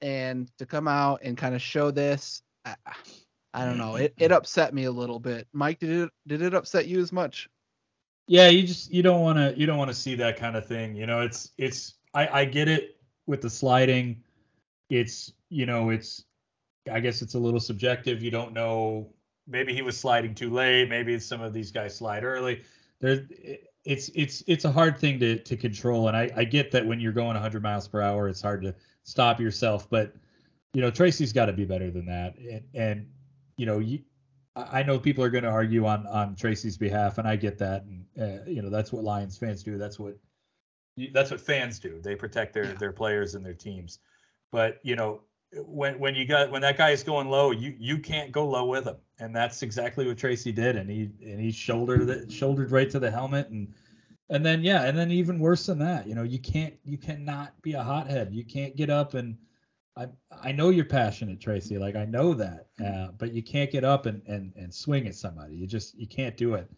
and 0.00 0.50
to 0.58 0.66
come 0.66 0.88
out 0.88 1.20
and 1.22 1.36
kind 1.36 1.54
of 1.54 1.62
show 1.62 1.90
this, 1.90 2.42
I, 2.64 2.76
I 3.54 3.64
don't 3.64 3.78
know. 3.78 3.96
It 3.96 4.14
it 4.18 4.32
upset 4.32 4.74
me 4.74 4.84
a 4.84 4.90
little 4.90 5.18
bit. 5.18 5.46
Mike, 5.52 5.78
did 5.78 5.90
it 5.90 6.10
did 6.26 6.42
it 6.42 6.54
upset 6.54 6.86
you 6.86 7.00
as 7.00 7.12
much? 7.12 7.48
Yeah, 8.26 8.48
you 8.48 8.66
just 8.66 8.90
you 8.90 9.02
don't 9.02 9.22
want 9.22 9.38
to 9.38 9.58
you 9.58 9.66
don't 9.66 9.78
want 9.78 9.90
to 9.90 9.94
see 9.94 10.14
that 10.16 10.36
kind 10.36 10.56
of 10.56 10.66
thing. 10.66 10.94
You 10.94 11.06
know, 11.06 11.20
it's 11.22 11.50
it's 11.56 11.94
I 12.12 12.40
I 12.40 12.44
get 12.44 12.68
it 12.68 12.96
with 13.26 13.40
the 13.40 13.50
sliding. 13.50 14.22
It's 14.90 15.32
you 15.48 15.64
know 15.64 15.90
it's 15.90 16.24
I 16.90 17.00
guess 17.00 17.22
it's 17.22 17.34
a 17.34 17.38
little 17.38 17.60
subjective. 17.60 18.22
You 18.22 18.30
don't 18.30 18.52
know. 18.52 19.08
Maybe 19.46 19.72
he 19.74 19.82
was 19.82 19.98
sliding 19.98 20.34
too 20.34 20.50
late. 20.50 20.88
Maybe 20.88 21.18
some 21.18 21.40
of 21.40 21.52
these 21.52 21.70
guys 21.70 21.96
slide 21.96 22.24
early. 22.24 22.62
There, 23.00 23.26
it's 23.84 24.10
it's 24.14 24.42
it's 24.46 24.64
a 24.64 24.72
hard 24.72 24.98
thing 24.98 25.20
to 25.20 25.38
to 25.38 25.56
control, 25.56 26.08
and 26.08 26.16
I 26.16 26.30
I 26.36 26.44
get 26.44 26.70
that 26.72 26.84
when 26.84 26.98
you're 27.00 27.12
going 27.12 27.34
100 27.34 27.62
miles 27.62 27.86
per 27.86 28.00
hour, 28.00 28.28
it's 28.28 28.42
hard 28.42 28.62
to 28.62 28.74
stop 29.04 29.40
yourself, 29.40 29.88
but 29.88 30.12
you 30.74 30.80
know 30.80 30.90
Tracy's 30.90 31.32
got 31.32 31.46
to 31.46 31.52
be 31.52 31.64
better 31.64 31.90
than 31.90 32.06
that, 32.06 32.36
and 32.38 32.64
and 32.74 33.08
you 33.56 33.66
know 33.66 33.78
you. 33.78 34.00
I 34.56 34.82
know 34.82 34.98
people 34.98 35.22
are 35.22 35.28
going 35.28 35.44
to 35.44 35.50
argue 35.50 35.84
on 35.84 36.06
on 36.06 36.34
Tracy's 36.34 36.78
behalf, 36.78 37.18
and 37.18 37.28
I 37.28 37.36
get 37.36 37.58
that, 37.58 37.84
and 37.84 38.06
uh, 38.18 38.44
you 38.50 38.62
know 38.62 38.70
that's 38.70 38.92
what 38.92 39.04
Lions 39.04 39.36
fans 39.36 39.62
do. 39.62 39.76
That's 39.78 39.98
what 39.98 40.16
that's 41.12 41.30
what 41.30 41.40
fans 41.40 41.78
do. 41.78 42.00
They 42.00 42.16
protect 42.16 42.54
their 42.54 42.66
Yeah. 42.66 42.74
their 42.74 42.92
players 42.92 43.34
and 43.34 43.44
their 43.44 43.54
teams. 43.54 43.98
But 44.50 44.80
you 44.82 44.96
know, 44.96 45.20
when 45.52 45.98
when 45.98 46.14
you 46.14 46.26
got 46.26 46.50
when 46.50 46.62
that 46.62 46.76
guy 46.76 46.90
is 46.90 47.02
going 47.02 47.28
low, 47.28 47.50
you 47.50 47.74
you 47.78 47.98
can't 47.98 48.32
go 48.32 48.46
low 48.46 48.66
with 48.66 48.86
him, 48.86 48.96
and 49.18 49.34
that's 49.34 49.62
exactly 49.62 50.06
what 50.06 50.18
Tracy 50.18 50.52
did. 50.52 50.76
And 50.76 50.90
he 50.90 51.10
and 51.24 51.40
he 51.40 51.50
shouldered 51.50 52.08
it 52.08 52.32
shouldered 52.32 52.70
right 52.70 52.90
to 52.90 52.98
the 52.98 53.10
helmet, 53.10 53.48
and 53.48 53.72
and 54.28 54.44
then 54.44 54.62
yeah, 54.62 54.84
and 54.84 54.96
then 54.98 55.10
even 55.10 55.38
worse 55.38 55.66
than 55.66 55.78
that, 55.78 56.06
you 56.06 56.14
know, 56.14 56.24
you 56.24 56.38
can't 56.38 56.74
you 56.84 56.98
cannot 56.98 57.60
be 57.62 57.74
a 57.74 57.82
hothead. 57.82 58.32
You 58.32 58.44
can't 58.44 58.76
get 58.76 58.90
up 58.90 59.14
and. 59.14 59.36
I, 59.98 60.08
I 60.30 60.52
know 60.52 60.68
you're 60.68 60.84
passionate, 60.84 61.40
Tracy. 61.40 61.78
Like 61.78 61.96
I 61.96 62.04
know 62.04 62.34
that, 62.34 62.66
uh, 62.84 63.12
but 63.16 63.32
you 63.32 63.42
can't 63.42 63.70
get 63.70 63.82
up 63.82 64.04
and, 64.04 64.20
and, 64.26 64.52
and 64.54 64.74
swing 64.74 65.06
at 65.06 65.14
somebody. 65.14 65.54
You 65.56 65.66
just 65.66 65.94
you 65.94 66.06
can't 66.06 66.36
do 66.36 66.52
it 66.52 66.70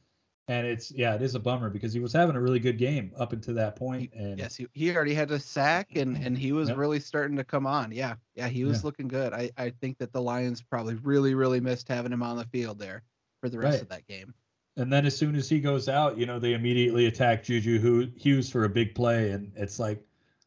and 0.49 0.67
it's 0.67 0.91
yeah, 0.91 1.15
it 1.15 1.23
is 1.23 1.35
a 1.35 1.41
bummer 1.41 1.71
because 1.71 1.93
he 1.93 2.01
was 2.01 2.13
having 2.13 2.37
a 2.37 2.41
really 2.41 2.59
good 2.61 2.79
game 2.79 3.13
up 3.19 3.33
until 3.33 3.55
that 3.55 3.77
point, 3.77 4.13
and 4.15 4.39
Yes, 4.39 4.57
he, 4.57 4.67
he 4.73 4.95
already 4.95 5.15
had 5.15 5.31
a 5.31 5.39
sack 5.39 5.97
and 5.97 6.17
and 6.17 6.37
he 6.39 6.53
was 6.53 6.71
Yep. 6.71 6.79
really 6.79 7.01
starting 7.01 7.37
to 7.37 7.45
come 7.45 7.67
on. 7.67 7.93
Yeah, 7.93 8.17
yeah, 8.35 8.49
he 8.49 8.65
was 8.65 8.83
Yeah. 8.83 8.87
looking 8.87 9.09
good. 9.09 9.33
I 9.33 9.51
I 9.57 9.71
think 9.71 9.99
that 9.99 10.13
the 10.13 10.23
Lions 10.23 10.63
probably 10.63 10.95
really 10.97 11.35
really 11.35 11.61
missed 11.61 11.89
having 11.89 12.13
him 12.13 12.23
on 12.23 12.37
the 12.37 12.45
field 12.47 12.79
there 12.79 13.03
for 13.41 13.49
the 13.49 13.59
rest 13.59 13.81
Right. 13.81 13.83
of 13.83 13.89
that 13.89 14.07
game. 14.07 14.35
and 14.77 14.93
then 14.93 15.05
as 15.07 15.17
soon 15.17 15.35
as 15.35 15.49
he 15.49 15.61
goes 15.61 15.89
out, 15.89 16.17
you 16.19 16.25
know, 16.27 16.39
they 16.39 16.55
immediately 16.55 17.07
attack 17.07 17.43
Juju 17.45 17.79
Hu- 17.81 18.13
Hughes 18.17 18.49
for 18.51 18.65
a 18.65 18.69
big 18.69 18.95
play, 18.95 19.33
and 19.33 19.53
it's 19.57 19.79
like 19.79 20.05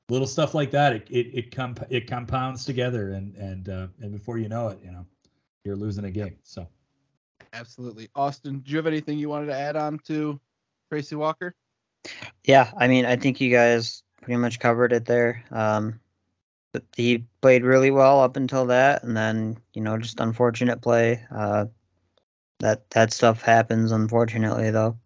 little 0.10 0.28
stuff 0.28 0.54
like 0.56 0.72
that. 0.72 0.94
It 0.94 1.08
it 1.10 1.28
it, 1.34 1.52
comp- 1.56 1.86
it 1.92 2.08
compounds 2.08 2.64
together, 2.66 3.12
and 3.12 3.36
and 3.36 3.70
uh, 3.70 3.88
and 4.02 4.12
before 4.12 4.38
you 4.38 4.48
know 4.50 4.70
it, 4.70 4.80
you 4.84 4.92
know, 4.92 5.06
you're 5.66 5.76
losing 5.76 6.06
a 6.06 6.12
game. 6.12 6.38
So 6.44 6.68
Absolutely. 7.54 8.10
Austin, 8.16 8.60
do 8.60 8.72
you 8.72 8.78
have 8.78 8.88
anything 8.88 9.18
you 9.18 9.30
wanted 9.30 9.48
to 9.48 9.56
add 9.56 9.76
on 9.76 10.00
to 10.00 10.40
Tracy 10.90 11.16
Walker? 11.16 11.56
Yeah, 12.44 12.72
I 12.78 12.88
mean, 12.88 13.06
I 13.06 13.16
think 13.16 13.40
you 13.40 13.52
guys 13.52 14.04
pretty 14.22 14.38
much 14.38 14.60
covered 14.60 14.94
it 14.94 15.06
there. 15.06 15.44
Um, 15.52 16.00
but 16.74 16.84
he 16.96 17.26
played 17.42 17.64
really 17.64 17.92
well 17.92 18.22
up 18.22 18.38
until 18.38 18.68
that, 18.68 19.04
and 19.04 19.16
then 19.16 19.58
you 19.74 19.82
know, 19.82 19.98
just 19.98 20.20
unfortunate 20.20 20.82
play. 20.82 21.26
Uh, 21.30 21.66
that 22.60 22.90
that 22.92 23.14
stuff 23.14 23.42
happens, 23.42 23.92
unfortunately, 23.92 24.72
though. 24.72 24.98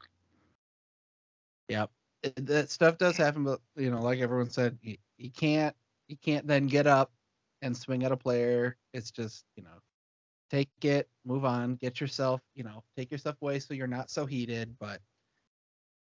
Yep. 1.69 1.91
It- 2.23 2.45
that 2.47 2.69
stuff 2.69 2.97
does 2.97 3.17
happen, 3.17 3.43
but 3.43 3.61
you 3.75 3.89
know, 3.89 4.01
like 4.01 4.19
everyone 4.19 4.49
said, 4.49 4.77
you, 4.81 4.97
you 5.17 5.31
can't 5.31 5.75
you 6.07 6.17
can't 6.17 6.47
then 6.47 6.67
get 6.67 6.87
up 6.87 7.11
and 7.61 7.75
swing 7.75 8.03
at 8.03 8.11
a 8.11 8.17
player. 8.17 8.77
It's 8.93 9.11
just 9.11 9.45
you 9.55 9.63
know, 9.63 9.81
take 10.49 10.69
it, 10.83 11.07
move 11.25 11.45
on, 11.45 11.75
get 11.75 11.99
yourself 11.99 12.41
you 12.55 12.63
know, 12.63 12.83
take 12.97 13.11
yourself 13.11 13.35
away 13.41 13.59
so 13.59 13.73
you're 13.73 13.87
not 13.87 14.09
so 14.09 14.25
heated. 14.25 14.75
But 14.79 14.99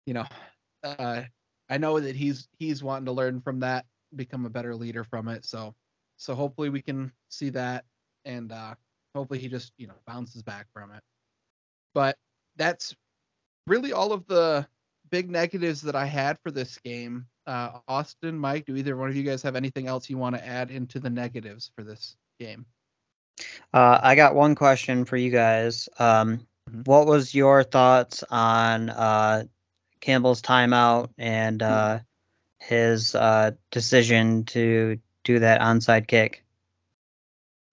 you 0.06 0.14
know, 0.14 0.24
uh, 0.84 1.22
I 1.68 1.78
know 1.78 2.00
that 2.00 2.16
he's 2.16 2.48
he's 2.58 2.82
wanting 2.82 3.06
to 3.06 3.12
learn 3.12 3.40
from 3.40 3.60
that, 3.60 3.86
become 4.14 4.46
a 4.46 4.50
better 4.50 4.74
leader 4.74 5.04
from 5.04 5.28
it. 5.28 5.44
So 5.44 5.74
so 6.16 6.34
hopefully 6.34 6.70
we 6.70 6.82
can 6.82 7.12
see 7.28 7.50
that, 7.50 7.84
and 8.24 8.52
uh, 8.52 8.74
hopefully 9.14 9.38
he 9.40 9.48
just 9.48 9.72
you 9.78 9.86
know 9.86 9.94
bounces 10.06 10.42
back 10.42 10.66
from 10.72 10.92
it. 10.92 11.02
But 11.94 12.16
that's 12.56 12.94
really 13.66 13.92
all 13.92 14.12
of 14.12 14.26
the 14.26 14.66
big 15.10 15.30
negatives 15.30 15.82
that 15.82 15.94
I 15.94 16.06
had 16.06 16.38
for 16.42 16.50
this 16.50 16.78
game. 16.78 17.26
Uh, 17.46 17.78
Austin, 17.86 18.38
Mike, 18.38 18.66
do 18.66 18.76
either 18.76 18.96
one 18.96 19.08
of 19.08 19.16
you 19.16 19.22
guys 19.22 19.42
have 19.42 19.56
anything 19.56 19.86
else 19.86 20.10
you 20.10 20.18
want 20.18 20.34
to 20.36 20.46
add 20.46 20.70
into 20.70 20.98
the 20.98 21.10
negatives 21.10 21.70
for 21.76 21.84
this 21.84 22.16
game? 22.40 22.66
Uh, 23.72 23.98
I 24.02 24.14
got 24.14 24.34
one 24.34 24.54
question 24.54 25.04
for 25.04 25.16
you 25.16 25.30
guys. 25.30 25.88
Um, 25.98 26.46
Mhm. 26.70 26.86
What 26.86 27.06
was 27.06 27.34
your 27.34 27.62
thoughts 27.62 28.24
on 28.28 28.90
uh, 28.90 29.44
Campbell's 30.00 30.42
timeout 30.42 31.10
and 31.18 31.62
uh, 31.62 32.00
his 32.58 33.14
uh, 33.14 33.52
decision 33.70 34.44
to 34.46 34.98
do 35.24 35.38
that 35.38 35.60
onside 35.60 36.06
kick? 36.06 36.44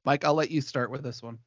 Mike, 0.05 0.25
I'll 0.25 0.33
let 0.33 0.51
you 0.51 0.61
start 0.61 0.91
with 0.91 1.03
this 1.03 1.23
one. 1.23 1.39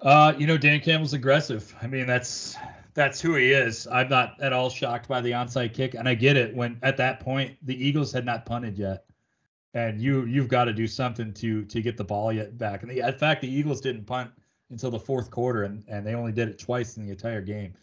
Uh, 0.00 0.34
you 0.36 0.46
know, 0.46 0.58
Dan 0.58 0.80
Campbell's 0.80 1.14
aggressive. 1.14 1.74
I 1.80 1.86
mean, 1.86 2.06
that's 2.06 2.56
that's 2.92 3.20
who 3.20 3.34
he 3.34 3.52
is. 3.52 3.86
I'm 3.86 4.08
not 4.08 4.40
at 4.40 4.52
all 4.52 4.68
shocked 4.68 5.08
by 5.08 5.20
the 5.22 5.30
onside 5.32 5.72
kick, 5.72 5.94
and 5.94 6.08
I 6.08 6.14
get 6.14 6.36
it. 6.36 6.54
When 6.54 6.78
at 6.82 6.98
that 6.98 7.20
point 7.20 7.56
the 7.62 7.74
Eagles 7.74 8.12
had 8.12 8.26
not 8.26 8.44
punted 8.44 8.76
yet, 8.76 9.04
and 9.76 10.00
you 10.00 10.24
you've 10.24 10.48
got 10.48 10.64
to 10.64 10.72
do 10.72 10.86
something 10.86 11.34
to 11.34 11.62
to 11.66 11.82
get 11.82 11.98
the 11.98 12.04
ball 12.04 12.32
yet 12.32 12.56
back. 12.56 12.82
And 12.82 12.90
the, 12.90 13.06
in 13.06 13.18
fact, 13.18 13.42
the 13.42 13.54
Eagles 13.54 13.82
didn't 13.82 14.06
punt 14.06 14.30
until 14.70 14.90
the 14.90 14.98
fourth 14.98 15.30
quarter, 15.30 15.64
and 15.64 15.84
and 15.86 16.04
they 16.04 16.14
only 16.14 16.32
did 16.32 16.48
it 16.48 16.58
twice 16.58 16.96
in 16.96 17.04
the 17.04 17.12
entire 17.12 17.42
game. 17.42 17.74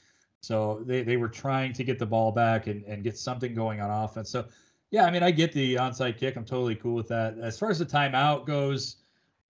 So 0.41 0.82
they 0.86 1.04
they 1.04 1.18
were 1.18 1.30
trying 1.30 1.72
to 1.74 1.84
get 1.84 2.00
the 2.00 2.06
ball 2.06 2.32
back 2.32 2.66
and 2.66 2.84
and 2.86 3.04
get 3.04 3.16
something 3.16 3.54
going 3.54 3.80
on 3.80 3.91
offense. 3.91 4.32
So 4.32 4.46
yeah, 4.89 5.06
I 5.06 5.12
mean, 5.12 5.22
I 5.22 5.30
get 5.30 5.52
the 5.54 5.76
onside 5.76 6.18
kick. 6.18 6.36
I'm 6.36 6.46
totally 6.46 6.76
cool 6.76 6.96
with 6.96 7.08
that. 7.10 7.38
As 7.38 7.60
far 7.60 7.70
as 7.70 7.80
the 7.80 7.86
timeout 7.86 8.48
goes. 8.48 8.98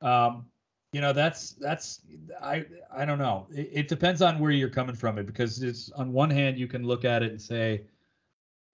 Um, 0.02 0.46
you 0.92 1.02
know 1.02 1.12
that's 1.12 1.54
that's 1.54 2.02
i 2.40 2.64
i 2.96 3.04
don't 3.04 3.18
know 3.18 3.48
it, 3.52 3.70
it 3.72 3.88
depends 3.88 4.22
on 4.22 4.38
where 4.38 4.52
you're 4.52 4.70
coming 4.70 4.94
from 4.94 5.18
it 5.18 5.26
because 5.26 5.64
it's 5.64 5.90
on 5.94 6.14
one 6.14 6.30
hand 6.30 6.56
you 6.56 6.68
can 6.68 6.86
look 6.86 7.04
at 7.04 7.24
it 7.24 7.32
and 7.32 7.42
say 7.42 7.82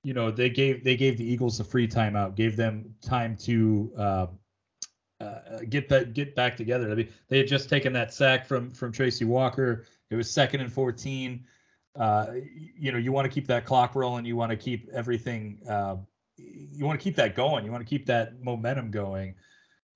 you 0.03 0.13
know 0.13 0.31
they 0.31 0.49
gave 0.49 0.83
they 0.83 0.95
gave 0.95 1.17
the 1.17 1.23
eagles 1.25 1.59
a 1.59 1.63
free 1.63 1.87
timeout 1.87 2.35
gave 2.35 2.55
them 2.55 2.93
time 3.01 3.35
to 3.35 3.91
uh, 3.97 4.27
uh, 5.19 5.59
get 5.69 5.89
that 5.89 6.13
get 6.13 6.35
back 6.35 6.55
together. 6.55 6.91
I 6.91 6.95
mean 6.95 7.09
they 7.27 7.37
had 7.37 7.47
just 7.47 7.69
taken 7.69 7.93
that 7.93 8.13
sack 8.13 8.45
from 8.45 8.71
from 8.71 8.91
tracy 8.91 9.25
walker. 9.25 9.85
It 10.09 10.15
was 10.15 10.29
second 10.29 10.61
and 10.61 10.71
14 10.71 11.45
uh, 11.99 12.27
you 12.77 12.91
know 12.91 12.97
you 12.97 13.11
want 13.11 13.25
to 13.25 13.29
keep 13.29 13.47
that 13.47 13.65
clock 13.65 13.95
rolling. 13.95 14.25
You 14.25 14.35
want 14.35 14.51
to 14.51 14.57
keep 14.57 14.89
everything 14.93 15.61
uh, 15.67 15.97
you 16.37 16.85
want 16.85 16.99
to 16.99 17.03
keep 17.03 17.15
that 17.17 17.35
going. 17.35 17.65
You 17.65 17.71
want 17.71 17.85
to 17.85 17.89
keep 17.89 18.05
that 18.05 18.41
momentum 18.41 18.91
going. 18.91 19.35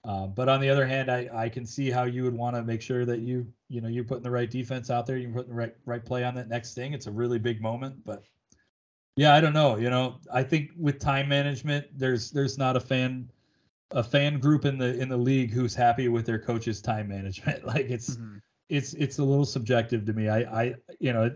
Uh, 0.05 0.27
but 0.27 0.49
on 0.49 0.59
the 0.59 0.69
other 0.69 0.85
hand, 0.85 1.09
I, 1.09 1.29
I 1.33 1.47
can 1.47 1.65
see 1.65 1.89
how 1.89 2.03
you 2.03 2.23
would 2.23 2.33
want 2.33 2.57
to 2.57 2.63
make 2.63 2.81
sure 2.81 3.05
that 3.05 3.19
you 3.19 3.47
you 3.69 3.79
know 3.79 3.87
you're 3.87 4.03
putting 4.03 4.23
the 4.23 4.31
right 4.31 4.51
defense 4.51 4.89
out 4.89 5.05
there, 5.05 5.17
you're 5.17 5.31
putting 5.31 5.51
the 5.51 5.55
right 5.55 5.75
right 5.85 6.03
play 6.03 6.25
on 6.25 6.35
that 6.35 6.49
next 6.49 6.73
thing. 6.73 6.93
It's 6.93 7.07
a 7.07 7.11
really 7.11 7.39
big 7.39 7.61
moment, 7.61 8.03
but 8.03 8.23
yeah, 9.15 9.35
I 9.35 9.41
don't 9.41 9.53
know. 9.53 9.77
You 9.77 9.89
know, 9.89 10.19
I 10.31 10.43
think 10.43 10.71
with 10.77 10.99
time 10.99 11.29
management, 11.29 11.87
there's 11.97 12.31
there's 12.31 12.57
not 12.57 12.75
a 12.75 12.79
fan 12.79 13.29
a 13.91 14.03
fan 14.03 14.39
group 14.39 14.65
in 14.65 14.77
the 14.77 14.99
in 14.99 15.09
the 15.09 15.17
league 15.17 15.51
who's 15.51 15.75
happy 15.75 16.07
with 16.09 16.25
their 16.25 16.39
coach's 16.39 16.81
time 16.81 17.07
management. 17.07 17.65
Like 17.67 17.89
it's 17.89 18.17
Mhm. 18.17 18.41
it's 18.69 18.93
it's 18.95 19.19
a 19.19 19.23
little 19.23 19.45
subjective 19.45 20.05
to 20.05 20.13
me. 20.13 20.29
I 20.29 20.39
I 20.63 20.75
you 20.99 21.13
know 21.13 21.31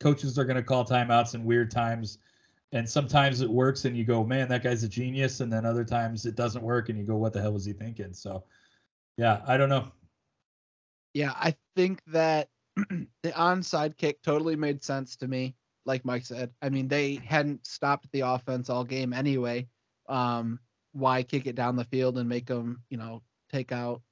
coaches 0.00 0.38
are 0.38 0.44
going 0.44 0.56
to 0.56 0.62
call 0.62 0.84
timeouts 0.84 1.34
in 1.34 1.44
weird 1.44 1.70
times, 1.70 2.18
and 2.72 2.88
sometimes 2.88 3.40
it 3.42 3.50
works 3.50 3.84
and 3.84 3.96
you 3.96 4.04
go, 4.04 4.24
man, 4.24 4.48
that 4.48 4.62
guy's 4.62 4.82
a 4.84 4.88
genius, 4.88 5.40
and 5.40 5.52
then 5.52 5.66
other 5.66 5.84
times 5.84 6.26
it 6.26 6.36
doesn't 6.36 6.62
work 6.62 6.88
and 6.88 6.98
you 6.98 7.04
go, 7.04 7.16
what 7.16 7.32
the 7.32 7.40
hell 7.42 7.52
was 7.52 7.64
he 7.64 7.72
thinking? 7.72 8.12
So, 8.14 8.44
yeah, 9.18 9.42
I 9.46 9.56
don't 9.58 9.68
know. 9.70 9.92
Yeah, 11.14 11.32
I 11.34 11.56
think 11.76 12.02
that 12.06 12.48
the 12.76 13.06
onside 13.32 13.96
kick 13.96 14.22
totally 14.22 14.56
made 14.56 14.84
sense 14.84 15.16
to 15.16 15.28
me. 15.28 15.56
Like 15.88 16.04
Mike 16.04 16.26
said, 16.26 16.50
I 16.60 16.68
mean 16.68 16.86
they 16.86 17.14
hadn't 17.14 17.66
stopped 17.66 18.06
the 18.12 18.20
offense 18.20 18.68
all 18.68 18.84
game 18.84 19.14
anyway. 19.14 19.66
Um, 20.06 20.60
why 20.92 21.22
kick 21.22 21.46
it 21.46 21.56
down 21.56 21.76
the 21.76 21.84
field 21.84 22.18
and 22.18 22.28
make 22.28 22.46
them, 22.46 22.82
you 22.90 22.98
know, 22.98 23.22
take 23.50 23.72
out 23.72 24.02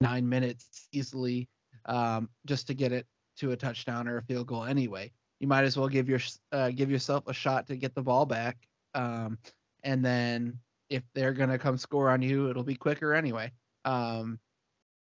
nine 0.00 0.28
minutes 0.28 0.88
easily 0.90 1.48
um, 1.86 2.28
just 2.44 2.66
to 2.66 2.74
get 2.74 2.90
it 2.90 3.06
to 3.36 3.52
a 3.52 3.56
touchdown 3.56 4.08
or 4.08 4.18
a 4.18 4.22
field 4.22 4.48
goal 4.48 4.64
anyway? 4.64 5.12
You 5.38 5.46
might 5.46 5.62
as 5.62 5.76
well 5.76 5.88
give 5.88 6.08
your 6.08 6.20
uh, 6.50 6.70
give 6.70 6.90
yourself 6.90 7.28
a 7.28 7.32
shot 7.32 7.68
to 7.68 7.76
get 7.76 7.94
the 7.94 8.02
ball 8.02 8.26
back, 8.26 8.58
um, 8.94 9.38
and 9.84 10.04
then 10.04 10.58
if 10.90 11.04
they're 11.14 11.32
gonna 11.32 11.58
come 11.58 11.78
score 11.78 12.10
on 12.10 12.20
you, 12.20 12.50
it'll 12.50 12.64
be 12.64 12.74
quicker 12.74 13.14
anyway. 13.14 13.52
Um, 13.84 14.40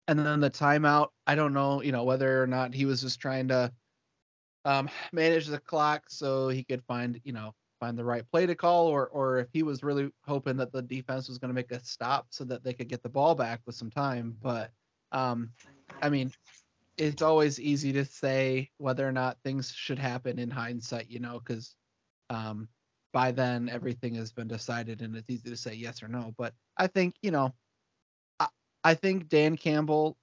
and 0.06 0.20
then 0.20 0.38
the 0.38 0.50
timeout, 0.50 1.08
I 1.26 1.34
don't 1.34 1.52
know, 1.52 1.82
you 1.82 1.90
know, 1.90 2.04
whether 2.04 2.40
or 2.40 2.46
not 2.46 2.74
he 2.74 2.84
was 2.84 3.00
just 3.02 3.18
trying 3.18 3.48
to 3.48 3.72
um, 4.66 4.88
manage 5.12 5.46
the 5.46 5.58
clock 5.58 6.04
so 6.08 6.48
he 6.48 6.62
could 6.64 6.82
find, 6.84 7.20
you 7.24 7.32
know, 7.32 7.54
find 7.80 7.98
the 7.98 8.04
right 8.04 8.24
play 8.30 8.46
to 8.46 8.54
call, 8.54 8.86
or 8.86 9.06
or 9.08 9.38
if 9.38 9.48
he 9.52 9.62
was 9.62 9.82
really 9.82 10.10
hoping 10.26 10.56
that 10.56 10.72
the 10.72 10.82
defense 10.82 11.28
was 11.28 11.38
going 11.38 11.50
to 11.50 11.54
make 11.54 11.72
a 11.72 11.82
stop 11.84 12.26
so 12.30 12.44
that 12.44 12.64
they 12.64 12.72
could 12.72 12.88
get 12.88 13.02
the 13.02 13.08
ball 13.08 13.34
back 13.34 13.60
with 13.66 13.74
some 13.74 13.90
time. 13.90 14.36
But 14.42 14.70
um, 15.12 15.50
I 16.02 16.08
mean, 16.10 16.32
it's 16.96 17.22
always 17.22 17.60
easy 17.60 17.92
to 17.92 18.04
say 18.04 18.70
whether 18.78 19.06
or 19.06 19.12
not 19.12 19.38
things 19.44 19.72
should 19.72 19.98
happen 19.98 20.38
in 20.38 20.50
hindsight, 20.50 21.10
you 21.10 21.20
know, 21.20 21.38
because 21.38 21.74
um, 22.30 22.68
by 23.12 23.32
then 23.32 23.68
everything 23.68 24.14
has 24.14 24.32
been 24.32 24.48
decided 24.48 25.02
and 25.02 25.16
it's 25.16 25.30
easy 25.30 25.50
to 25.50 25.56
say 25.56 25.74
yes 25.74 26.02
or 26.02 26.08
no. 26.08 26.34
But 26.38 26.54
I 26.76 26.86
think, 26.86 27.14
you 27.22 27.30
know, 27.30 27.54
I, 28.40 28.48
I 28.84 28.94
think 28.94 29.28
Dan 29.28 29.56
Campbell 29.56 30.16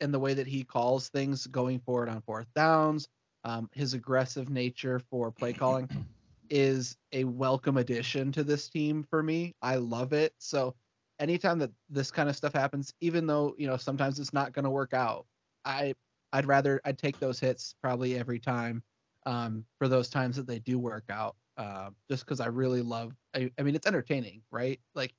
and 0.00 0.12
the 0.12 0.18
way 0.18 0.34
that 0.34 0.46
he 0.46 0.64
calls 0.64 1.08
things 1.08 1.46
going 1.46 1.80
forward 1.80 2.08
on 2.08 2.22
fourth 2.22 2.48
downs, 2.54 3.08
um, 3.44 3.68
his 3.72 3.94
aggressive 3.94 4.48
nature 4.48 4.98
for 4.98 5.30
play 5.30 5.52
calling, 5.52 5.88
is 6.50 6.96
a 7.12 7.24
welcome 7.24 7.76
addition 7.76 8.32
to 8.32 8.44
this 8.44 8.68
team 8.68 9.02
for 9.02 9.22
me. 9.22 9.54
I 9.62 9.76
love 9.76 10.12
it. 10.12 10.34
So 10.38 10.74
anytime 11.18 11.58
that 11.60 11.70
this 11.88 12.10
kind 12.10 12.28
of 12.28 12.36
stuff 12.36 12.52
happens, 12.52 12.92
even 13.00 13.26
though 13.26 13.54
you 13.58 13.66
know 13.66 13.76
sometimes 13.76 14.18
it's 14.18 14.32
not 14.32 14.52
going 14.52 14.64
to 14.64 14.70
work 14.70 14.94
out, 14.94 15.26
I 15.64 15.94
I'd 16.32 16.46
rather 16.46 16.80
I'd 16.84 16.98
take 16.98 17.18
those 17.18 17.40
hits 17.40 17.74
probably 17.82 18.18
every 18.18 18.38
time 18.38 18.82
um, 19.26 19.64
for 19.78 19.88
those 19.88 20.08
times 20.08 20.36
that 20.36 20.46
they 20.46 20.58
do 20.58 20.78
work 20.78 21.04
out. 21.10 21.36
Uh, 21.58 21.90
just 22.10 22.24
because 22.24 22.40
I 22.40 22.46
really 22.46 22.80
love. 22.80 23.12
I, 23.36 23.50
I 23.58 23.62
mean, 23.62 23.74
it's 23.74 23.86
entertaining, 23.86 24.42
right? 24.50 24.80
Like 24.94 25.12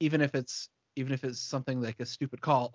even 0.00 0.20
if 0.20 0.34
it's 0.34 0.68
even 0.96 1.12
if 1.12 1.24
it's 1.24 1.40
something 1.40 1.80
like 1.80 1.98
a 2.00 2.06
stupid 2.06 2.40
call, 2.40 2.74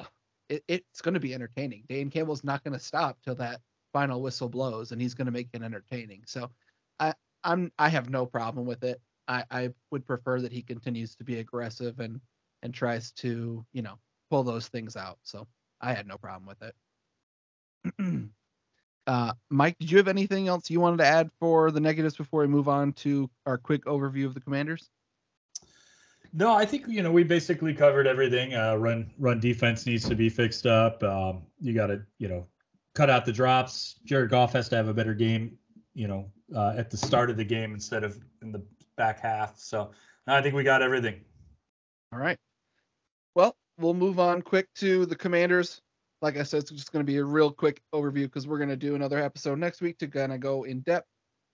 it, 0.49 0.63
it's 0.67 1.01
going 1.01 1.13
to 1.13 1.19
be 1.19 1.33
entertaining. 1.33 1.83
Dan 1.87 2.09
Campbell's 2.09 2.43
not 2.43 2.63
going 2.63 2.73
to 2.73 2.83
stop 2.83 3.17
till 3.23 3.35
that 3.35 3.61
final 3.93 4.21
whistle 4.21 4.49
blows, 4.49 4.91
and 4.91 5.01
he's 5.01 5.13
going 5.13 5.25
to 5.25 5.31
make 5.31 5.49
it 5.53 5.61
entertaining. 5.61 6.23
So 6.25 6.49
I 6.99 7.13
I'm 7.43 7.71
I 7.77 7.89
have 7.89 8.09
no 8.09 8.25
problem 8.25 8.65
with 8.65 8.83
it. 8.83 9.01
I, 9.27 9.43
I 9.51 9.69
would 9.91 10.05
prefer 10.05 10.39
that 10.41 10.51
he 10.51 10.61
continues 10.61 11.15
to 11.15 11.23
be 11.23 11.39
aggressive 11.39 11.99
and 11.99 12.19
and 12.63 12.73
tries 12.73 13.11
to 13.13 13.65
you 13.73 13.81
know 13.81 13.99
pull 14.29 14.43
those 14.43 14.67
things 14.67 14.95
out. 14.95 15.19
So 15.23 15.47
I 15.81 15.93
had 15.93 16.07
no 16.07 16.17
problem 16.17 16.47
with 16.47 16.73
it. 17.99 18.29
uh, 19.07 19.33
Mike, 19.49 19.77
did 19.79 19.91
you 19.91 19.97
have 19.97 20.07
anything 20.07 20.47
else 20.47 20.69
you 20.69 20.79
wanted 20.79 20.97
to 20.97 21.05
add 21.05 21.29
for 21.39 21.71
the 21.71 21.79
negatives 21.79 22.15
before 22.15 22.41
we 22.41 22.47
move 22.47 22.67
on 22.67 22.93
to 22.93 23.29
our 23.45 23.57
quick 23.57 23.85
overview 23.85 24.25
of 24.25 24.33
the 24.33 24.41
Commanders? 24.41 24.89
No, 26.33 26.53
I 26.53 26.65
think 26.65 26.85
you 26.87 27.01
know 27.01 27.11
we 27.11 27.23
basically 27.23 27.73
covered 27.73 28.07
everything. 28.07 28.53
Uh, 28.53 28.75
run 28.75 29.11
run 29.17 29.39
defense 29.39 29.85
needs 29.85 30.07
to 30.09 30.15
be 30.15 30.29
fixed 30.29 30.65
up. 30.65 31.01
Um, 31.03 31.43
you 31.59 31.73
got 31.73 31.87
to 31.87 32.01
you 32.19 32.27
know 32.27 32.45
cut 32.97 33.11
out 33.11 33.25
the 33.25 33.31
drops. 33.31 33.99
Jared 34.05 34.31
Goff 34.31 34.51
has 34.53 34.67
to 34.69 34.75
have 34.75 34.87
a 34.87 34.93
better 34.93 35.13
game. 35.13 35.57
You 35.93 36.07
know 36.07 36.31
uh, 36.55 36.73
at 36.77 36.89
the 36.89 36.97
start 36.97 37.29
of 37.29 37.37
the 37.37 37.45
game 37.45 37.73
instead 37.73 38.03
of 38.03 38.17
in 38.41 38.51
the 38.51 38.63
back 38.95 39.19
half. 39.19 39.59
So 39.59 39.91
I 40.25 40.41
think 40.41 40.55
we 40.55 40.63
got 40.63 40.81
everything. 40.81 41.21
All 42.11 42.19
right. 42.19 42.37
Well, 43.35 43.55
we'll 43.77 43.93
move 43.93 44.19
on 44.19 44.41
quick 44.41 44.67
to 44.75 45.05
the 45.05 45.15
Commanders. 45.15 45.81
Like 46.21 46.37
I 46.37 46.43
said, 46.43 46.61
it's 46.61 46.71
just 46.71 46.91
going 46.91 47.05
to 47.05 47.11
be 47.11 47.17
a 47.17 47.23
real 47.23 47.51
quick 47.51 47.81
overview 47.93 48.23
because 48.23 48.47
we're 48.47 48.57
going 48.57 48.69
to 48.69 48.75
do 48.75 48.95
another 48.95 49.19
episode 49.19 49.59
next 49.59 49.81
week 49.81 49.99
to 49.99 50.07
kind 50.07 50.33
of 50.33 50.39
go 50.39 50.63
in 50.63 50.79
depth. 50.81 51.07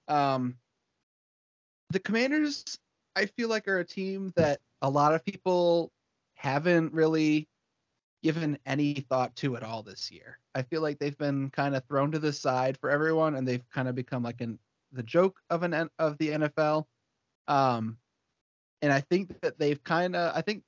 Um, 0.07 0.55
the 1.89 1.99
Commanders, 1.99 2.63
I 3.15 3.25
feel 3.25 3.49
like, 3.49 3.67
are 3.67 3.79
a 3.79 3.85
team 3.85 4.31
that 4.35 4.59
a 4.81 4.89
lot 4.89 5.13
of 5.13 5.25
people 5.25 5.91
haven't 6.35 6.93
really 6.93 7.47
given 8.24 8.57
any 8.65 8.93
thought 9.09 9.36
to 9.36 9.57
at 9.57 9.63
all 9.63 9.84
this 9.84 10.09
year. 10.09 10.39
I 10.55 10.61
feel 10.63 10.82
like 10.82 10.97
they've 10.97 11.17
been 11.17 11.49
kind 11.49 11.76
of 11.76 11.84
thrown 11.86 12.11
to 12.13 12.19
the 12.19 12.34
side 12.34 12.78
for 12.80 12.89
everyone, 12.89 13.36
and 13.36 13.47
they've 13.47 13.69
kind 13.69 13.88
of 13.88 13.95
become 13.95 14.24
like 14.24 14.41
an 14.41 14.57
the 14.93 15.03
joke 15.03 15.39
of 15.49 15.63
an 15.63 15.89
of 15.99 16.17
the 16.17 16.30
NFL. 16.30 16.86
Um, 17.47 17.97
and 18.82 18.91
I 18.91 19.01
think 19.01 19.41
that 19.41 19.59
they've 19.59 19.84
kind 19.84 20.15
of 20.15 20.36
I 20.36 20.41
think 20.41 20.63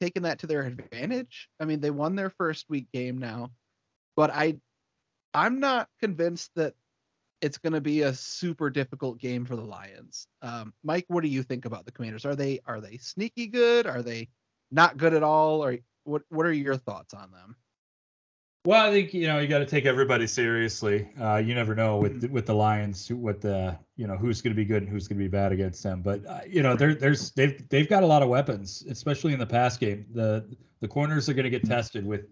taken 0.00 0.24
that 0.24 0.40
to 0.40 0.46
their 0.46 0.62
advantage. 0.62 1.48
I 1.60 1.66
mean, 1.66 1.80
they 1.80 1.90
won 1.90 2.16
their 2.16 2.30
first 2.30 2.68
week 2.68 2.86
game 2.92 3.18
now, 3.18 3.50
but 4.16 4.30
I 4.30 4.56
I'm 5.34 5.60
not 5.60 5.88
convinced 6.00 6.50
that 6.56 6.74
it's 7.42 7.58
going 7.58 7.74
to 7.74 7.82
be 7.82 8.02
a 8.02 8.14
super 8.14 8.70
difficult 8.70 9.18
game 9.18 9.44
for 9.44 9.56
the 9.56 9.62
Lions. 9.62 10.26
Um, 10.40 10.72
Mike, 10.82 11.04
what 11.08 11.22
do 11.22 11.28
you 11.28 11.42
think 11.42 11.66
about 11.66 11.84
the 11.84 11.92
Commanders? 11.92 12.24
Are 12.24 12.34
they 12.34 12.60
are 12.66 12.80
they 12.80 12.96
sneaky 12.96 13.46
good? 13.46 13.86
Are 13.86 14.02
they 14.02 14.28
not 14.70 14.96
good 14.96 15.12
at 15.12 15.22
all? 15.22 15.62
Or 15.62 15.76
what 16.06 16.22
what 16.30 16.46
are 16.46 16.52
your 16.52 16.76
thoughts 16.76 17.14
on 17.14 17.30
them? 17.32 17.56
Well, 18.64 18.84
I 18.84 18.90
think 18.90 19.14
you 19.14 19.28
know 19.28 19.38
you 19.38 19.46
got 19.46 19.58
to 19.60 19.66
take 19.66 19.86
everybody 19.86 20.26
seriously. 20.26 21.08
Uh, 21.20 21.36
you 21.36 21.54
never 21.54 21.74
know 21.74 21.98
with 21.98 22.22
Mm-hmm. 22.22 22.32
with 22.32 22.46
the 22.46 22.54
Lions 22.54 23.08
what 23.12 23.40
the 23.40 23.78
you 23.96 24.06
know 24.08 24.16
who's 24.16 24.40
going 24.42 24.52
to 24.52 24.56
be 24.56 24.64
good 24.64 24.82
and 24.82 24.90
who's 24.90 25.06
going 25.06 25.18
to 25.18 25.24
be 25.24 25.28
bad 25.28 25.52
against 25.52 25.82
them. 25.82 26.02
But 26.02 26.26
uh, 26.26 26.40
you 26.48 26.62
know 26.62 26.74
there 26.74 26.94
there's 26.94 27.30
they've 27.32 27.68
they've 27.68 27.88
got 27.88 28.02
a 28.02 28.06
lot 28.06 28.22
of 28.22 28.28
weapons, 28.28 28.84
especially 28.90 29.32
in 29.34 29.38
the 29.38 29.46
pass 29.46 29.76
game. 29.76 30.06
The 30.12 30.44
the 30.80 30.88
corners 30.88 31.28
are 31.28 31.34
going 31.34 31.44
to 31.44 31.50
get 31.50 31.64
tested 31.64 32.04
with 32.04 32.26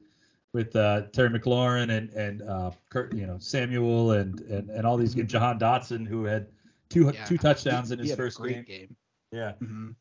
with 0.52 0.74
uh, 0.74 1.02
Terry 1.12 1.30
McLaurin 1.30 1.90
and 1.96 2.10
and 2.10 2.42
uh, 2.42 2.70
Kurt, 2.90 3.14
you 3.14 3.26
know 3.26 3.38
Samuel 3.38 4.12
and 4.12 4.40
and 4.40 4.70
and 4.70 4.84
all 4.86 4.96
these 4.96 5.14
Jahan 5.14 5.58
Dotson 5.60 6.04
who 6.06 6.24
had 6.24 6.48
two 6.88 7.12
Yeah. 7.14 7.24
two 7.26 7.38
touchdowns 7.38 7.92
in 7.92 8.00
his 8.00 8.12
first 8.16 8.38
great 8.38 8.54
game. 8.54 8.64
game. 8.64 8.96
Yeah. 9.30 9.52
Mhm. 9.62 9.94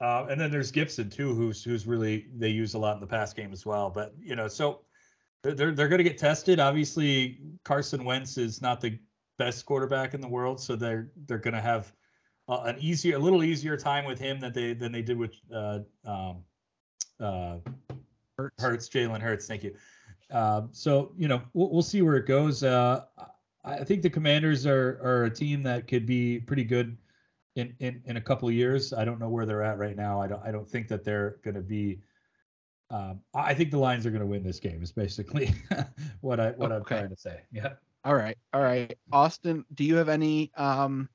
Uh, 0.00 0.26
and 0.30 0.40
then 0.40 0.50
there's 0.50 0.70
Gibson 0.70 1.10
too, 1.10 1.34
who's 1.34 1.62
who's 1.62 1.86
really 1.86 2.26
they 2.34 2.48
use 2.48 2.74
a 2.74 2.78
lot 2.78 2.94
in 2.94 3.00
the 3.00 3.06
pass 3.06 3.34
game 3.34 3.52
as 3.52 3.66
well. 3.66 3.90
But 3.90 4.14
you 4.18 4.34
know, 4.34 4.48
so 4.48 4.80
they're 5.42 5.72
they're, 5.72 5.88
going 5.88 5.98
to 5.98 6.04
get 6.04 6.18
tested. 6.18 6.58
Obviously, 6.58 7.38
Carson 7.64 8.04
Wentz 8.04 8.38
is 8.38 8.62
not 8.62 8.80
the 8.80 8.98
best 9.38 9.64
quarterback 9.66 10.14
in 10.14 10.20
the 10.20 10.28
world, 10.28 10.60
so 10.60 10.74
they're 10.76 11.10
they're 11.26 11.38
going 11.38 11.54
to 11.54 11.60
have 11.60 11.92
uh, 12.48 12.62
an 12.64 12.76
easier, 12.78 13.16
a 13.16 13.18
little 13.18 13.44
easier 13.44 13.76
time 13.76 14.04
with 14.04 14.18
him 14.18 14.40
than 14.40 14.52
they 14.52 14.72
than 14.72 14.90
they 14.90 15.02
did 15.02 15.18
with 15.18 15.32
uh, 15.54 15.80
um, 16.06 16.44
uh, 17.18 17.56
Hurts. 18.38 18.62
Hurts, 18.62 18.88
Jalen 18.88 19.20
Hurts. 19.20 19.46
Thank 19.46 19.64
you. 19.64 19.74
Uh, 20.30 20.62
so 20.72 21.12
you 21.16 21.28
know, 21.28 21.42
we'll, 21.52 21.70
we'll 21.70 21.82
see 21.82 22.00
where 22.00 22.16
it 22.16 22.26
goes. 22.26 22.62
Uh, 22.62 23.04
I 23.64 23.84
think 23.84 24.02
the 24.02 24.10
Commanders 24.10 24.66
are 24.66 24.98
are 25.02 25.24
a 25.24 25.30
team 25.30 25.62
that 25.64 25.88
could 25.88 26.06
be 26.06 26.38
pretty 26.38 26.64
good 26.64 26.96
in 27.60 27.74
in, 27.78 28.02
in 28.06 28.16
a 28.16 28.20
couple 28.20 28.48
of 28.48 28.54
years. 28.54 28.92
I 28.92 29.04
don't 29.04 29.20
know 29.20 29.28
where 29.28 29.46
they're 29.46 29.62
at 29.62 29.78
right 29.78 29.96
now. 29.96 30.20
I 30.20 30.26
don't 30.26 30.42
I 30.44 30.50
don't 30.50 30.68
think 30.68 30.88
that 30.88 31.04
they're 31.04 31.36
going 31.42 31.54
to 31.54 31.62
be. 31.62 32.00
Um, 32.90 33.20
I 33.34 33.50
I 33.50 33.54
think 33.54 33.70
the 33.70 33.78
Lions 33.78 34.06
are 34.06 34.10
going 34.10 34.20
to 34.20 34.26
win 34.26 34.42
this 34.42 34.58
game. 34.60 34.82
Is 34.82 34.92
basically 34.92 35.54
what 36.20 36.40
I 36.40 36.50
what 36.50 36.72
I'm 36.72 36.84
trying 36.84 37.10
to 37.10 37.16
say. 37.16 37.40
Yeah. 37.52 37.74
All 38.04 38.14
right, 38.14 38.38
all 38.54 38.62
right. 38.62 38.96
Austin, 39.12 39.64
do 39.74 39.84
you 39.84 39.96
have 39.96 40.08
any 40.08 40.50
um 40.56 41.08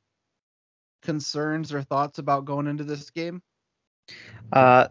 concerns 1.01 1.73
or 1.73 1.81
thoughts 1.81 2.19
about 2.19 2.45
going 2.45 2.67
into 2.67 2.83
this 2.83 3.09
game? 3.09 3.41
Uh, 4.51 4.87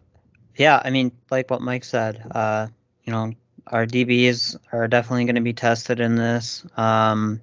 yeah, 0.56 0.80
I 0.84 0.90
mean, 0.90 1.12
like 1.30 1.50
what 1.50 1.60
Mike 1.60 1.84
said, 1.84 2.26
uh, 2.30 2.68
you 3.04 3.12
know, 3.12 3.32
our 3.66 3.86
DBs 3.86 4.56
are 4.72 4.88
definitely 4.88 5.24
going 5.24 5.34
to 5.36 5.40
be 5.40 5.52
tested 5.52 6.00
in 6.00 6.16
this. 6.16 6.64
Um, 6.76 7.40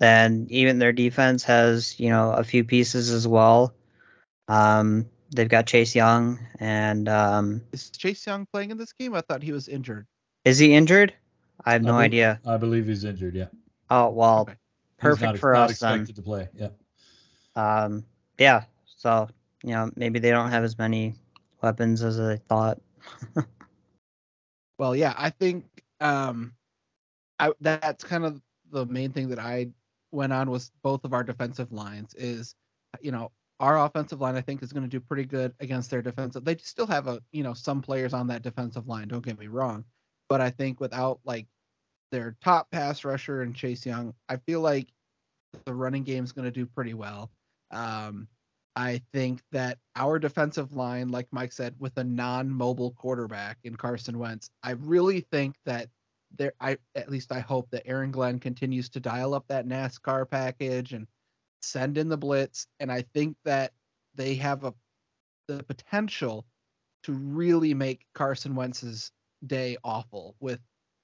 and 0.00 0.50
even 0.50 0.78
their 0.78 0.92
defense 0.92 1.44
has, 1.44 1.98
you 1.98 2.10
know, 2.10 2.32
a 2.32 2.44
few 2.44 2.64
pieces 2.64 3.10
as 3.10 3.26
well. 3.26 3.74
Um, 4.48 5.06
they've 5.34 5.48
got 5.48 5.66
Chase 5.66 5.94
Young, 5.94 6.38
and 6.60 7.08
um, 7.08 7.62
Is 7.72 7.90
Chase 7.90 8.26
Young 8.26 8.46
playing 8.46 8.70
in 8.70 8.76
this 8.78 8.92
game? 8.92 9.14
I 9.14 9.20
thought 9.22 9.42
he 9.42 9.52
was 9.52 9.68
injured. 9.68 10.06
is 10.44 10.58
he 10.58 10.74
injured? 10.74 11.14
I 11.64 11.72
have 11.72 11.82
I 11.82 11.84
no 11.84 11.92
believe- 11.92 12.04
idea. 12.04 12.40
I 12.46 12.56
believe 12.56 12.86
he's 12.86 13.04
injured. 13.04 13.34
Yeah. 13.34 13.46
Oh 13.90 14.10
well, 14.10 14.40
Okay. 14.42 14.54
Perfect 14.98 15.22
not, 15.32 15.38
for 15.38 15.52
not 15.52 15.70
us 15.70 15.78
then. 15.80 16.00
expected 16.00 16.16
to 16.16 16.22
play. 16.22 16.48
Yeah. 16.54 16.68
Um, 17.54 18.04
yeah. 18.38 18.64
So 18.96 19.28
you 19.62 19.70
know, 19.72 19.90
maybe 19.96 20.18
they 20.20 20.30
don't 20.30 20.50
have 20.50 20.64
as 20.64 20.78
many 20.78 21.14
weapons 21.62 22.02
as 22.02 22.18
I 22.20 22.36
thought. 22.36 22.80
Well, 24.78 24.94
yeah, 24.94 25.14
I 25.16 25.30
think 25.30 25.64
um, 26.00 26.52
I, 27.38 27.52
that's 27.60 28.04
kind 28.04 28.24
of 28.24 28.40
the 28.70 28.84
main 28.84 29.10
thing 29.12 29.30
that 29.30 29.38
I 29.38 29.68
went 30.16 30.32
on 30.32 30.50
was 30.50 30.72
both 30.82 31.04
of 31.04 31.12
our 31.12 31.22
defensive 31.22 31.70
lines 31.70 32.14
is, 32.14 32.54
you 33.00 33.12
know, 33.12 33.30
our 33.60 33.84
offensive 33.84 34.20
line 34.20 34.36
I 34.36 34.40
think 34.40 34.62
is 34.62 34.72
going 34.72 34.82
to 34.82 34.88
do 34.88 35.00
pretty 35.00 35.24
good 35.24 35.54
against 35.60 35.90
their 35.90 36.02
defensive. 36.02 36.44
They 36.44 36.56
still 36.56 36.86
have 36.86 37.06
a, 37.06 37.20
you 37.32 37.42
know, 37.42 37.54
some 37.54 37.80
players 37.82 38.12
on 38.12 38.26
that 38.28 38.42
defensive 38.42 38.88
line. 38.88 39.08
Don't 39.08 39.24
get 39.24 39.38
me 39.38 39.46
wrong, 39.46 39.84
but 40.28 40.40
I 40.40 40.50
think 40.50 40.80
without 40.80 41.20
like 41.24 41.46
their 42.10 42.36
top 42.42 42.70
pass 42.70 43.04
rusher 43.04 43.42
and 43.42 43.54
Chase 43.54 43.86
Young, 43.86 44.14
I 44.28 44.36
feel 44.36 44.60
like 44.60 44.88
the 45.64 45.74
running 45.74 46.02
game 46.02 46.24
is 46.24 46.32
going 46.32 46.44
to 46.44 46.50
do 46.50 46.66
pretty 46.66 46.94
well. 46.94 47.30
Um, 47.70 48.28
I 48.74 49.00
think 49.12 49.40
that 49.52 49.78
our 49.96 50.18
defensive 50.18 50.74
line, 50.74 51.08
like 51.08 51.28
Mike 51.30 51.52
said, 51.52 51.74
with 51.78 51.96
a 51.96 52.04
non-mobile 52.04 52.92
quarterback 52.92 53.58
in 53.64 53.74
Carson 53.74 54.18
Wentz, 54.18 54.50
I 54.62 54.72
really 54.72 55.20
think 55.32 55.56
that 55.64 55.88
there, 56.34 56.52
I 56.60 56.78
at 56.94 57.10
least 57.10 57.32
I 57.32 57.40
hope 57.40 57.70
that 57.70 57.86
Aaron 57.86 58.10
Glenn 58.10 58.38
continues 58.38 58.88
to 58.90 59.00
dial 59.00 59.34
up 59.34 59.46
that 59.48 59.66
NASCAR 59.66 60.28
package 60.28 60.92
and 60.92 61.06
send 61.62 61.98
in 61.98 62.08
the 62.08 62.16
blitz. 62.16 62.66
And 62.80 62.90
I 62.90 63.02
think 63.14 63.36
that 63.44 63.72
they 64.14 64.34
have 64.36 64.64
a 64.64 64.74
the 65.48 65.62
potential 65.62 66.44
to 67.04 67.12
really 67.12 67.72
make 67.72 68.04
Carson 68.14 68.54
Wentz's 68.54 69.12
day 69.46 69.76
awful 69.84 70.34
with 70.40 70.60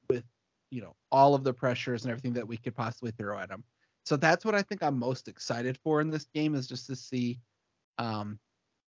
with 0.09 0.25
you 0.71 0.83
know 0.83 0.97
all 1.11 1.35
of 1.35 1.45
the 1.45 1.53
pressures 1.53 2.03
and 2.03 2.11
everything 2.11 2.33
that 2.33 2.49
we 2.49 2.57
could 2.57 2.75
possibly 2.75 3.13
throw 3.13 3.39
at 3.39 3.51
him. 3.51 3.65
So 4.05 4.17
that's 4.17 4.45
what 4.45 4.55
I 4.55 4.63
think 4.63 4.83
I'm 4.83 4.99
most 4.99 5.29
excited 5.29 5.79
for 5.85 6.01
in 6.01 6.11
this 6.11 6.27
game 6.35 6.55
is 6.55 6.67
just 6.67 6.87
to 6.89 6.97
see 6.97 7.39
um, 7.99 8.39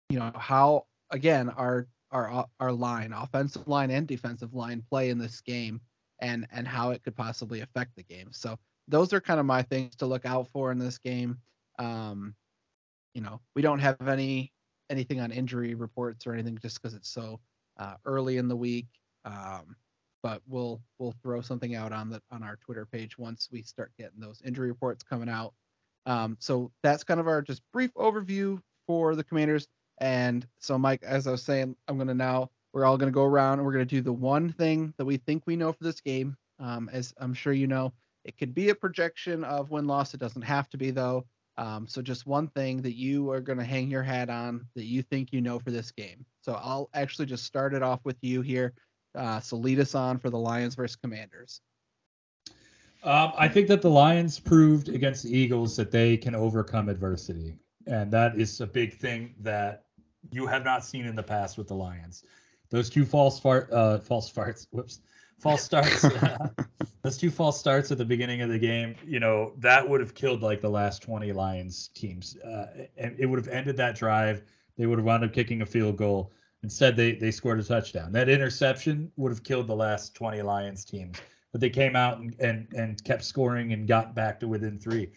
you 0.09 0.19
know 0.19 0.33
how 0.35 0.87
again 1.11 1.51
our 1.51 1.87
our 2.11 2.47
our 2.61 2.73
line, 2.73 3.13
offensive 3.13 3.69
line 3.69 3.91
and 3.91 4.07
defensive 4.07 4.55
line, 4.55 4.83
play 4.89 5.11
in 5.11 5.19
this 5.19 5.41
game, 5.41 5.81
and 6.21 6.47
and 6.53 6.67
how 6.67 6.91
it 6.91 7.03
could 7.03 7.17
possibly 7.17 7.61
affect 7.61 7.97
the 7.97 8.03
game. 8.03 8.29
So 8.33 8.59
those 8.89 9.13
are 9.13 9.21
kind 9.21 9.41
of 9.41 9.47
my 9.47 9.63
things 9.63 9.97
to 9.97 10.07
look 10.07 10.27
out 10.27 10.49
for 10.53 10.71
in 10.71 10.79
this 10.79 10.99
game. 10.99 11.39
Um, 11.79 12.35
you 13.15 13.23
know, 13.23 13.41
we 13.55 13.63
don't 13.63 13.81
have 13.81 14.09
any 14.09 14.53
anything 14.91 15.21
on 15.21 15.33
injury 15.33 15.75
reports 15.75 16.27
or 16.27 16.35
anything 16.35 16.59
just 16.61 16.81
because 16.81 16.95
it's 16.95 17.09
so 17.09 17.41
uh, 17.79 17.95
early 18.05 18.37
in 18.37 18.49
the 18.49 18.57
week. 18.57 18.87
Um, 19.25 19.77
but 20.23 20.41
we'll 20.47 20.81
we'll 20.99 21.15
throw 21.23 21.41
something 21.41 21.75
out 21.75 21.93
on 21.93 22.09
the 22.09 22.21
on 22.31 22.43
our 22.43 22.57
Twitter 22.57 22.87
page 22.87 23.19
once 23.19 23.49
we 23.53 23.63
start 23.63 23.93
getting 23.99 24.21
those 24.21 24.41
injury 24.45 24.69
reports 24.69 25.03
coming 25.03 25.29
out. 25.29 25.53
Um, 26.07 26.37
so 26.41 26.71
that's 26.83 27.05
kind 27.05 27.21
of 27.21 27.29
our 27.29 27.43
just 27.43 27.63
brief 27.73 27.93
overview 27.95 28.61
for 28.87 29.15
the 29.15 29.25
Commanders. 29.25 29.69
And 29.99 30.47
so, 30.59 30.79
Mike, 30.79 31.03
as 31.03 31.27
I 31.27 31.31
was 31.31 31.43
saying, 31.43 31.77
I'm 31.89 31.99
gonna 31.99 32.15
now 32.15 32.51
we're 32.75 32.85
all 32.85 32.99
gonna 32.99 33.13
go 33.13 33.25
around 33.25 33.59
and 33.59 33.65
we're 33.65 33.73
gonna 33.73 33.85
do 33.85 34.03
the 34.03 34.13
one 34.13 34.53
thing 34.53 34.93
that 34.99 35.05
we 35.05 35.17
think 35.17 35.45
we 35.47 35.57
know 35.57 35.73
for 35.73 35.85
this 35.85 36.01
game. 36.01 36.37
Um, 36.59 36.91
as 36.93 37.15
I'm 37.19 37.33
sure 37.33 37.53
you 37.53 37.67
know, 37.67 37.93
it 38.25 38.37
could 38.37 38.55
be 38.55 38.69
a 38.69 38.75
projection 38.75 39.45
of 39.45 39.71
win 39.71 39.87
loss. 39.87 40.13
It 40.13 40.21
doesn't 40.21 40.43
have 40.43 40.69
to 40.71 40.77
be 40.77 40.91
though. 40.91 41.25
Um, 41.57 41.87
so 41.87 42.03
just 42.03 42.27
one 42.27 42.49
thing 42.49 42.83
that 42.83 42.97
you 42.97 43.31
are 43.31 43.41
going 43.41 43.59
to 43.59 43.65
hang 43.65 43.89
your 43.89 44.03
hat 44.03 44.29
on 44.29 44.67
that 44.75 44.87
you 44.87 45.03
think 45.03 45.33
you 45.33 45.41
know 45.41 45.61
for 45.61 45.71
this 45.71 45.93
game. 45.93 46.27
So 46.41 46.55
I'll 46.55 46.91
actually 46.95 47.27
just 47.27 47.45
start 47.45 47.75
it 47.75 47.83
off 47.83 48.01
with 48.05 48.17
you 48.23 48.43
here. 48.43 48.73
Uh, 49.15 49.39
so 49.39 49.57
lead 49.57 49.79
us 49.79 49.95
on 49.95 50.19
for 50.19 50.31
the 50.31 50.39
Lions 50.39 50.75
versus 50.75 50.97
Commanders. 50.97 51.61
Um, 53.05 53.33
I 53.37 53.49
think 53.49 53.69
that 53.69 53.83
the 53.83 53.91
Lions 53.91 54.41
proved 54.41 54.89
against 54.89 55.23
the 55.23 55.37
Eagles 55.37 55.77
that 55.77 55.93
they 55.93 56.17
can 56.17 56.35
overcome 56.35 56.89
adversity, 56.89 57.55
and 57.87 58.11
that 58.11 58.37
is 58.37 58.61
a 58.61 58.67
big 58.67 58.95
thing 58.95 59.35
that 59.41 59.85
you 60.33 60.47
have 60.47 60.65
not 60.65 60.85
seen 60.85 61.05
in 61.05 61.15
the 61.15 61.23
past 61.23 61.59
with 61.59 61.69
the 61.69 61.75
Lions. 61.75 62.25
Those 62.71 62.91
two 62.91 63.05
false 63.05 63.39
fart, 63.39 63.71
uh, 63.73 63.99
false 63.99 64.31
farts, 64.31 64.67
whoops, 64.71 65.01
false 65.39 65.63
starts. 65.65 66.07
those 67.03 67.17
two 67.17 67.31
false 67.31 67.59
starts 67.59 67.91
at 67.93 67.99
the 67.99 68.05
beginning 68.05 68.41
of 68.43 68.49
the 68.49 68.59
game, 68.59 68.95
you 69.07 69.21
know, 69.21 69.53
that 69.59 69.89
would 69.89 70.01
have 70.01 70.15
killed 70.15 70.43
like 70.43 70.61
the 70.61 70.71
last 70.71 71.03
20 71.03 71.33
Lions 71.33 71.89
teams. 71.95 72.37
Uh, 72.39 72.87
and 72.97 73.15
it 73.19 73.27
would 73.27 73.39
have 73.39 73.49
ended 73.49 73.77
that 73.77 73.95
drive. 73.95 74.43
They 74.77 74.87
would 74.87 74.99
have 74.99 75.07
wound 75.07 75.25
up 75.25 75.33
kicking 75.33 75.63
a 75.63 75.67
field 75.67 75.97
goal. 75.97 76.33
Instead, 76.63 76.97
they 76.97 77.13
they 77.13 77.31
scored 77.31 77.61
a 77.61 77.63
touchdown. 77.63 78.11
That 78.13 78.31
interception 78.31 79.13
would 79.17 79.31
have 79.31 79.45
killed 79.45 79.67
the 79.67 79.77
last 79.77 80.15
20 80.15 80.41
Lions 80.43 80.85
teams. 80.85 81.19
But 81.53 81.61
they 81.61 81.71
came 81.71 81.95
out 81.95 82.19
and, 82.19 82.35
and, 82.41 82.67
and 82.75 83.05
kept 83.05 83.23
scoring 83.23 83.73
and 83.75 83.87
got 83.87 84.15
back 84.15 84.41
to 84.41 84.49
within 84.49 84.79
three. 84.79 85.13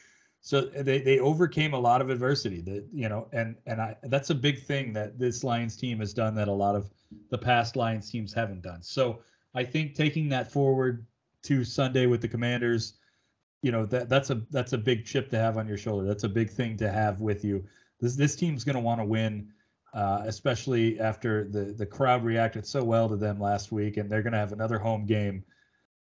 So 0.48 0.62
they, 0.62 1.00
they 1.00 1.20
overcame 1.20 1.74
a 1.74 1.78
lot 1.78 2.00
of 2.00 2.10
adversity. 2.10 2.62
That 2.62 2.88
you 2.94 3.10
know, 3.10 3.28
and 3.34 3.58
and 3.66 3.82
I 3.82 3.98
that's 4.04 4.30
a 4.30 4.36
big 4.36 4.64
thing 4.64 4.94
that 4.94 5.20
this 5.20 5.44
Lions 5.44 5.76
team 5.76 6.00
has 6.00 6.14
done 6.14 6.36
that 6.36 6.48
a 6.48 6.54
lot 6.54 6.74
of 6.74 6.90
the 7.30 7.38
past 7.38 7.76
Lions 7.76 8.10
teams 8.10 8.32
haven't 8.32 8.62
done. 8.62 8.82
So 8.82 9.20
I 9.54 9.66
think 9.66 9.94
taking 9.94 10.30
that 10.30 10.50
forward 10.50 11.06
to 11.44 11.66
Sunday 11.66 12.06
with 12.06 12.22
the 12.22 12.30
Commanders, 12.30 12.94
you 13.62 13.74
know 13.74 13.86
that 13.88 14.08
that's 14.08 14.30
a 14.30 14.36
that's 14.50 14.72
a 14.72 14.78
big 14.78 15.04
chip 15.04 15.30
to 15.32 15.38
have 15.38 15.58
on 15.58 15.68
your 15.68 15.78
shoulder. 15.78 16.08
That's 16.08 16.24
a 16.24 16.30
big 16.30 16.50
thing 16.50 16.78
to 16.78 16.90
have 16.90 17.20
with 17.20 17.44
you. 17.44 17.66
This 18.00 18.16
this 18.16 18.38
team's 18.38 18.64
going 18.64 18.78
to 18.78 18.82
want 18.82 19.02
to 19.02 19.06
win, 19.06 19.52
uh, 19.94 20.22
especially 20.24 20.98
after 20.98 21.44
the 21.50 21.74
the 21.74 21.86
crowd 21.86 22.24
reacted 22.24 22.66
so 22.66 22.86
well 22.86 23.10
to 23.10 23.18
them 23.18 23.38
last 23.38 23.74
week, 23.74 23.98
and 23.98 24.10
they're 24.10 24.24
going 24.24 24.32
to 24.32 24.40
have 24.40 24.54
another 24.54 24.80
home 24.80 25.06
game. 25.06 25.44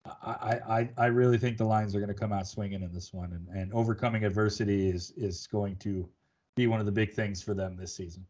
I, 0.05 0.59
I 0.67 0.89
I 0.97 1.05
really 1.07 1.37
think 1.37 1.57
the 1.57 1.65
Lions 1.65 1.95
are 1.95 1.99
going 1.99 2.13
to 2.13 2.19
come 2.19 2.33
out 2.33 2.47
swinging 2.47 2.81
in 2.83 2.91
this 2.91 3.13
one, 3.13 3.31
and, 3.31 3.47
and 3.57 3.73
overcoming 3.73 4.25
adversity 4.25 4.89
is 4.89 5.11
is 5.15 5.47
going 5.47 5.77
to 5.77 6.07
be 6.55 6.67
one 6.67 6.79
of 6.79 6.85
the 6.85 6.91
big 6.91 7.13
things 7.13 7.41
for 7.41 7.53
them 7.53 7.77
this 7.77 7.95
season. 7.95 8.25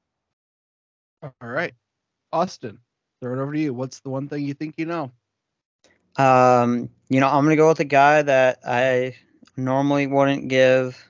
All 1.23 1.31
right, 1.41 1.73
Austin 2.31 2.79
throw 3.21 3.33
it 3.33 3.41
over 3.41 3.53
to 3.53 3.59
you. 3.59 3.73
What's 3.73 4.01
the 4.01 4.09
one 4.09 4.27
thing 4.27 4.45
you 4.45 4.53
think 4.53 4.75
you 4.77 4.85
know? 4.85 5.11
Um, 6.17 6.89
you 7.09 7.19
know, 7.19 7.27
I'm 7.27 7.43
gonna 7.43 7.55
go 7.55 7.69
with 7.69 7.79
a 7.79 7.85
guy 7.85 8.21
that 8.21 8.59
I 8.67 9.15
normally 9.57 10.05
wouldn't 10.07 10.49
give 10.49 11.09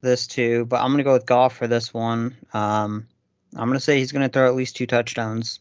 this 0.00 0.26
to, 0.28 0.64
but 0.64 0.80
I'm 0.80 0.90
gonna 0.92 1.04
go 1.04 1.12
with 1.12 1.26
Goff 1.26 1.56
for 1.56 1.66
this 1.66 1.92
one. 1.92 2.36
Um, 2.54 3.08
I'm 3.54 3.68
gonna 3.68 3.80
say 3.80 3.98
he's 3.98 4.12
gonna 4.12 4.28
throw 4.28 4.46
at 4.46 4.54
least 4.54 4.76
two 4.76 4.86
touchdowns. 4.86 5.60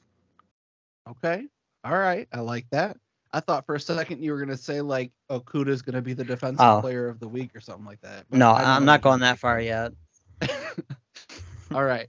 Okay. 1.09 1.47
All 1.83 1.97
right. 1.97 2.27
I 2.31 2.39
like 2.39 2.67
that. 2.71 2.95
I 3.33 3.39
thought 3.39 3.65
for 3.65 3.75
a 3.75 3.79
second 3.79 4.21
you 4.21 4.31
were 4.31 4.39
gonna 4.39 4.57
say 4.57 4.81
like 4.81 5.11
Okudah's 5.29 5.81
gonna 5.81 6.01
be 6.01 6.13
the 6.13 6.23
defensive 6.23 6.65
oh. 6.65 6.81
player 6.81 7.07
of 7.07 7.19
the 7.19 7.27
week 7.27 7.55
or 7.55 7.61
something 7.61 7.85
like 7.85 8.01
that. 8.01 8.25
No, 8.31 8.51
I'm 8.51 8.85
not 8.85 9.01
going 9.01 9.21
that 9.21 9.39
far 9.39 9.59
yet. 9.59 9.93
All 11.73 11.83
right. 11.83 12.07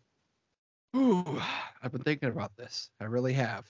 Ooh, 0.97 1.41
I've 1.83 1.93
been 1.93 2.03
thinking 2.03 2.29
about 2.29 2.57
this. 2.57 2.91
I 3.01 3.05
really 3.05 3.33
have. 3.35 3.65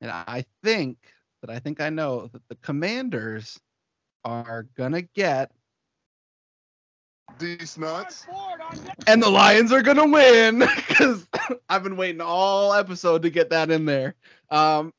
And 0.00 0.10
I 0.10 0.44
think 0.64 0.98
that 1.40 1.50
I 1.50 1.60
think 1.60 1.80
I 1.80 1.90
know 1.90 2.28
that 2.32 2.42
the 2.48 2.56
commanders 2.56 3.58
are 4.24 4.66
gonna 4.76 5.02
get 5.02 5.52
these 7.38 7.78
nuts. 7.78 8.26
And 9.06 9.22
the 9.22 9.30
Lions 9.30 9.72
are 9.72 9.82
gonna 9.82 10.06
win 10.06 10.58
because 10.88 11.28
I've 11.68 11.84
been 11.84 11.96
waiting 11.96 12.20
all 12.20 12.74
episode 12.74 13.22
to 13.22 13.30
get 13.30 13.50
that 13.50 13.70
in 13.70 13.84
there. 13.84 14.16
Um, 14.50 14.92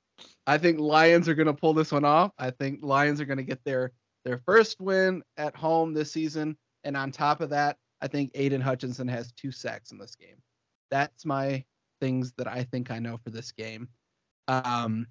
I 0.46 0.58
think 0.58 0.80
Lions 0.80 1.30
are 1.30 1.36
gonna 1.36 1.54
pull 1.54 1.74
this 1.74 1.92
one 1.92 2.06
off. 2.06 2.32
I 2.38 2.52
think 2.52 2.80
Lions 2.84 3.22
are 3.22 3.26
gonna 3.26 3.44
get 3.44 3.64
their 3.64 3.92
their 4.26 4.40
first 4.46 4.80
win 4.80 5.24
at 5.38 5.56
home 5.56 5.94
this 5.94 6.12
season, 6.12 6.58
and 6.84 6.96
on 6.98 7.12
top 7.12 7.42
of 7.42 7.50
that, 7.52 7.78
I 8.02 8.08
think 8.08 8.32
Aidan 8.36 8.62
Hutchinson 8.62 9.08
has 9.08 9.32
two 9.34 9.52
sacks 9.52 9.92
in 9.92 9.98
this 9.98 10.16
game 10.16 10.38
that's 10.94 11.26
my 11.26 11.64
things 12.00 12.34
that 12.38 12.48
I 12.48 12.66
think 12.66 12.92
I 12.92 13.00
know 13.00 13.18
for 13.18 13.32
this 13.32 13.52
game. 13.52 13.90
Um, 14.48 15.08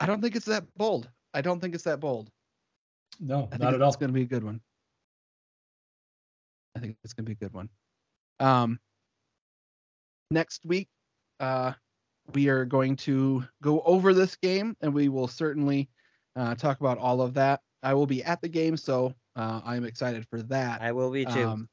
I 0.00 0.06
don't 0.06 0.22
think 0.22 0.34
it's 0.34 0.46
that 0.46 0.64
bold. 0.74 1.10
I 1.34 1.42
don't 1.42 1.60
think 1.60 1.74
it's 1.74 1.84
that 1.84 2.00
bold. 2.00 2.30
No, 3.20 3.46
I 3.52 3.58
not 3.58 3.74
at 3.74 3.82
all. 3.82 3.88
It's 3.88 3.98
going 3.98 4.08
to 4.08 4.14
be 4.14 4.22
a 4.22 4.26
good 4.26 4.42
one. 4.42 4.62
I 6.74 6.80
think 6.80 6.96
it's 7.04 7.12
going 7.12 7.26
to 7.26 7.28
be 7.28 7.34
a 7.34 7.48
good 7.48 7.52
one. 7.52 7.68
Um, 8.40 8.80
next 10.30 10.64
week, 10.64 10.88
uh, 11.40 11.72
we 12.34 12.48
are 12.48 12.64
going 12.64 12.96
to 12.96 13.44
go 13.62 13.80
over 13.82 14.14
this 14.14 14.36
game, 14.36 14.76
and 14.80 14.92
we 14.92 15.08
will 15.08 15.28
certainly 15.28 15.88
uh, 16.34 16.54
talk 16.54 16.80
about 16.80 16.98
all 16.98 17.20
of 17.20 17.34
that. 17.34 17.60
I 17.82 17.94
will 17.94 18.06
be 18.06 18.22
at 18.24 18.40
the 18.40 18.48
game, 18.48 18.76
so 18.76 19.14
uh, 19.36 19.60
I'm 19.64 19.84
excited 19.84 20.26
for 20.28 20.42
that. 20.42 20.82
I 20.82 20.92
will 20.92 21.10
be 21.10 21.24
too. 21.24 21.46
Um, 21.46 21.68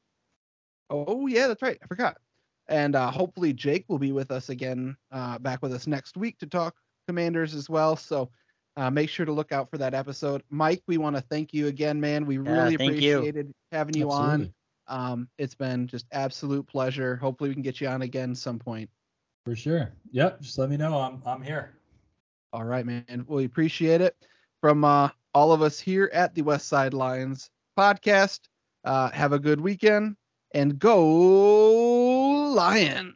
oh 0.90 1.26
yeah, 1.26 1.48
that's 1.48 1.62
right. 1.62 1.78
I 1.82 1.86
forgot. 1.86 2.16
And 2.68 2.96
uh, 2.96 3.10
hopefully 3.10 3.52
Jake 3.52 3.84
will 3.88 3.98
be 3.98 4.12
with 4.12 4.30
us 4.30 4.48
again, 4.48 4.96
uh, 5.12 5.38
back 5.38 5.60
with 5.62 5.72
us 5.72 5.86
next 5.86 6.16
week 6.16 6.38
to 6.38 6.46
talk 6.46 6.74
Commanders 7.06 7.54
as 7.54 7.68
well. 7.68 7.96
So 7.96 8.30
uh, 8.76 8.90
make 8.90 9.10
sure 9.10 9.26
to 9.26 9.32
look 9.32 9.52
out 9.52 9.70
for 9.70 9.78
that 9.78 9.94
episode. 9.94 10.42
Mike, 10.50 10.82
we 10.86 10.98
want 10.98 11.16
to 11.16 11.22
thank 11.22 11.52
you 11.52 11.66
again, 11.66 12.00
man. 12.00 12.26
We 12.26 12.38
yeah, 12.38 12.50
really 12.50 12.74
appreciated 12.74 13.48
you. 13.48 13.54
having 13.70 13.96
you 13.96 14.10
Absolutely. 14.10 14.52
on. 14.88 15.10
Um, 15.10 15.28
it's 15.38 15.54
been 15.54 15.86
just 15.86 16.06
absolute 16.12 16.66
pleasure. 16.66 17.16
Hopefully 17.16 17.50
we 17.50 17.54
can 17.54 17.62
get 17.62 17.80
you 17.80 17.88
on 17.88 18.02
again 18.02 18.34
some 18.34 18.58
point. 18.58 18.90
For 19.44 19.54
sure. 19.54 19.92
Yep. 20.10 20.40
Just 20.40 20.58
let 20.58 20.70
me 20.70 20.76
know. 20.76 20.98
I'm 20.98 21.22
I'm 21.26 21.42
here. 21.42 21.74
All 22.52 22.64
right, 22.64 22.86
man. 22.86 23.24
We 23.28 23.44
appreciate 23.44 24.00
it. 24.00 24.16
From 24.60 24.84
uh, 24.84 25.10
all 25.34 25.52
of 25.52 25.60
us 25.60 25.78
here 25.78 26.10
at 26.12 26.34
the 26.34 26.42
West 26.42 26.68
Side 26.68 26.94
Lions 26.94 27.50
podcast. 27.76 28.40
Uh, 28.84 29.10
have 29.10 29.32
a 29.32 29.38
good 29.38 29.60
weekend 29.60 30.16
and 30.52 30.78
go 30.78 31.04
Lions. 32.54 33.14